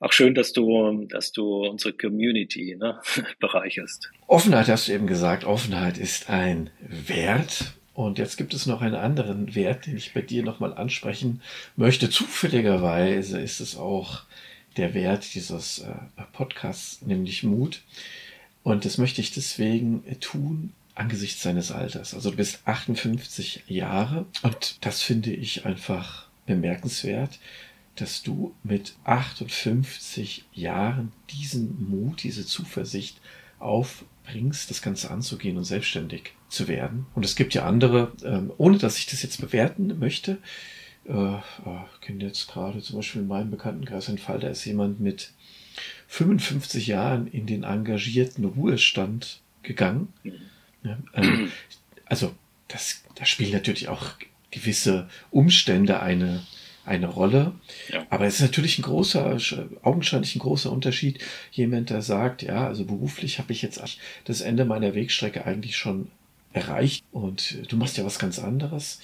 ach 0.00 0.12
schön, 0.12 0.34
dass 0.34 0.52
du, 0.52 1.06
dass 1.08 1.32
du 1.32 1.66
unsere 1.66 1.94
Community 1.94 2.76
ne, 2.78 3.00
bereicherst. 3.40 4.10
Offenheit 4.26 4.68
hast 4.68 4.88
du 4.88 4.92
eben 4.92 5.06
gesagt, 5.06 5.44
Offenheit 5.44 5.96
ist 5.98 6.28
ein 6.30 6.70
Wert. 6.80 7.74
Und 7.96 8.18
jetzt 8.18 8.36
gibt 8.36 8.52
es 8.52 8.66
noch 8.66 8.82
einen 8.82 8.94
anderen 8.94 9.54
Wert, 9.54 9.86
den 9.86 9.96
ich 9.96 10.12
bei 10.12 10.20
dir 10.20 10.42
nochmal 10.42 10.74
ansprechen 10.74 11.40
möchte. 11.76 12.10
Zufälligerweise 12.10 13.40
ist 13.40 13.60
es 13.60 13.74
auch 13.74 14.24
der 14.76 14.92
Wert 14.92 15.34
dieses 15.34 15.78
äh, 15.78 15.94
Podcasts, 16.34 17.00
nämlich 17.00 17.42
Mut. 17.42 17.80
Und 18.62 18.84
das 18.84 18.98
möchte 18.98 19.22
ich 19.22 19.32
deswegen 19.32 20.04
tun, 20.20 20.74
angesichts 20.94 21.42
seines 21.42 21.72
Alters. 21.72 22.12
Also 22.12 22.32
du 22.32 22.36
bist 22.36 22.60
58 22.66 23.64
Jahre 23.66 24.26
und 24.42 24.76
das 24.84 25.00
finde 25.00 25.32
ich 25.32 25.64
einfach 25.64 26.26
bemerkenswert, 26.44 27.38
dass 27.94 28.22
du 28.22 28.54
mit 28.62 28.94
58 29.04 30.44
Jahren 30.52 31.12
diesen 31.30 31.88
Mut, 31.88 32.24
diese 32.24 32.44
Zuversicht 32.44 33.22
aufbringst, 34.26 34.70
das 34.70 34.82
Ganze 34.82 35.10
anzugehen 35.10 35.56
und 35.56 35.64
selbstständig 35.64 36.32
zu 36.48 36.68
werden. 36.68 37.06
Und 37.14 37.24
es 37.24 37.36
gibt 37.36 37.54
ja 37.54 37.66
andere, 37.66 38.12
ähm, 38.24 38.52
ohne 38.58 38.78
dass 38.78 38.98
ich 38.98 39.06
das 39.06 39.22
jetzt 39.22 39.40
bewerten 39.40 39.98
möchte, 39.98 40.38
äh, 41.06 41.12
äh, 41.12 41.40
kenne 42.00 42.24
jetzt 42.24 42.48
gerade 42.48 42.80
zum 42.82 42.96
Beispiel 42.96 43.22
in 43.22 43.28
meinem 43.28 43.50
Bekanntenkreis 43.50 44.08
einen 44.08 44.18
Fall, 44.18 44.40
da 44.40 44.48
ist 44.48 44.64
jemand 44.64 45.00
mit 45.00 45.32
55 46.08 46.86
Jahren 46.86 47.26
in 47.26 47.46
den 47.46 47.64
engagierten 47.64 48.44
Ruhestand 48.44 49.40
gegangen. 49.62 50.12
Ähm, 51.14 51.50
also, 52.04 52.34
das, 52.68 53.04
da 53.14 53.24
spielen 53.24 53.52
natürlich 53.52 53.88
auch 53.88 54.14
gewisse 54.50 55.08
Umstände 55.30 56.00
eine, 56.00 56.42
eine 56.86 57.08
Rolle. 57.08 57.52
Ja. 57.92 58.06
Aber 58.10 58.26
es 58.26 58.36
ist 58.36 58.42
natürlich 58.42 58.78
ein 58.78 58.82
großer, 58.82 59.36
augenscheinlich 59.82 60.36
ein 60.36 60.40
großer 60.40 60.70
Unterschied. 60.70 61.18
Jemand, 61.52 61.90
der 61.90 62.02
sagt, 62.02 62.42
ja, 62.42 62.66
also 62.66 62.84
beruflich 62.84 63.38
habe 63.38 63.52
ich 63.52 63.62
jetzt 63.62 63.82
das 64.24 64.40
Ende 64.40 64.64
meiner 64.64 64.94
Wegstrecke 64.94 65.44
eigentlich 65.44 65.76
schon 65.76 66.08
erreicht 66.52 67.04
und 67.12 67.70
du 67.70 67.76
machst 67.76 67.98
ja 67.98 68.04
was 68.04 68.18
ganz 68.18 68.38
anderes. 68.38 69.00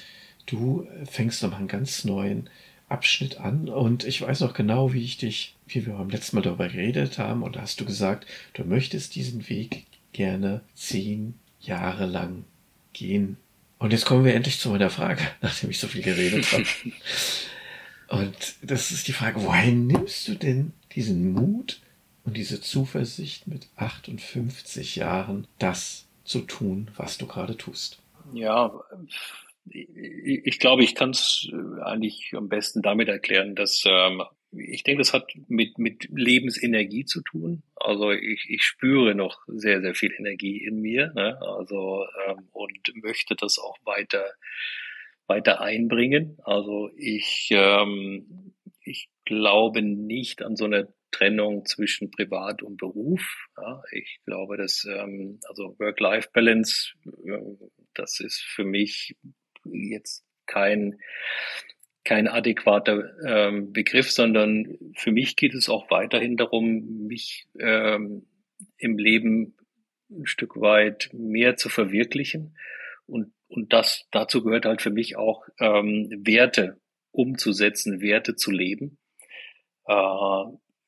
Du 0.46 0.86
fängst 1.04 1.42
nochmal 1.42 1.58
einen 1.58 1.68
ganz 1.68 2.04
neuen 2.04 2.48
Abschnitt 2.88 3.38
an 3.38 3.68
und 3.68 4.04
ich 4.04 4.20
weiß 4.20 4.40
noch 4.40 4.54
genau, 4.54 4.92
wie 4.92 5.04
ich 5.04 5.16
dich, 5.16 5.54
wie 5.66 5.86
wir 5.86 5.94
beim 5.94 6.10
letzten 6.10 6.36
Mal 6.36 6.42
darüber 6.42 6.68
geredet 6.68 7.18
haben 7.18 7.42
und 7.42 7.56
da 7.56 7.62
hast 7.62 7.80
du 7.80 7.84
gesagt, 7.84 8.26
du 8.54 8.64
möchtest 8.64 9.14
diesen 9.14 9.48
Weg 9.48 9.86
gerne 10.12 10.60
zehn 10.74 11.34
jahrelang 11.60 12.44
gehen. 12.92 13.36
Und 13.78 13.92
jetzt 13.92 14.04
kommen 14.04 14.24
wir 14.24 14.34
endlich 14.34 14.60
zu 14.60 14.70
meiner 14.70 14.90
Frage, 14.90 15.22
nachdem 15.40 15.70
ich 15.70 15.78
so 15.78 15.88
viel 15.88 16.02
geredet 16.02 16.52
habe. 16.52 16.64
Und 18.12 18.56
das 18.60 18.90
ist 18.90 19.08
die 19.08 19.14
Frage, 19.14 19.42
woher 19.42 19.72
nimmst 19.72 20.28
du 20.28 20.34
denn 20.34 20.74
diesen 20.94 21.32
Mut 21.32 21.80
und 22.24 22.36
diese 22.36 22.60
Zuversicht 22.60 23.46
mit 23.46 23.68
58 23.76 24.96
Jahren, 24.96 25.46
das 25.58 26.06
zu 26.22 26.40
tun, 26.40 26.90
was 26.94 27.16
du 27.16 27.26
gerade 27.26 27.56
tust? 27.56 28.02
Ja, 28.34 28.70
ich 29.64 30.58
glaube, 30.58 30.84
ich 30.84 30.94
kann 30.94 31.10
es 31.10 31.50
eigentlich 31.82 32.34
am 32.36 32.50
besten 32.50 32.82
damit 32.82 33.08
erklären, 33.08 33.54
dass 33.54 33.82
ähm, 33.86 34.22
ich 34.50 34.82
denke, 34.82 35.00
das 35.00 35.14
hat 35.14 35.32
mit, 35.48 35.78
mit 35.78 36.06
Lebensenergie 36.10 37.06
zu 37.06 37.22
tun. 37.22 37.62
Also 37.76 38.10
ich, 38.10 38.44
ich 38.50 38.62
spüre 38.62 39.14
noch 39.14 39.40
sehr, 39.46 39.80
sehr 39.80 39.94
viel 39.94 40.12
Energie 40.18 40.58
in 40.58 40.82
mir. 40.82 41.14
Ne? 41.14 41.40
Also 41.40 42.04
ähm, 42.28 42.48
und 42.52 42.92
möchte 43.02 43.36
das 43.36 43.58
auch 43.58 43.78
weiter 43.84 44.22
weiter 45.32 45.60
einbringen. 45.60 46.38
Also 46.44 46.90
ich 46.96 47.48
ähm, 47.52 48.54
ich 48.84 49.08
glaube 49.24 49.82
nicht 49.82 50.42
an 50.42 50.56
so 50.56 50.64
eine 50.66 50.92
Trennung 51.10 51.64
zwischen 51.64 52.10
Privat 52.10 52.62
und 52.62 52.76
Beruf. 52.76 53.22
Ja, 53.56 53.82
ich 53.92 54.20
glaube, 54.24 54.56
dass 54.56 54.84
ähm, 54.84 55.40
also 55.48 55.76
Work-Life-Balance, 55.78 56.92
äh, 57.26 57.38
das 57.94 58.20
ist 58.20 58.40
für 58.40 58.64
mich 58.64 59.16
jetzt 59.64 60.24
kein 60.46 60.98
kein 62.04 62.26
adäquater 62.26 63.12
ähm, 63.24 63.72
Begriff, 63.72 64.10
sondern 64.10 64.76
für 64.96 65.12
mich 65.12 65.36
geht 65.36 65.54
es 65.54 65.68
auch 65.68 65.88
weiterhin 65.88 66.36
darum, 66.36 67.06
mich 67.06 67.46
ähm, 67.60 68.26
im 68.76 68.98
Leben 68.98 69.54
ein 70.10 70.26
Stück 70.26 70.60
weit 70.60 71.10
mehr 71.12 71.56
zu 71.56 71.68
verwirklichen. 71.68 72.56
Und, 73.06 73.32
und 73.52 73.72
das 73.72 74.06
dazu 74.10 74.42
gehört 74.42 74.64
halt 74.64 74.82
für 74.82 74.90
mich 74.90 75.16
auch 75.16 75.46
ähm, 75.60 76.08
Werte 76.24 76.80
umzusetzen, 77.10 78.00
Werte 78.00 78.34
zu 78.34 78.50
leben. 78.50 78.98
Äh, 79.86 80.44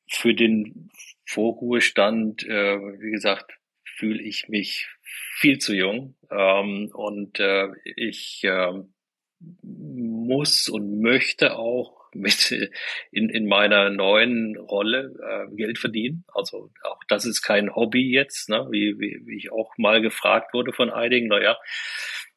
für 0.09 0.33
den 0.33 0.89
Vorruhestand, 1.25 2.43
äh, 2.43 2.77
wie 2.79 3.11
gesagt, 3.11 3.51
fühle 3.83 4.21
ich 4.21 4.47
mich 4.49 4.87
viel 5.37 5.59
zu 5.59 5.75
jung 5.75 6.15
ähm, 6.31 6.89
und 6.93 7.39
äh, 7.39 7.67
ich 7.83 8.43
äh, 8.43 8.73
muss 9.61 10.69
und 10.69 11.01
möchte 11.01 11.57
auch 11.57 12.05
mit 12.13 12.51
in, 13.11 13.29
in 13.29 13.47
meiner 13.47 13.89
neuen 13.89 14.57
Rolle 14.57 15.13
äh, 15.21 15.55
Geld 15.55 15.77
verdienen. 15.77 16.23
Also 16.33 16.71
auch 16.83 17.03
das 17.07 17.25
ist 17.25 17.41
kein 17.41 17.75
Hobby 17.75 18.11
jetzt, 18.11 18.49
ne? 18.49 18.67
wie, 18.71 18.99
wie, 18.99 19.21
wie 19.25 19.37
ich 19.37 19.51
auch 19.51 19.77
mal 19.77 20.01
gefragt 20.01 20.53
wurde 20.53 20.73
von 20.73 20.89
einigen, 20.89 21.27
naja, 21.27 21.57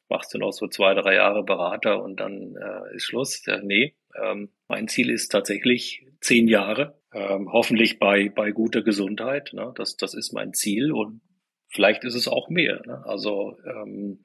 machst 0.09 0.33
du 0.33 0.37
noch 0.37 0.51
so 0.51 0.67
zwei, 0.67 0.93
drei 0.93 1.15
Jahre 1.15 1.43
Berater 1.43 2.03
und 2.03 2.19
dann 2.19 2.55
äh, 2.55 2.95
ist 2.95 3.05
Schluss. 3.05 3.45
Ja, 3.45 3.61
nee, 3.61 3.95
ähm, 4.15 4.49
mein 4.67 4.87
Ziel 4.87 5.09
ist 5.09 5.29
tatsächlich 5.29 6.05
zehn 6.21 6.47
Jahre, 6.47 6.99
ähm, 7.13 7.49
hoffentlich 7.51 7.99
bei, 7.99 8.29
bei 8.29 8.51
guter 8.51 8.81
Gesundheit. 8.81 9.51
Ne? 9.53 9.71
Das, 9.75 9.97
das 9.97 10.13
ist 10.13 10.33
mein 10.33 10.53
Ziel 10.53 10.91
und 10.91 11.21
vielleicht 11.69 12.03
ist 12.03 12.15
es 12.15 12.27
auch 12.27 12.49
mehr. 12.49 12.81
Ne? 12.85 13.03
Also, 13.05 13.57
ähm, 13.65 14.23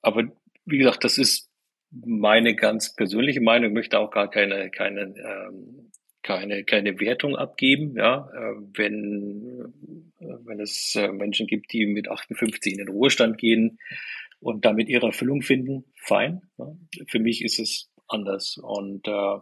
aber 0.00 0.24
wie 0.64 0.78
gesagt, 0.78 1.04
das 1.04 1.18
ist 1.18 1.50
meine 1.90 2.54
ganz 2.54 2.94
persönliche 2.94 3.40
Meinung. 3.40 3.70
Ich 3.70 3.74
möchte 3.74 3.98
auch 3.98 4.10
gar 4.10 4.30
keine, 4.30 4.70
keine, 4.70 5.14
ähm, 5.16 5.90
keine, 6.22 6.64
keine 6.64 7.00
Wertung 7.00 7.36
abgeben. 7.36 7.96
Ja, 7.96 8.28
äh, 8.34 8.60
wenn, 8.74 9.72
äh, 10.20 10.26
wenn 10.44 10.60
es 10.60 10.94
äh, 10.96 11.08
Menschen 11.08 11.46
gibt, 11.46 11.72
die 11.72 11.86
mit 11.86 12.08
58 12.08 12.72
in 12.72 12.78
den 12.78 12.88
Ruhestand 12.88 13.38
gehen 13.38 13.78
und 14.40 14.64
damit 14.64 14.88
ihre 14.88 15.06
Erfüllung 15.06 15.42
finden, 15.42 15.84
fein. 15.96 16.42
Für 17.06 17.18
mich 17.18 17.44
ist 17.44 17.58
es 17.58 17.90
anders 18.06 18.58
und 18.62 19.06
äh, 19.06 19.38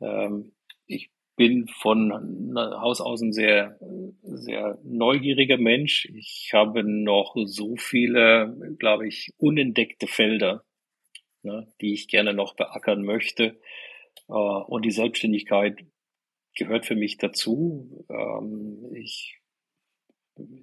ähm, 0.00 0.52
ich 0.86 1.10
bin 1.36 1.68
von 1.68 2.54
Haus 2.56 3.00
aus 3.00 3.22
ein 3.22 3.32
sehr, 3.32 3.78
sehr 4.22 4.78
neugieriger 4.82 5.56
Mensch. 5.56 6.06
Ich 6.14 6.50
habe 6.52 6.82
noch 6.82 7.36
so 7.44 7.76
viele, 7.76 8.56
glaube 8.78 9.06
ich, 9.06 9.30
unentdeckte 9.38 10.08
Felder, 10.08 10.64
ne, 11.42 11.72
die 11.80 11.92
ich 11.92 12.08
gerne 12.08 12.34
noch 12.34 12.56
beackern 12.56 13.04
möchte. 13.04 13.60
Äh, 14.28 14.32
und 14.32 14.84
die 14.84 14.90
Selbstständigkeit 14.90 15.78
gehört 16.56 16.86
für 16.86 16.96
mich 16.96 17.18
dazu. 17.18 18.04
Ähm, 18.10 18.90
ich, 18.94 19.37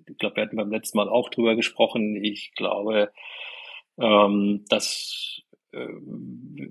ich 0.07 0.17
glaube, 0.17 0.38
wir 0.38 0.43
hatten 0.43 0.57
beim 0.57 0.71
letzten 0.71 0.97
Mal 0.97 1.09
auch 1.09 1.30
drüber 1.30 1.55
gesprochen. 1.55 2.15
Ich 2.15 2.53
glaube, 2.55 3.11
ähm, 3.97 4.65
dass 4.69 5.41
äh, 5.71 5.88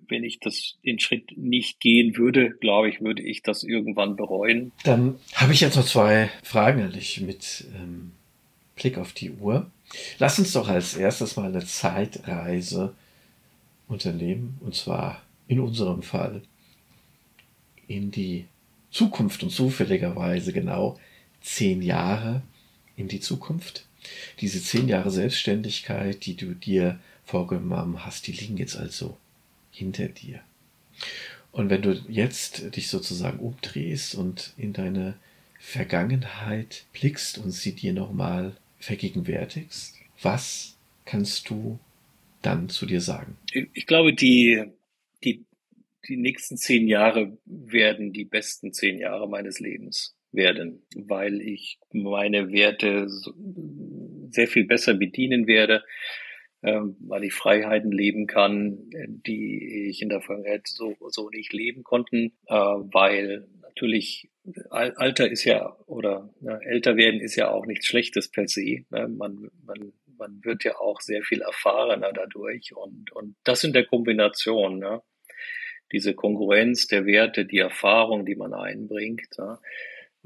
wenn 0.08 0.24
ich 0.24 0.40
das 0.40 0.76
den 0.84 0.98
Schritt 0.98 1.36
nicht 1.36 1.80
gehen 1.80 2.16
würde, 2.16 2.50
glaube 2.50 2.88
ich, 2.88 3.00
würde 3.00 3.22
ich 3.22 3.42
das 3.42 3.62
irgendwann 3.62 4.16
bereuen. 4.16 4.72
Dann 4.84 5.18
habe 5.34 5.52
ich 5.52 5.60
jetzt 5.60 5.76
noch 5.76 5.84
zwei 5.84 6.30
Fragen 6.42 6.82
an 6.82 6.92
dich 6.92 7.20
mit 7.20 7.66
ähm, 7.76 8.12
Blick 8.76 8.98
auf 8.98 9.12
die 9.12 9.30
Uhr. 9.30 9.70
Lass 10.18 10.38
uns 10.38 10.52
doch 10.52 10.68
als 10.68 10.96
erstes 10.96 11.36
mal 11.36 11.48
eine 11.48 11.64
Zeitreise 11.64 12.94
unternehmen, 13.88 14.58
und 14.60 14.74
zwar 14.74 15.22
in 15.46 15.60
unserem 15.60 16.02
Fall 16.02 16.42
in 17.86 18.10
die 18.10 18.46
Zukunft 18.90 19.42
und 19.42 19.50
zufälligerweise 19.50 20.52
genau 20.52 20.98
zehn 21.40 21.82
Jahre 21.82 22.42
in 22.96 23.08
die 23.08 23.20
Zukunft. 23.20 23.86
Diese 24.40 24.62
zehn 24.62 24.88
Jahre 24.88 25.10
Selbstständigkeit, 25.10 26.26
die 26.26 26.36
du 26.36 26.54
dir 26.54 27.00
vorgenommen 27.24 28.04
hast, 28.04 28.26
die 28.26 28.32
liegen 28.32 28.56
jetzt 28.56 28.76
also 28.76 29.16
hinter 29.70 30.08
dir. 30.08 30.40
Und 31.52 31.70
wenn 31.70 31.82
du 31.82 31.92
jetzt 32.08 32.76
dich 32.76 32.88
sozusagen 32.88 33.38
umdrehst 33.38 34.14
und 34.14 34.52
in 34.56 34.72
deine 34.72 35.14
Vergangenheit 35.58 36.84
blickst 36.92 37.38
und 37.38 37.52
sie 37.52 37.72
dir 37.72 37.92
nochmal 37.92 38.56
vergegenwärtigst, 38.78 39.94
was 40.20 40.76
kannst 41.04 41.48
du 41.48 41.78
dann 42.42 42.68
zu 42.68 42.86
dir 42.86 43.00
sagen? 43.00 43.36
Ich 43.72 43.86
glaube, 43.86 44.12
die, 44.12 44.64
die, 45.22 45.44
die 46.08 46.16
nächsten 46.16 46.56
zehn 46.56 46.86
Jahre 46.88 47.38
werden 47.46 48.12
die 48.12 48.24
besten 48.24 48.72
zehn 48.72 48.98
Jahre 48.98 49.28
meines 49.28 49.60
Lebens 49.60 50.14
werden, 50.34 50.86
weil 50.94 51.40
ich 51.40 51.78
meine 51.92 52.52
Werte 52.52 53.06
sehr 54.30 54.48
viel 54.48 54.66
besser 54.66 54.94
bedienen 54.94 55.46
werde, 55.46 55.84
ähm, 56.62 56.96
weil 57.00 57.24
ich 57.24 57.34
Freiheiten 57.34 57.92
leben 57.92 58.26
kann, 58.26 58.90
die 59.26 59.88
ich 59.88 60.02
in 60.02 60.08
der 60.08 60.20
Vergangenheit 60.20 60.66
so, 60.66 60.96
so 61.08 61.28
nicht 61.30 61.52
leben 61.52 61.84
konnten, 61.84 62.32
äh, 62.46 62.54
weil 62.54 63.46
natürlich 63.62 64.30
Alter 64.70 65.30
ist 65.30 65.44
ja 65.44 65.76
oder 65.86 66.30
ja, 66.40 66.58
älter 66.58 66.96
werden 66.96 67.20
ist 67.20 67.36
ja 67.36 67.50
auch 67.50 67.66
nichts 67.66 67.86
Schlechtes 67.86 68.30
per 68.30 68.46
se. 68.46 68.84
Ne? 68.90 69.08
Man, 69.08 69.50
man, 69.64 69.92
man 70.18 70.44
wird 70.44 70.64
ja 70.64 70.76
auch 70.78 71.00
sehr 71.00 71.22
viel 71.22 71.40
erfahrener 71.40 72.12
dadurch 72.12 72.74
und, 72.74 73.10
und 73.12 73.36
das 73.44 73.64
in 73.64 73.72
der 73.72 73.86
Kombination, 73.86 74.78
ne? 74.78 75.02
diese 75.92 76.14
Konkurrenz 76.14 76.86
der 76.86 77.06
Werte, 77.06 77.46
die 77.46 77.58
Erfahrung, 77.58 78.26
die 78.26 78.36
man 78.36 78.52
einbringt, 78.52 79.38
ne? 79.38 79.58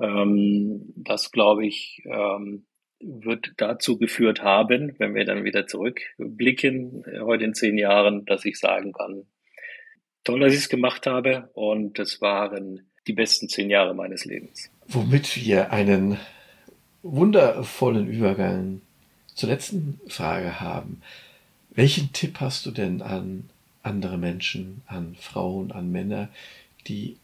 Ähm, 0.01 0.93
das 0.97 1.31
glaube 1.33 1.67
ich, 1.67 2.03
ähm, 2.07 2.65
wird 3.01 3.53
dazu 3.57 3.99
geführt 3.99 4.43
haben, 4.43 4.95
wenn 4.99 5.15
wir 5.15 5.25
dann 5.25 5.45
wieder 5.45 5.67
zurückblicken, 5.67 7.05
äh, 7.05 7.21
heute 7.21 7.45
in 7.45 7.55
zehn 7.55 7.79
Jahren, 7.79 8.25
dass 8.25 8.45
ich 8.45 8.59
sagen 8.59 8.93
kann, 8.93 9.25
toll, 10.25 10.41
dass 10.41 10.53
ich 10.53 10.61
es 10.61 10.69
gemacht 10.69 11.07
habe 11.07 11.51
und 11.55 11.99
es 11.99 12.21
waren 12.21 12.91
die 13.07 13.13
besten 13.13 13.49
zehn 13.49 13.71
Jahre 13.71 13.95
meines 13.95 14.25
Lebens. 14.25 14.71
Womit 14.87 15.37
wir 15.37 15.73
einen 15.73 16.19
wundervollen 17.03 18.09
Übergang 18.09 18.83
zur 19.35 19.49
letzten 19.49 20.01
Frage 20.09 20.61
haben. 20.61 21.01
Welchen 21.71 22.13
Tipp 22.13 22.41
hast 22.41 22.67
du 22.67 22.71
denn 22.71 23.03
an 23.03 23.49
andere 23.83 24.19
Menschen, 24.19 24.83
an 24.87 25.15
Frauen, 25.19 25.71
an 25.71 25.93
Männer, 25.93 26.29
die 26.89 27.17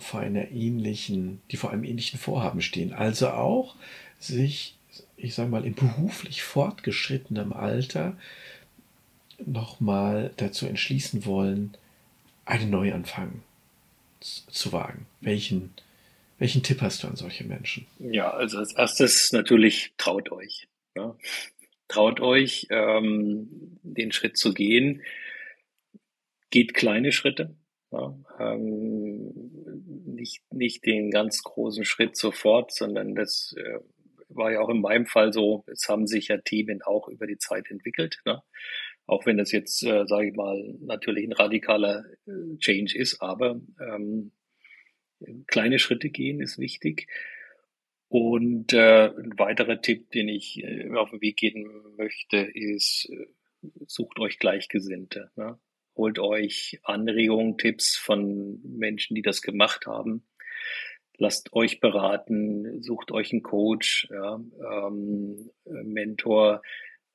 vor 0.00 0.20
einer 0.20 0.50
ähnlichen, 0.50 1.40
die 1.50 1.56
vor 1.56 1.70
einem 1.70 1.84
ähnlichen 1.84 2.18
Vorhaben 2.18 2.62
stehen? 2.62 2.92
Also 2.92 3.28
auch 3.28 3.74
sich, 4.18 4.76
ich 5.16 5.34
sage 5.34 5.50
mal, 5.50 5.64
in 5.64 5.74
beruflich 5.74 6.42
fortgeschrittenem 6.42 7.52
Alter 7.52 8.16
nochmal 9.44 10.32
dazu 10.36 10.66
entschließen 10.66 11.26
wollen, 11.26 11.76
einen 12.44 12.70
Neuanfang 12.70 13.42
zu 14.20 14.72
wagen. 14.72 15.06
Welchen, 15.20 15.74
welchen 16.38 16.62
Tipp 16.62 16.80
hast 16.80 17.02
du 17.02 17.08
an 17.08 17.16
solche 17.16 17.44
Menschen? 17.44 17.86
Ja, 17.98 18.30
also 18.30 18.58
als 18.58 18.72
erstes 18.74 19.32
natürlich 19.32 19.92
traut 19.98 20.32
euch. 20.32 20.68
Ja. 20.94 21.14
Traut 21.88 22.20
euch, 22.20 22.66
ähm, 22.70 23.78
den 23.82 24.10
Schritt 24.12 24.36
zu 24.36 24.52
gehen. 24.52 25.02
Geht 26.50 26.74
kleine 26.74 27.12
Schritte. 27.12 27.54
Ja. 27.92 28.16
Ähm, 28.40 29.32
nicht, 30.26 30.42
nicht 30.52 30.86
den 30.86 31.10
ganz 31.10 31.42
großen 31.42 31.84
Schritt 31.84 32.16
sofort, 32.16 32.72
sondern 32.72 33.14
das 33.14 33.54
äh, 33.56 33.78
war 34.28 34.52
ja 34.52 34.60
auch 34.60 34.68
in 34.68 34.80
meinem 34.80 35.06
Fall 35.06 35.32
so, 35.32 35.64
es 35.66 35.88
haben 35.88 36.06
sich 36.06 36.28
ja 36.28 36.38
Themen 36.38 36.82
auch 36.82 37.08
über 37.08 37.26
die 37.26 37.38
Zeit 37.38 37.70
entwickelt. 37.70 38.20
Ne? 38.24 38.42
Auch 39.06 39.24
wenn 39.24 39.36
das 39.36 39.52
jetzt, 39.52 39.82
äh, 39.84 40.04
sage 40.06 40.28
ich 40.28 40.34
mal, 40.34 40.74
natürlich 40.80 41.24
ein 41.24 41.32
radikaler 41.32 42.04
äh, 42.26 42.58
Change 42.58 42.98
ist, 42.98 43.22
aber 43.22 43.60
ähm, 43.80 44.32
kleine 45.46 45.78
Schritte 45.78 46.10
gehen 46.10 46.40
ist 46.40 46.58
wichtig. 46.58 47.06
Und 48.08 48.72
äh, 48.72 49.08
ein 49.08 49.38
weiterer 49.38 49.80
Tipp, 49.80 50.10
den 50.10 50.28
ich 50.28 50.62
äh, 50.62 50.90
auf 50.94 51.10
den 51.10 51.20
Weg 51.20 51.36
gehen 51.36 51.68
möchte, 51.96 52.38
ist, 52.38 53.08
äh, 53.10 53.26
sucht 53.86 54.18
euch 54.18 54.38
Gleichgesinnte. 54.38 55.30
Ne? 55.36 55.58
Holt 55.96 56.18
euch 56.18 56.80
Anregungen, 56.82 57.58
Tipps 57.58 57.96
von 57.96 58.60
Menschen, 58.62 59.14
die 59.14 59.22
das 59.22 59.42
gemacht 59.42 59.86
haben. 59.86 60.24
Lasst 61.18 61.52
euch 61.54 61.80
beraten, 61.80 62.82
sucht 62.82 63.10
euch 63.10 63.32
einen 63.32 63.42
Coach, 63.42 64.08
ja, 64.10 64.38
ähm, 64.86 65.50
Mentor. 65.64 66.62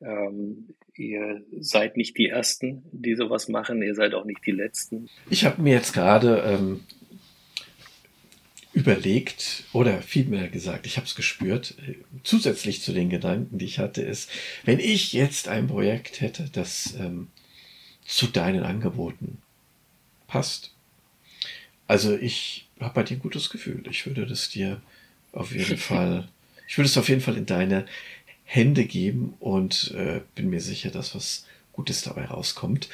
Ähm, 0.01 0.69
ihr 0.95 1.43
seid 1.59 1.97
nicht 1.97 2.17
die 2.17 2.27
Ersten, 2.27 2.83
die 2.91 3.15
sowas 3.15 3.47
machen, 3.47 3.83
ihr 3.83 3.93
seid 3.93 4.15
auch 4.15 4.25
nicht 4.25 4.43
die 4.45 4.51
Letzten. 4.51 5.09
Ich 5.29 5.45
habe 5.45 5.61
mir 5.61 5.73
jetzt 5.73 5.93
gerade 5.93 6.41
ähm, 6.43 6.79
überlegt 8.73 9.65
oder 9.73 10.01
vielmehr 10.01 10.47
gesagt, 10.47 10.85
ich 10.85 10.97
habe 10.97 11.05
es 11.05 11.15
gespürt, 11.15 11.75
zusätzlich 12.23 12.81
zu 12.81 12.93
den 12.93 13.09
Gedanken, 13.09 13.57
die 13.57 13.65
ich 13.65 13.79
hatte, 13.79 14.01
ist, 14.01 14.31
wenn 14.63 14.79
ich 14.79 15.13
jetzt 15.13 15.47
ein 15.47 15.67
Projekt 15.67 16.21
hätte, 16.21 16.49
das 16.51 16.95
ähm, 16.99 17.27
zu 18.11 18.27
deinen 18.27 18.63
Angeboten 18.63 19.37
passt. 20.27 20.73
Also 21.87 22.15
ich 22.15 22.67
habe 22.79 22.93
bei 22.93 23.03
dir 23.03 23.15
ein 23.15 23.21
gutes 23.21 23.49
Gefühl. 23.49 23.83
Ich 23.89 24.05
würde 24.05 24.25
das 24.25 24.49
dir 24.49 24.81
auf 25.31 25.53
jeden 25.53 25.77
Fall, 25.89 26.27
ich 26.67 26.77
würde 26.77 26.87
es 26.87 26.97
auf 26.97 27.07
jeden 27.07 27.21
Fall 27.21 27.37
in 27.37 27.45
deine 27.45 27.85
Hände 28.43 28.83
geben 28.83 29.35
und 29.39 29.93
äh, 29.95 30.19
bin 30.35 30.49
mir 30.49 30.59
sicher, 30.59 30.91
dass 30.91 31.15
was 31.15 31.47
Gutes 31.71 32.01
dabei 32.01 32.25
rauskommt. 32.25 32.89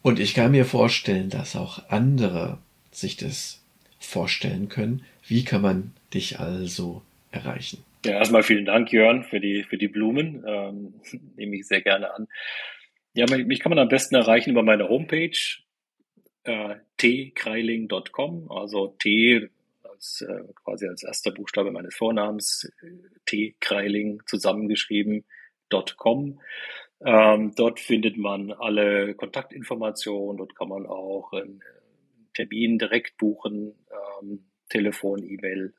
Und 0.00 0.20
ich 0.20 0.34
kann 0.34 0.52
mir 0.52 0.64
vorstellen, 0.64 1.28
dass 1.28 1.56
auch 1.56 1.88
andere 1.90 2.58
sich 2.92 3.16
das 3.16 3.60
vorstellen 3.98 4.68
können. 4.68 5.04
Wie 5.26 5.44
kann 5.44 5.62
man 5.62 5.92
dich 6.14 6.38
also 6.38 7.02
erreichen? 7.32 7.82
Ja, 8.04 8.18
erstmal 8.18 8.44
vielen 8.44 8.64
Dank, 8.64 8.92
Jörn, 8.92 9.24
für 9.24 9.40
die, 9.40 9.64
für 9.64 9.76
die 9.76 9.88
Blumen. 9.88 10.44
Ähm, 10.46 10.94
nehme 11.36 11.56
ich 11.56 11.66
sehr 11.66 11.80
gerne 11.80 12.14
an. 12.14 12.28
Ja, 13.16 13.24
mich 13.34 13.60
kann 13.60 13.70
man 13.70 13.78
am 13.78 13.88
besten 13.88 14.14
erreichen 14.14 14.50
über 14.50 14.62
meine 14.62 14.90
Homepage 14.90 15.38
äh, 16.44 16.74
tkreiling.com, 16.98 18.52
also 18.52 18.88
T 18.98 19.48
als, 19.84 20.20
äh, 20.20 20.42
quasi 20.62 20.86
als 20.86 21.02
erster 21.02 21.30
Buchstabe 21.30 21.70
meines 21.70 21.94
Vornamens, 21.94 22.70
T 23.24 23.56
Kreiling 23.58 24.22
zusammengeschrieben.com. 24.26 26.40
Ähm, 27.06 27.54
dort 27.56 27.80
findet 27.80 28.18
man 28.18 28.52
alle 28.52 29.14
Kontaktinformationen, 29.14 30.36
dort 30.36 30.54
kann 30.54 30.68
man 30.68 30.84
auch 30.84 31.32
einen 31.32 31.62
Termin 32.34 32.78
direkt 32.78 33.16
buchen, 33.16 33.76
ähm, 34.20 34.44
Telefon, 34.68 35.22
E-Mail, 35.22 35.72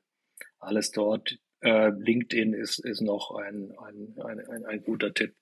alles 0.57 0.89
dort. 0.89 1.37
Äh, 1.61 1.89
LinkedIn 1.89 2.53
ist, 2.53 2.79
ist 2.79 3.01
noch 3.01 3.35
ein, 3.35 3.75
ein, 3.77 4.15
ein, 4.23 4.65
ein, 4.65 4.83
guter 4.83 5.13
Tipp. 5.13 5.35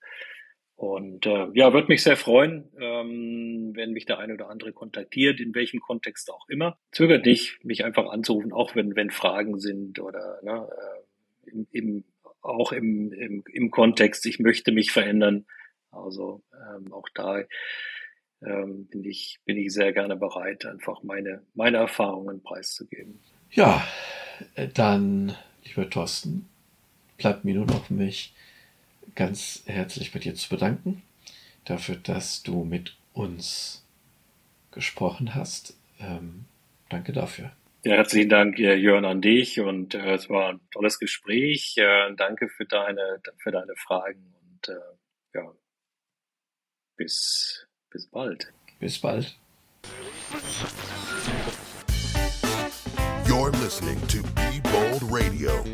Und 0.76 1.24
äh, 1.24 1.48
ja, 1.54 1.72
würde 1.72 1.88
mich 1.88 2.02
sehr 2.02 2.18
freuen, 2.18 2.70
ähm, 2.78 3.72
wenn 3.74 3.92
mich 3.92 4.04
der 4.04 4.18
eine 4.18 4.34
oder 4.34 4.50
andere 4.50 4.72
kontaktiert, 4.72 5.40
in 5.40 5.54
welchem 5.54 5.80
Kontext 5.80 6.30
auch 6.30 6.46
immer. 6.50 6.78
Zögert 6.92 7.24
nicht, 7.24 7.64
mich 7.64 7.84
einfach 7.84 8.10
anzurufen, 8.10 8.52
auch 8.52 8.76
wenn, 8.76 8.94
wenn 8.94 9.10
Fragen 9.10 9.58
sind 9.58 9.98
oder 9.98 10.38
ne, 10.42 10.68
äh, 10.70 11.50
im, 11.50 11.66
im, 11.72 12.04
auch 12.42 12.72
im, 12.72 13.10
im, 13.10 13.42
im 13.50 13.70
Kontext, 13.70 14.26
ich 14.26 14.38
möchte 14.38 14.70
mich 14.70 14.92
verändern. 14.92 15.46
Also 15.90 16.42
ähm, 16.52 16.92
auch 16.92 17.08
da 17.14 17.42
ähm, 18.44 18.86
bin, 18.88 19.04
ich, 19.04 19.40
bin 19.46 19.56
ich 19.56 19.72
sehr 19.72 19.94
gerne 19.94 20.14
bereit, 20.16 20.66
einfach 20.66 21.02
meine, 21.02 21.42
meine 21.54 21.78
Erfahrungen 21.78 22.42
preiszugeben. 22.42 23.18
Ja, 23.50 23.82
äh, 24.54 24.68
dann, 24.68 25.34
lieber 25.64 25.88
Thorsten, 25.88 26.46
bleibt 27.16 27.46
mir 27.46 27.54
nur 27.54 27.66
noch 27.66 27.88
mich 27.88 28.34
ganz 29.14 29.62
herzlich 29.66 30.12
bei 30.12 30.18
dir 30.18 30.34
zu 30.34 30.48
bedanken, 30.48 31.02
dafür, 31.64 31.96
dass 31.96 32.42
du 32.42 32.64
mit 32.64 32.96
uns 33.12 33.84
gesprochen 34.70 35.34
hast. 35.34 35.76
Ähm, 36.00 36.44
danke 36.88 37.12
dafür. 37.12 37.52
Ja, 37.84 37.94
herzlichen 37.94 38.28
Dank, 38.28 38.58
Jörn, 38.58 39.04
an 39.04 39.20
dich 39.20 39.60
und 39.60 39.94
äh, 39.94 40.14
es 40.14 40.28
war 40.28 40.50
ein 40.50 40.60
tolles 40.72 40.98
Gespräch. 40.98 41.76
Äh, 41.76 42.14
danke 42.16 42.48
für 42.48 42.66
deine, 42.66 43.20
für 43.38 43.52
deine 43.52 43.76
Fragen 43.76 44.34
und 44.40 44.68
äh, 44.68 44.80
ja, 45.34 45.52
bis, 46.96 47.66
bis 47.90 48.08
bald. 48.08 48.52
Bis 48.80 48.98
bald. 48.98 49.38
You're 53.24 53.52
listening 53.62 54.00
to 54.08 54.22
Be 54.34 54.60
Bold 54.62 55.02
Radio. 55.02 55.64